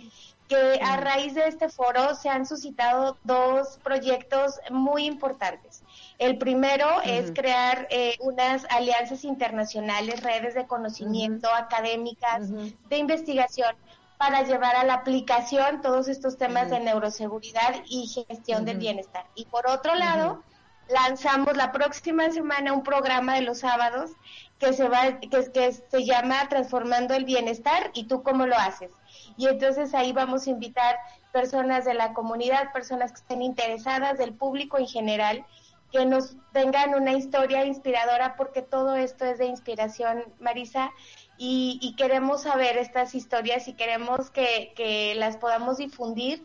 que 0.48 0.80
a 0.82 0.96
raíz 0.96 1.34
de 1.34 1.46
este 1.46 1.68
foro 1.68 2.14
se 2.14 2.28
han 2.28 2.46
suscitado 2.46 3.18
dos 3.22 3.78
proyectos 3.84 4.54
muy 4.70 5.04
importantes. 5.04 5.82
El 6.18 6.36
primero 6.36 7.00
es 7.04 7.30
crear 7.30 7.86
eh, 7.90 8.16
unas 8.20 8.66
alianzas 8.70 9.24
internacionales, 9.24 10.22
redes 10.22 10.54
de 10.54 10.66
conocimiento 10.66 11.48
académicas, 11.54 12.50
de 12.50 12.98
investigación, 12.98 13.76
para 14.18 14.42
llevar 14.42 14.74
a 14.74 14.82
la 14.82 14.94
aplicación 14.94 15.80
todos 15.80 16.08
estos 16.08 16.36
temas 16.36 16.70
de 16.70 16.80
neuroseguridad 16.80 17.76
y 17.88 18.08
gestión 18.08 18.64
del 18.64 18.78
bienestar. 18.78 19.26
Y 19.36 19.44
por 19.44 19.68
otro 19.68 19.94
lado, 19.94 20.42
lanzamos 20.88 21.56
la 21.56 21.70
próxima 21.70 22.28
semana 22.30 22.72
un 22.72 22.82
programa 22.82 23.34
de 23.34 23.42
los 23.42 23.60
sábados 23.60 24.10
que 24.58 24.72
se 24.72 24.88
va 24.88 25.20
que, 25.20 25.28
que 25.52 25.72
se 25.72 26.04
llama 26.04 26.48
Transformando 26.48 27.14
el 27.14 27.24
Bienestar 27.24 27.90
y 27.94 28.04
tú 28.04 28.24
cómo 28.24 28.44
lo 28.46 28.56
haces. 28.56 28.90
Y 29.36 29.46
entonces 29.46 29.94
ahí 29.94 30.12
vamos 30.12 30.48
a 30.48 30.50
invitar 30.50 30.98
personas 31.32 31.84
de 31.84 31.94
la 31.94 32.12
comunidad, 32.12 32.72
personas 32.72 33.12
que 33.12 33.18
estén 33.18 33.42
interesadas, 33.42 34.18
del 34.18 34.34
público 34.34 34.78
en 34.78 34.88
general, 34.88 35.46
que 35.92 36.04
nos 36.04 36.36
tengan 36.52 36.94
una 36.94 37.12
historia 37.12 37.64
inspiradora, 37.64 38.36
porque 38.36 38.62
todo 38.62 38.94
esto 38.96 39.24
es 39.24 39.38
de 39.38 39.46
inspiración, 39.46 40.24
Marisa, 40.38 40.90
y, 41.38 41.94
queremos 41.96 42.42
saber 42.42 42.76
estas 42.78 43.14
historias 43.14 43.68
y 43.68 43.74
queremos 43.74 44.30
que, 44.30 44.72
que 44.74 45.14
las 45.14 45.36
podamos 45.36 45.78
difundir 45.78 46.44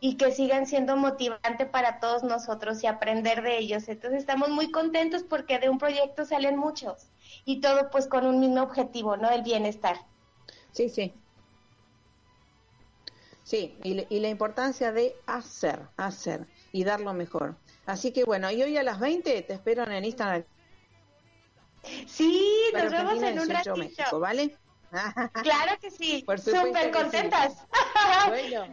y 0.00 0.16
que 0.16 0.32
sigan 0.32 0.66
siendo 0.66 0.96
motivante 0.96 1.66
para 1.66 2.00
todos 2.00 2.22
nosotros 2.22 2.82
y 2.82 2.86
aprender 2.86 3.42
de 3.42 3.58
ellos. 3.58 3.88
Entonces 3.88 4.20
estamos 4.20 4.48
muy 4.48 4.70
contentos 4.70 5.22
porque 5.22 5.58
de 5.58 5.68
un 5.68 5.78
proyecto 5.78 6.24
salen 6.24 6.56
muchos 6.56 7.08
y 7.44 7.60
todo 7.60 7.90
pues 7.90 8.06
con 8.06 8.26
un 8.26 8.40
mismo 8.40 8.62
objetivo, 8.62 9.18
¿no? 9.18 9.30
El 9.30 9.42
bienestar. 9.42 9.96
Sí, 10.72 10.88
sí, 10.88 11.12
Sí, 13.50 13.76
y, 13.82 14.20
la 14.20 14.28
importancia 14.28 14.92
de 14.92 15.16
hacer, 15.26 15.80
hacer 15.96 16.46
y 16.70 16.84
dar 16.84 17.00
lo 17.00 17.12
mejor. 17.12 17.56
Así 17.84 18.12
que 18.12 18.22
bueno, 18.22 18.48
y 18.48 18.62
hoy 18.62 18.76
a 18.76 18.84
las 18.84 19.00
20 19.00 19.42
te 19.42 19.52
espero 19.52 19.82
en 19.90 20.04
Instagram. 20.04 20.44
Sí, 22.06 22.70
nos 22.72 22.92
vemos 22.92 23.20
en 23.20 23.40
un 23.40 23.50
ratito. 23.50 23.74
México, 23.74 24.20
¿vale? 24.20 24.56
Claro 25.42 25.76
que 25.80 25.90
sí, 25.90 26.24
súper 26.36 26.92
contentas. 26.92 27.66
Bueno, 28.28 28.72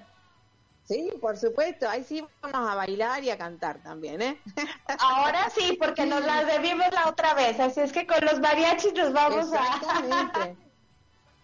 sí, 0.84 1.12
por 1.22 1.38
supuesto, 1.38 1.90
ahí 1.90 2.04
sí 2.04 2.24
vamos 2.44 2.70
a 2.70 2.76
bailar 2.76 3.24
y 3.24 3.32
a 3.32 3.38
cantar 3.38 3.82
también, 3.82 4.22
¿eh? 4.22 4.40
Ahora 5.00 5.50
sí, 5.50 5.76
porque 5.80 6.06
nos 6.06 6.24
las 6.24 6.46
debimos 6.46 6.86
la 6.92 7.10
otra 7.10 7.34
vez, 7.34 7.60
así 7.60 7.80
es 7.80 7.92
que 7.92 8.06
con 8.06 8.24
los 8.24 8.40
mariachis 8.40 8.94
nos 8.94 9.12
vamos 9.12 9.52
a... 9.54 10.54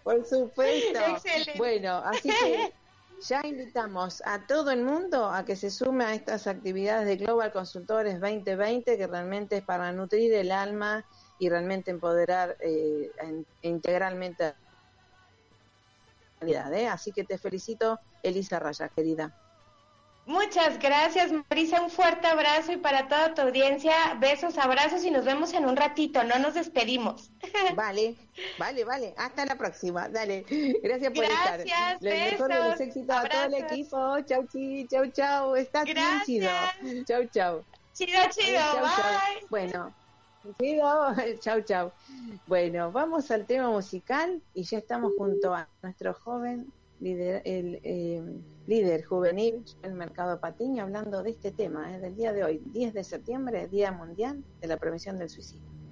Por 0.04 0.24
supuesto. 0.24 1.00
Excelente. 1.08 1.54
Bueno, 1.58 1.98
así 2.06 2.30
que 2.30 2.74
ya 3.22 3.42
invitamos 3.46 4.22
a 4.26 4.46
todo 4.48 4.72
el 4.72 4.84
mundo 4.84 5.30
a 5.30 5.46
que 5.46 5.56
se 5.56 5.70
sume 5.70 6.06
a 6.06 6.14
estas 6.14 6.48
actividades 6.48 7.08
de 7.08 7.18
Global 7.18 7.52
Consultores 7.52 8.20
2020, 8.20 8.98
que 8.98 9.08
realmente 9.08 9.58
es 9.58 9.64
para 9.64 9.92
nutrir 9.92 10.34
el 10.34 10.52
alma 10.52 11.06
y 11.40 11.50
realmente 11.50 11.92
empoderar 11.92 12.58
eh, 12.60 13.12
integralmente 13.62 14.46
a 14.46 14.48
la 14.50 14.56
humanidad. 16.42 16.74
¿eh? 16.74 16.88
Así 16.88 17.12
que 17.12 17.24
te 17.24 17.38
felicito, 17.38 18.00
Elisa 18.22 18.60
Raya, 18.60 18.90
querida. 18.90 19.43
Muchas 20.26 20.80
gracias, 20.80 21.32
Marisa. 21.50 21.82
Un 21.82 21.90
fuerte 21.90 22.28
abrazo 22.28 22.72
y 22.72 22.78
para 22.78 23.10
toda 23.10 23.34
tu 23.34 23.42
audiencia, 23.42 23.94
besos, 24.20 24.58
abrazos 24.58 25.04
y 25.04 25.12
nos 25.12 25.26
vemos 25.26 25.54
en 25.54 25.66
un 25.66 25.76
ratito. 25.76 26.24
No 26.24 26.40
nos 26.40 26.54
despedimos. 26.54 27.30
Vale, 27.76 28.16
vale, 28.58 28.84
vale. 28.84 29.14
Hasta 29.18 29.46
la 29.46 29.56
próxima. 29.56 30.08
Dale. 30.10 30.46
Gracias 30.82 31.12
por 31.14 31.24
estar. 31.26 31.60
Gracias, 31.60 32.00
besos. 32.00 32.50
los 32.50 32.80
éxitos 32.80 33.16
a 33.16 33.30
todo 33.30 33.44
el 33.44 33.54
equipo. 33.56 34.20
Chau, 34.22 34.48
chi, 34.48 34.88
chau, 34.88 35.06
chau. 35.12 35.56
Estás 35.56 35.86
bien 35.86 36.22
chido. 36.26 36.50
Chau, 37.06 37.26
chau. 37.26 37.64
Chido, 37.94 38.20
chido. 38.32 38.62
Bye. 38.82 39.46
Bueno. 39.50 39.94
Chido, 40.60 41.14
chau, 41.42 41.62
chau. 41.62 41.92
Bueno, 42.48 42.92
vamos 42.92 43.30
al 43.30 43.46
tema 43.46 43.70
musical 43.70 44.42
y 44.54 44.64
ya 44.64 44.78
estamos 44.80 45.12
junto 45.18 45.54
a 45.54 45.68
nuestro 45.82 46.14
joven 46.14 46.72
líder, 47.04 47.42
el 47.46 47.80
eh, 47.84 48.24
líder 48.66 49.04
juvenil 49.04 49.64
del 49.82 49.94
mercado 49.94 50.40
Patiño, 50.40 50.84
hablando 50.84 51.22
de 51.22 51.32
este 51.32 51.52
tema, 51.52 51.94
eh, 51.94 52.00
del 52.00 52.16
día 52.16 52.34
de 52.34 52.44
hoy, 52.44 52.62
10 52.66 52.94
de 52.94 53.04
septiembre, 53.04 53.68
Día 53.68 53.92
Mundial 53.92 54.44
de 54.62 54.68
la 54.68 54.78
Prevención 54.78 55.20
del 55.20 55.30
Suicidio. 55.30 55.83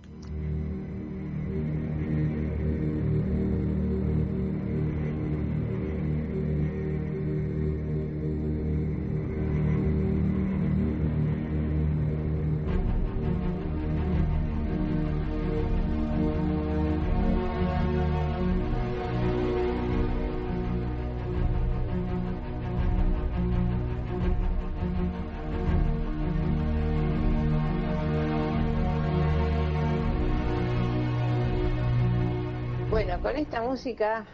Con 32.92 33.38
esta 33.38 33.62
música 33.62 34.26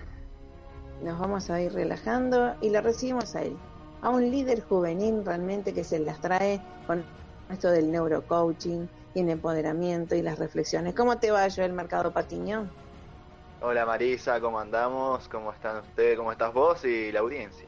nos 1.03 1.19
vamos 1.19 1.51
a 1.51 1.61
ir 1.61 1.71
relajando 1.73 2.55
y 2.59 2.71
le 2.71 2.81
recibimos 2.81 3.35
a 3.35 3.43
él, 3.43 3.55
a 4.01 4.09
un 4.09 4.31
líder 4.31 4.63
juvenil 4.63 5.23
realmente 5.23 5.75
que 5.75 5.83
se 5.83 5.99
las 5.99 6.19
trae 6.19 6.59
con 6.87 7.05
esto 7.51 7.69
del 7.69 7.91
neurocoaching 7.91 8.89
y 9.13 9.19
el 9.19 9.29
empoderamiento 9.29 10.15
y 10.15 10.23
las 10.23 10.39
reflexiones. 10.39 10.95
¿Cómo 10.95 11.19
te 11.19 11.29
va 11.29 11.47
yo 11.47 11.63
el 11.63 11.73
mercado 11.73 12.11
Patiño? 12.11 12.67
Hola 13.61 13.85
Marisa, 13.85 14.41
¿cómo 14.41 14.59
andamos? 14.59 15.27
¿Cómo 15.27 15.53
están 15.53 15.77
ustedes? 15.77 16.17
¿Cómo 16.17 16.31
estás 16.31 16.51
vos 16.51 16.83
y 16.83 17.11
la 17.11 17.19
audiencia? 17.19 17.67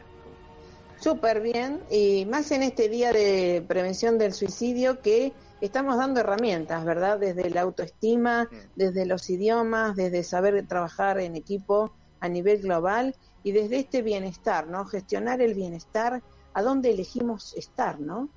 Súper 1.00 1.42
bien, 1.42 1.82
y 1.92 2.26
más 2.26 2.52
en 2.52 2.64
este 2.64 2.90
día 2.90 3.14
de 3.14 3.64
prevención 3.68 4.18
del 4.18 4.34
suicidio 4.34 5.02
que 5.02 5.34
estamos 5.60 5.98
dando 5.98 6.20
herramientas, 6.22 6.86
¿verdad? 6.86 7.20
Desde 7.20 7.50
la 7.50 7.62
autoestima, 7.62 8.50
desde 8.76 9.06
los 9.06 9.30
idiomas, 9.30 9.96
desde 9.96 10.24
saber 10.24 10.66
trabajar 10.68 11.20
en 11.20 11.36
equipo 11.36 11.98
a 12.20 12.30
nivel 12.30 12.62
global 12.62 13.16
y 13.44 13.52
desde 13.54 13.80
este 13.80 14.02
bienestar, 14.02 14.68
¿no? 14.68 14.86
Gestionar 14.86 15.42
el 15.42 15.54
bienestar, 15.56 16.24
a 16.54 16.62
dónde 16.62 16.92
elegimos 16.92 17.54
estar, 17.56 18.00
¿no? 18.00 18.30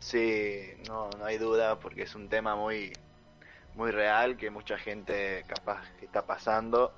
Sí, 0.00 0.74
no, 0.88 1.08
no 1.18 1.24
hay 1.24 1.38
duda 1.38 1.78
porque 1.78 2.02
es 2.02 2.14
un 2.14 2.28
tema 2.28 2.56
muy, 2.56 2.92
muy 3.74 3.90
real 3.90 4.36
que 4.36 4.50
mucha 4.50 4.76
gente 4.78 5.44
capaz 5.46 5.82
que 5.98 6.06
está 6.06 6.26
pasando, 6.26 6.92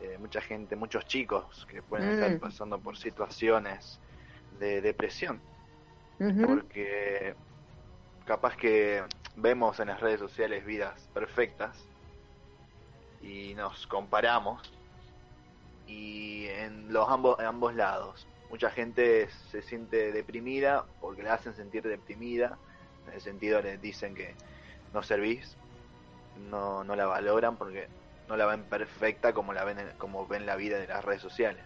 eh, 0.00 0.16
mucha 0.18 0.40
gente, 0.40 0.76
muchos 0.76 1.06
chicos 1.06 1.66
que 1.70 1.82
pueden 1.82 2.08
estar 2.10 2.30
Mm. 2.34 2.40
pasando 2.40 2.80
por 2.80 2.96
situaciones 2.96 4.00
de 4.58 4.80
depresión, 4.80 5.40
porque 6.40 7.34
capaz 8.26 8.56
que 8.56 9.02
vemos 9.36 9.78
en 9.80 9.88
las 9.88 10.00
redes 10.00 10.20
sociales 10.20 10.64
vidas 10.64 11.08
perfectas 11.14 11.86
y 13.20 13.54
nos 13.54 13.86
comparamos 13.86 14.72
y 15.86 16.46
en 16.48 16.92
los 16.92 17.08
ambos, 17.08 17.38
en 17.38 17.46
ambos 17.46 17.74
lados. 17.74 18.26
Mucha 18.50 18.70
gente 18.70 19.28
se 19.50 19.62
siente 19.62 20.12
deprimida 20.12 20.84
porque 21.00 21.22
la 21.22 21.34
hacen 21.34 21.54
sentir 21.54 21.82
deprimida, 21.82 22.58
en 23.06 23.14
el 23.14 23.20
sentido 23.20 23.60
le 23.62 23.78
dicen 23.78 24.14
que 24.14 24.34
no 24.92 25.02
servís, 25.02 25.56
no, 26.36 26.84
no 26.84 26.96
la 26.96 27.06
valoran 27.06 27.56
porque 27.56 27.88
no 28.28 28.36
la 28.36 28.46
ven 28.46 28.64
perfecta 28.64 29.32
como 29.32 29.52
la 29.52 29.64
ven 29.64 29.78
en- 29.78 29.90
como 29.98 30.26
ven 30.26 30.46
la 30.46 30.56
vida 30.56 30.78
de 30.78 30.86
las 30.88 31.04
redes 31.04 31.22
sociales. 31.22 31.64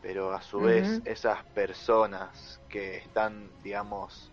Pero 0.00 0.32
a 0.32 0.42
su 0.42 0.62
vez 0.62 1.00
esas 1.04 1.44
personas 1.44 2.60
que 2.68 2.96
están, 2.96 3.50
digamos, 3.62 4.31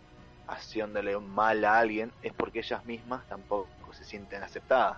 haciéndole 0.49 1.15
un 1.15 1.29
mal 1.29 1.63
a 1.65 1.79
alguien 1.79 2.11
es 2.21 2.33
porque 2.33 2.59
ellas 2.59 2.85
mismas 2.85 3.25
tampoco 3.27 3.93
se 3.93 4.03
sienten 4.03 4.43
aceptadas 4.43 4.97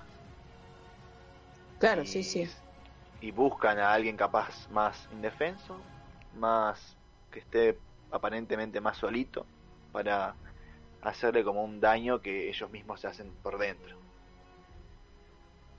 Claro, 1.80 2.06
sí, 2.06 2.24
sí. 2.24 2.48
y 3.22 3.32
buscan 3.32 3.80
a 3.80 3.94
alguien 3.94 4.16
capaz 4.18 4.70
más 4.70 5.08
indefenso, 5.12 5.76
más 6.38 6.98
que 7.32 7.40
esté 7.40 7.78
aparentemente 8.12 8.82
más 8.82 8.98
solito 8.98 9.46
para 9.92 10.36
hacerle 11.02 11.44
como 11.44 11.64
un 11.64 11.80
daño 11.80 12.22
que 12.22 12.50
ellos 12.50 12.70
mismos 12.72 13.02
se 13.02 13.08
hacen 13.08 13.32
por 13.42 13.58
dentro. 13.58 13.96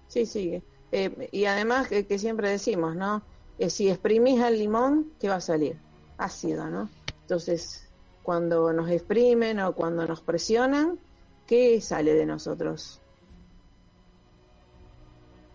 Sí, 0.08 0.26
sí. 0.26 0.62
Eh, 0.90 1.28
y 1.32 1.44
además 1.46 1.88
que, 1.88 2.06
que 2.06 2.18
siempre 2.18 2.50
decimos, 2.50 2.94
¿no? 2.96 3.22
Eh, 3.58 3.70
si 3.70 3.88
exprimís 3.88 4.40
al 4.42 4.58
limón, 4.58 5.12
¿qué 5.20 5.28
va 5.28 5.36
a 5.36 5.40
salir? 5.40 5.78
Ácido, 6.18 6.68
¿no? 6.68 6.90
Entonces, 7.22 7.91
cuando 8.22 8.72
nos 8.72 8.90
exprimen 8.90 9.60
o 9.60 9.74
cuando 9.74 10.06
nos 10.06 10.20
presionan, 10.20 10.98
¿qué 11.46 11.80
sale 11.80 12.14
de 12.14 12.26
nosotros? 12.26 13.00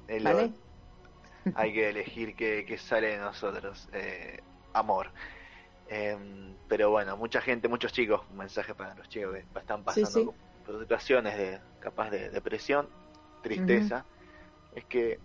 ¿Vale? 0.08 0.52
lo- 1.46 1.54
hay 1.56 1.74
que 1.74 1.90
elegir 1.90 2.36
qué, 2.36 2.66
qué 2.68 2.78
sale 2.78 3.08
de 3.10 3.18
nosotros. 3.18 3.88
eh, 3.94 4.40
amor. 4.74 5.08
Em, 5.90 6.54
pero 6.68 6.90
bueno, 6.92 7.16
mucha 7.18 7.42
gente, 7.42 7.68
muchos 7.68 7.94
chicos, 7.94 8.22
un 8.30 8.38
mensaje 8.38 8.76
para 8.76 8.94
los 8.96 9.08
chicos 9.10 9.34
que 9.34 9.60
están 9.60 9.84
pasando 9.84 10.20
sí. 10.20 10.30
por 10.66 10.80
situaciones 10.82 11.38
de 11.38 11.60
capaz 11.80 12.10
de 12.10 12.30
depresión, 12.30 12.90
tristeza, 13.42 14.06
es 14.76 14.84
que 14.86 15.20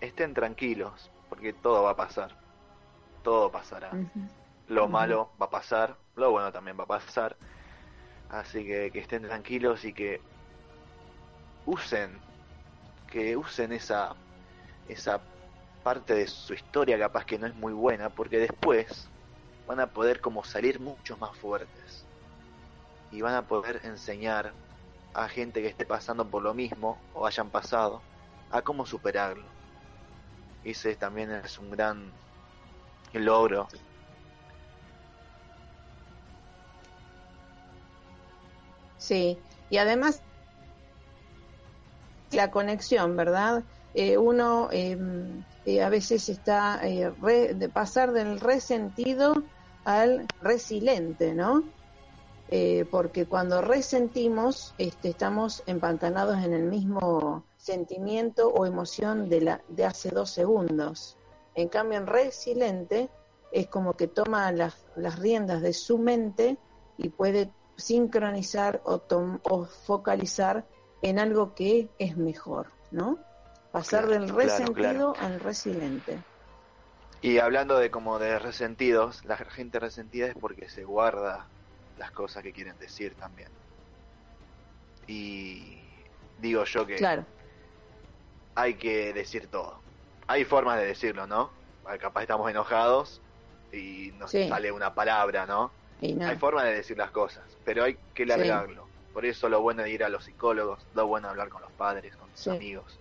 estén 0.00 0.32
tranquilos, 0.32 1.10
porque 1.28 1.52
todo 1.52 1.82
va 1.82 1.90
a 1.90 1.96
pasar. 1.96 2.34
Todo 3.22 3.52
pasará. 3.52 3.90
Lo 4.68 4.88
malo 4.88 5.30
va 5.40 5.46
a 5.46 5.50
pasar, 5.50 5.96
bueno 6.28 6.52
también 6.52 6.78
va 6.78 6.84
a 6.84 6.88
pasar. 6.88 7.36
Así 8.28 8.64
que 8.64 8.90
que 8.92 9.00
estén 9.00 9.22
tranquilos 9.22 9.84
y 9.84 9.92
que 9.92 10.20
usen, 11.66 12.18
que 13.10 13.36
usen 13.36 13.72
esa, 13.72 14.14
esa 14.88 15.20
parte 15.82 16.14
de 16.14 16.26
su 16.26 16.54
historia 16.54 16.98
capaz 16.98 17.24
que 17.24 17.38
no 17.38 17.46
es 17.46 17.54
muy 17.54 17.72
buena, 17.72 18.10
porque 18.10 18.38
después 18.38 19.08
van 19.66 19.80
a 19.80 19.86
poder 19.86 20.20
como 20.20 20.44
salir 20.44 20.80
mucho 20.80 21.16
más 21.16 21.36
fuertes. 21.38 22.04
Y 23.10 23.22
van 23.22 23.34
a 23.34 23.46
poder 23.46 23.80
enseñar 23.84 24.52
a 25.14 25.28
gente 25.28 25.62
que 25.62 25.68
esté 25.68 25.84
pasando 25.84 26.24
por 26.24 26.42
lo 26.42 26.54
mismo 26.54 26.98
o 27.14 27.26
hayan 27.26 27.50
pasado 27.50 28.00
a 28.50 28.62
cómo 28.62 28.86
superarlo. 28.86 29.44
Ese 30.64 30.94
también 30.94 31.30
es 31.32 31.58
un 31.58 31.70
gran 31.70 32.12
logro 33.12 33.66
Sí, 39.10 39.44
y 39.68 39.78
además 39.78 40.22
la 42.30 42.50
conexión, 42.50 43.16
¿verdad? 43.16 43.64
Eh, 43.92 44.16
uno 44.18 44.68
eh, 44.72 44.96
eh, 45.64 45.82
a 45.82 45.88
veces 45.88 46.28
está 46.28 46.80
eh, 46.88 47.10
re- 47.20 47.54
de 47.54 47.68
pasar 47.68 48.12
del 48.12 48.40
resentido 48.40 49.34
al 49.84 50.30
resiliente, 50.40 51.34
¿no? 51.34 51.72
Porque 52.90 53.26
cuando 53.26 53.60
resentimos, 53.62 54.74
este, 54.76 55.10
estamos 55.10 55.62
empantanados 55.66 56.38
en 56.44 56.52
el 56.52 56.64
mismo 56.64 57.46
sentimiento 57.56 58.48
o 58.52 58.66
emoción 58.66 59.28
de, 59.28 59.40
la, 59.42 59.64
de 59.68 59.84
hace 59.84 60.10
dos 60.10 60.30
segundos. 60.30 61.18
En 61.54 61.68
cambio, 61.68 61.98
en 61.98 62.06
resiliente 62.06 63.12
es 63.52 63.68
como 63.68 63.94
que 63.94 64.08
toma 64.08 64.50
las, 64.52 64.84
las 64.96 65.18
riendas 65.18 65.62
de 65.62 65.72
su 65.72 65.98
mente 65.98 66.58
y 66.96 67.10
puede 67.10 67.54
sincronizar 67.80 68.80
o, 68.84 69.00
tom- 69.00 69.40
o 69.50 69.64
focalizar 69.66 70.66
en 71.02 71.18
algo 71.18 71.54
que 71.54 71.90
es 71.98 72.16
mejor, 72.16 72.72
¿no? 72.90 73.18
Pasar 73.72 74.06
Claro, 74.06 74.20
del 74.20 74.28
resentido 74.34 75.14
claro. 75.14 75.32
al 75.32 75.40
resiliente. 75.40 76.24
Y 77.22 77.38
hablando 77.38 77.78
de 77.78 77.90
como 77.90 78.18
de 78.18 78.38
resentidos, 78.38 79.24
la 79.24 79.36
gente 79.36 79.78
resentida 79.78 80.26
es 80.26 80.34
porque 80.34 80.68
se 80.68 80.84
guarda 80.84 81.50
las 81.96 82.10
cosas 82.12 82.42
que 82.42 82.52
quieren 82.52 82.78
decir 82.78 83.14
también. 83.16 83.48
Y 85.06 85.78
digo 86.38 86.64
yo 86.64 86.86
que 86.86 86.96
Claro, 86.96 87.26
hay 88.54 88.74
que 88.78 89.12
decir 89.12 89.48
todo. 89.50 89.82
Hay 90.26 90.44
formas 90.44 90.78
de 90.78 90.86
decirlo, 90.86 91.26
¿no? 91.26 91.52
Capaz 92.00 92.22
estamos 92.22 92.50
enojados 92.50 93.22
y 93.72 94.12
nos 94.14 94.30
Sí. 94.30 94.48
sale 94.48 94.70
una 94.72 94.94
palabra, 94.94 95.46
¿no? 95.46 95.79
Y 96.00 96.14
no. 96.14 96.26
Hay 96.28 96.36
formas 96.36 96.64
de 96.64 96.74
decir 96.74 96.96
las 96.98 97.10
cosas, 97.10 97.58
pero 97.64 97.84
hay 97.84 97.98
que 98.14 98.26
largarlo. 98.26 98.90
Por 99.12 99.26
eso 99.26 99.48
lo 99.48 99.60
bueno 99.60 99.82
de 99.82 99.90
ir 99.90 100.04
a 100.04 100.08
los 100.08 100.24
psicólogos, 100.24 100.86
lo 100.92 101.06
bueno 101.06 101.26
de 101.28 101.30
hablar 101.32 101.48
con 101.48 101.62
los 101.62 101.72
padres, 101.74 102.16
con 102.16 102.30
tus 102.32 102.42
Sí. 102.42 102.50
amigos, 102.50 103.00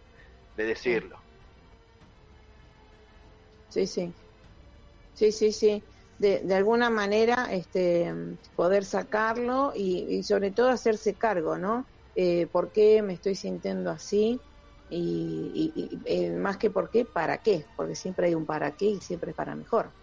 de 0.55 0.63
decirlo. 0.65 1.25
Sí, 3.69 3.85
sí. 3.87 4.15
Sí, 5.13 5.31
sí, 5.31 5.51
sí. 5.51 5.85
De, 6.17 6.41
de 6.43 6.55
alguna 6.55 6.89
manera 6.89 7.47
este, 7.51 8.13
poder 8.55 8.85
sacarlo 8.85 9.71
y, 9.75 10.17
y 10.19 10.23
sobre 10.23 10.51
todo 10.51 10.69
hacerse 10.69 11.17
cargo, 11.17 11.57
¿no? 11.57 11.89
Eh, 12.15 12.47
¿Por 12.47 12.71
qué 12.71 13.01
me 13.01 13.13
estoy 13.13 13.35
sintiendo 13.35 13.89
así? 13.91 14.41
Y, 14.89 15.71
y- 15.75 16.01
y, 16.05 16.25
eh, 16.25 16.31
más 16.35 16.57
que 16.57 16.71
por 16.71 16.89
qué, 16.89 17.05
¿para 17.05 17.39
qué? 17.39 17.67
Porque 17.75 17.95
siempre 17.95 18.27
hay 18.27 18.35
un 18.35 18.45
para 18.45 18.75
qué 18.75 18.85
y 18.87 19.01
siempre 19.01 19.31
es 19.31 19.35
para 19.37 19.55
mejor. 19.55 19.93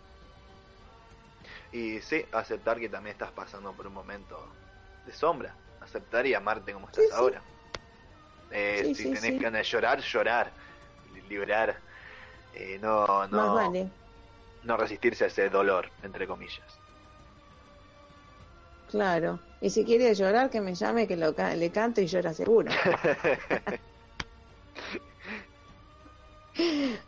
Y 1.73 2.01
sí, 2.01 2.25
aceptar 2.33 2.79
que 2.79 2.89
también 2.89 3.13
estás 3.15 3.33
pasando 3.33 3.73
por 3.73 3.87
un 3.87 3.95
momento 3.95 4.47
de 5.05 5.13
sombra. 5.13 5.55
Aceptar 5.81 6.27
y 6.27 6.35
amarte 6.35 6.73
como 6.73 6.87
estás 6.87 7.05
Sí, 7.05 7.11
sí. 7.11 7.17
ahora. 7.17 7.43
Eh, 8.51 8.83
Sí, 8.87 8.95
si 8.95 9.13
tenés 9.13 9.41
ganas 9.41 9.61
de 9.63 9.65
llorar, 9.65 10.01
llorar. 10.01 10.53
li- 11.13 11.23
Liberar. 11.23 11.77
Eh, 12.55 12.79
no, 12.81 13.27
no, 13.29 13.55
vale. 13.55 13.91
no 14.63 14.77
resistirse 14.77 15.25
a 15.25 15.27
ese 15.27 15.51
dolor, 15.51 15.91
entre 16.03 16.27
comillas. 16.27 16.65
Claro. 18.91 19.39
Y 19.61 19.71
si 19.71 19.85
quiere 19.85 20.15
llorar, 20.15 20.49
que 20.49 20.61
me 20.61 20.75
llame, 20.75 21.09
que 21.09 21.17
lo, 21.17 21.33
le 21.33 21.71
canto 21.71 22.01
y 22.01 22.07
llora 22.07 22.33
seguro. 22.33 22.71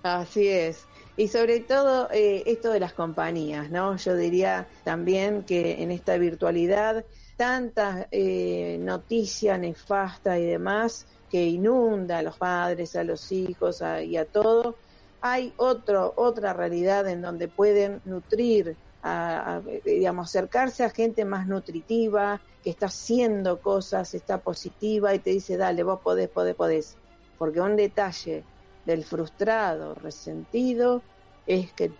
Así 0.02 0.48
es. 0.48 0.86
Y 1.18 1.26
sobre 1.26 1.58
todo 1.58 2.08
eh, 2.12 2.44
esto 2.46 2.70
de 2.70 2.78
las 2.78 2.92
compañías, 2.92 3.72
¿no? 3.72 3.96
Yo 3.96 4.14
diría 4.14 4.68
también 4.84 5.42
que 5.42 5.82
en 5.82 5.90
esta 5.90 6.16
virtualidad, 6.16 7.04
tanta 7.36 8.06
eh, 8.12 8.78
noticia 8.78 9.58
nefasta 9.58 10.38
y 10.38 10.46
demás 10.46 11.06
que 11.28 11.44
inunda 11.44 12.18
a 12.18 12.22
los 12.22 12.36
padres, 12.36 12.94
a 12.94 13.02
los 13.02 13.32
hijos 13.32 13.82
y 14.06 14.16
a 14.16 14.26
todo, 14.26 14.76
hay 15.20 15.52
otro, 15.56 16.14
otra 16.14 16.52
realidad 16.52 17.08
en 17.08 17.20
donde 17.20 17.48
pueden 17.48 18.00
nutrir, 18.04 18.76
a, 19.02 19.60
digamos, 19.84 20.28
acercarse 20.28 20.84
a 20.84 20.90
gente 20.90 21.24
más 21.24 21.48
nutritiva, 21.48 22.40
que 22.62 22.70
está 22.70 22.86
haciendo 22.86 23.60
cosas, 23.60 24.14
está 24.14 24.38
positiva 24.38 25.16
y 25.16 25.18
te 25.18 25.30
dice, 25.30 25.56
dale, 25.56 25.82
vos 25.82 25.98
podés, 25.98 26.28
podés, 26.28 26.54
podés. 26.54 26.96
Porque 27.38 27.60
un 27.60 27.74
detalle 27.74 28.44
del 28.88 29.04
frustrado, 29.04 29.94
resentido, 29.94 31.02
es 31.46 31.70
que 31.74 31.90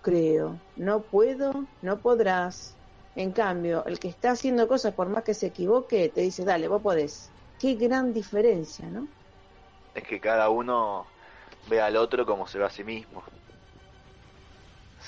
creo, 0.00 0.58
no 0.76 1.02
puedo, 1.02 1.66
no 1.82 1.98
podrás. 1.98 2.74
En 3.16 3.32
cambio, 3.32 3.84
el 3.84 3.98
que 3.98 4.08
está 4.08 4.30
haciendo 4.30 4.66
cosas, 4.66 4.94
por 4.94 5.10
más 5.10 5.24
que 5.24 5.34
se 5.34 5.48
equivoque, 5.48 6.08
te 6.08 6.22
dice, 6.22 6.42
dale, 6.42 6.68
vos 6.68 6.80
podés. 6.80 7.30
Qué 7.60 7.74
gran 7.74 8.14
diferencia, 8.14 8.86
¿no? 8.86 9.06
Es 9.94 10.04
que 10.04 10.18
cada 10.20 10.48
uno 10.48 11.06
ve 11.68 11.82
al 11.82 11.96
otro 11.96 12.24
como 12.24 12.46
se 12.46 12.58
ve 12.58 12.64
a 12.64 12.70
sí 12.70 12.82
mismo. 12.82 13.22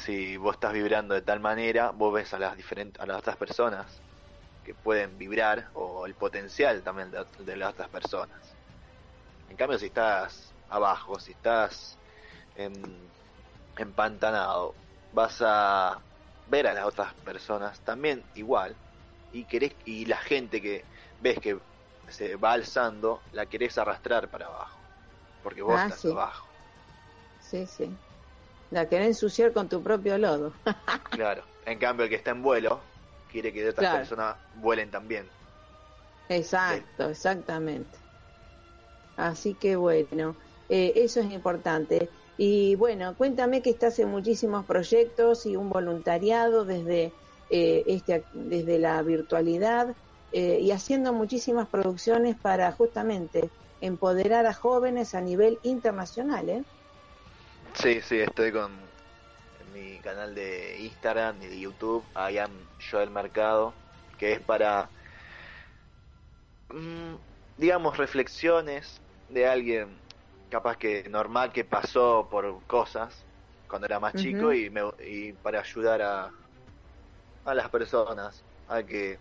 Si 0.05 0.37
vos 0.37 0.57
estás 0.57 0.75
vibrando 0.75 1.15
de 1.15 1.23
tal 1.23 1.41
manera, 1.41 1.91
vos 1.91 2.13
ves 2.13 2.35
a 2.35 2.39
las 2.39 2.55
diferentes 2.55 3.03
a 3.03 3.07
las 3.07 3.19
otras 3.19 3.39
personas 3.39 3.87
que 4.67 4.75
pueden 4.77 5.19
vibrar 5.19 5.71
o 5.75 6.07
el 6.07 6.17
potencial 6.17 6.85
también 6.85 7.13
de, 7.13 7.27
de 7.39 7.57
las 7.57 7.73
otras 7.73 7.91
personas. 7.91 8.59
En 9.49 9.57
cambio, 9.57 9.79
si 9.79 9.87
estás 9.87 10.57
abajo, 10.69 11.19
si 11.21 11.33
estás 11.33 12.01
en, 12.55 13.15
empantanado, 13.77 14.81
vas 15.11 15.39
a 15.43 16.07
ver 16.47 16.67
a 16.69 16.75
las 16.75 16.87
otras 16.87 17.15
personas 17.25 17.83
también 17.85 18.29
igual 18.35 18.81
y 19.31 19.47
querés 19.47 19.77
y 19.85 20.07
la 20.07 20.19
gente 20.19 20.63
que 20.63 20.89
ves 21.19 21.41
que 21.41 21.61
se 22.09 22.37
va 22.37 22.53
alzando 22.55 23.27
la 23.33 23.47
querés 23.49 23.79
arrastrar 23.79 24.31
para 24.31 24.47
abajo 24.49 24.89
porque 25.43 25.63
vos 25.63 25.81
Ah, 25.81 25.83
estás 25.83 26.01
sí. 26.01 26.09
abajo 26.09 26.57
Sí, 27.39 27.67
sí. 27.67 27.99
La 28.71 28.89
querés 28.89 29.09
ensuciar 29.09 29.53
con 29.55 29.69
tu 29.69 29.83
propio 29.83 30.19
lodo. 30.19 30.55
claro 31.11 31.49
en 31.63 31.79
cambio 31.79 32.05
el 32.05 32.11
que 32.11 32.17
está 32.17 32.31
en 32.33 32.43
vuelo 32.43 32.93
quiere 33.37 33.53
que 33.53 33.69
otras 33.69 33.85
Claro. 33.85 33.99
personas 33.99 34.37
vuelen 34.55 34.91
también 34.91 35.31
Exacto, 36.29 37.11
exactamente. 37.11 37.99
Así 39.17 39.55
que 39.57 39.77
bueno, 39.77 40.39
eh, 40.69 40.93
eso 40.97 41.21
es 41.21 41.31
importante. 41.31 42.11
Y 42.37 42.75
bueno, 42.77 43.15
cuéntame 43.17 43.63
que 43.63 43.71
estás 43.71 43.99
en 43.99 44.09
muchísimos 44.09 44.65
proyectos 44.67 45.45
y 45.47 45.57
un 45.57 45.69
voluntariado 45.69 46.65
desde, 46.65 47.15
eh, 47.51 47.85
este, 47.87 48.27
desde 48.33 48.79
la 48.79 49.03
virtualidad 49.03 49.97
eh, 50.33 50.59
y 50.61 50.71
haciendo 50.71 51.13
muchísimas 51.13 51.69
producciones 51.69 52.37
para 52.39 52.73
justamente 52.73 53.53
empoderar 53.81 54.47
a 54.47 54.55
jóvenes 54.55 55.15
a 55.15 55.21
nivel 55.21 55.61
internacional. 55.63 56.49
¿eh? 56.49 56.65
Sí, 57.75 58.01
sí, 58.01 58.19
estoy 58.19 58.53
con 58.53 58.86
mi 59.77 59.99
canal 59.99 60.35
de 60.35 60.79
Instagram 60.81 61.43
y 61.43 61.47
de 61.47 61.61
YouTube, 61.61 62.03
I 62.15 62.39
am 62.39 62.51
Joel 62.91 63.11
Mercado, 63.11 63.75
que 64.19 64.33
es 64.33 64.41
para, 64.41 64.89
mm, 66.71 67.15
digamos, 67.59 67.97
reflexiones 67.97 69.01
de 69.29 69.47
alguien 69.47 69.89
capaz 70.51 70.77
que 70.77 71.09
normal 71.09 71.53
que 71.53 71.65
pasó 71.65 72.29
por 72.31 72.63
cosas 72.67 73.25
cuando 73.69 73.87
era 73.87 73.99
más 73.99 74.15
chico 74.15 74.53
y, 74.53 74.71
me, 74.71 74.83
y 75.05 75.33
para 75.33 75.61
ayudar 75.61 76.01
a, 76.01 76.31
a 77.45 77.55
las 77.55 77.69
personas 77.69 78.43
a 78.69 78.83
que 78.83 79.19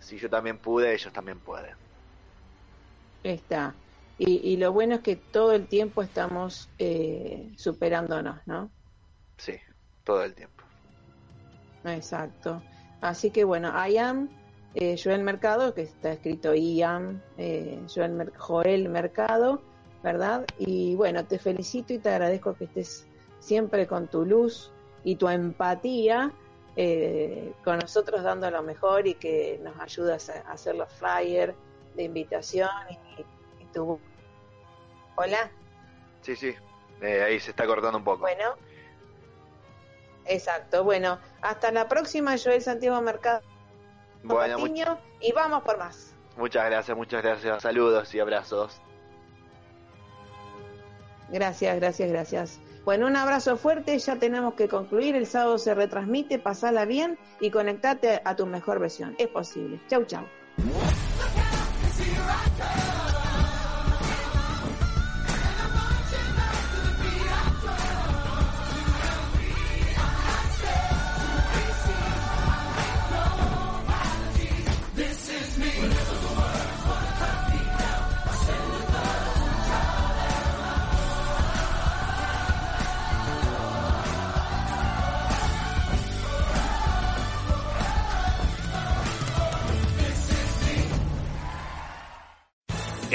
si 0.00 0.18
yo 0.18 0.28
también 0.28 0.58
pude, 0.58 0.92
ellos 0.92 1.12
también 1.12 1.38
pueden. 1.38 1.76
Está. 3.22 3.74
Y, 4.18 4.52
y 4.52 4.56
lo 4.56 4.72
bueno 4.72 4.96
es 4.96 5.00
que 5.02 5.16
todo 5.16 5.52
el 5.52 5.66
tiempo 5.66 6.02
estamos 6.02 6.68
eh, 6.78 7.52
superándonos, 7.56 8.40
¿no? 8.46 8.70
Sí, 9.44 9.60
todo 10.04 10.24
el 10.24 10.34
tiempo. 10.34 10.64
Exacto. 11.84 12.62
Así 13.02 13.30
que 13.30 13.44
bueno, 13.44 13.70
I 13.86 13.98
am 13.98 14.30
eh, 14.74 14.96
Joel 15.02 15.22
Mercado, 15.22 15.74
que 15.74 15.82
está 15.82 16.12
escrito 16.12 16.54
I 16.54 16.82
am 16.82 17.20
eh, 17.36 17.78
Joel, 17.94 18.12
Mer- 18.12 18.32
Joel 18.38 18.88
Mercado, 18.88 19.60
¿verdad? 20.02 20.46
Y 20.58 20.94
bueno, 20.94 21.26
te 21.26 21.38
felicito 21.38 21.92
y 21.92 21.98
te 21.98 22.08
agradezco 22.08 22.56
que 22.56 22.64
estés 22.64 23.06
siempre 23.38 23.86
con 23.86 24.08
tu 24.08 24.24
luz 24.24 24.72
y 25.04 25.16
tu 25.16 25.28
empatía 25.28 26.32
eh, 26.76 27.52
con 27.62 27.78
nosotros 27.80 28.22
dando 28.22 28.50
lo 28.50 28.62
mejor 28.62 29.06
y 29.06 29.14
que 29.16 29.60
nos 29.62 29.78
ayudas 29.78 30.30
a 30.30 30.40
hacer 30.50 30.74
los 30.76 30.90
flyers 30.94 31.54
de 31.94 32.04
invitación 32.04 32.70
y, 32.88 33.20
y 33.62 33.66
tu... 33.74 34.00
Hola. 35.16 35.50
Sí, 36.22 36.34
sí, 36.34 36.54
eh, 37.02 37.22
ahí 37.22 37.38
se 37.38 37.50
está 37.50 37.66
cortando 37.66 37.98
un 37.98 38.04
poco. 38.04 38.20
Bueno, 38.20 38.54
exacto. 40.26 40.84
Bueno, 40.84 41.18
hasta 41.42 41.70
la 41.72 41.88
próxima, 41.88 42.36
Joel 42.42 42.62
Santiago 42.62 43.00
Mercado 43.00 43.42
Bueno, 44.22 44.58
Patiño, 44.58 44.98
y 45.20 45.32
vamos 45.32 45.62
por 45.62 45.78
más. 45.78 46.14
muchas 46.36 46.66
gracias, 46.66 46.96
muchas 46.96 47.22
gracias. 47.22 47.62
Saludos 47.62 48.14
y 48.14 48.20
abrazos. 48.20 48.80
Gracias, 51.30 51.76
gracias, 51.76 52.10
gracias. 52.10 52.60
Bueno, 52.84 53.06
un 53.06 53.16
abrazo 53.16 53.56
fuerte, 53.56 53.98
ya 53.98 54.16
tenemos 54.16 54.54
que 54.54 54.68
concluir, 54.68 55.16
el 55.16 55.26
sábado 55.26 55.56
se 55.56 55.74
retransmite, 55.74 56.38
pasala 56.38 56.84
bien 56.84 57.18
y 57.40 57.50
conectate 57.50 58.20
a 58.24 58.36
tu 58.36 58.44
mejor 58.44 58.78
versión. 58.78 59.14
Es 59.18 59.28
posible. 59.28 59.80
Chau, 59.88 60.04
chau. 60.04 60.24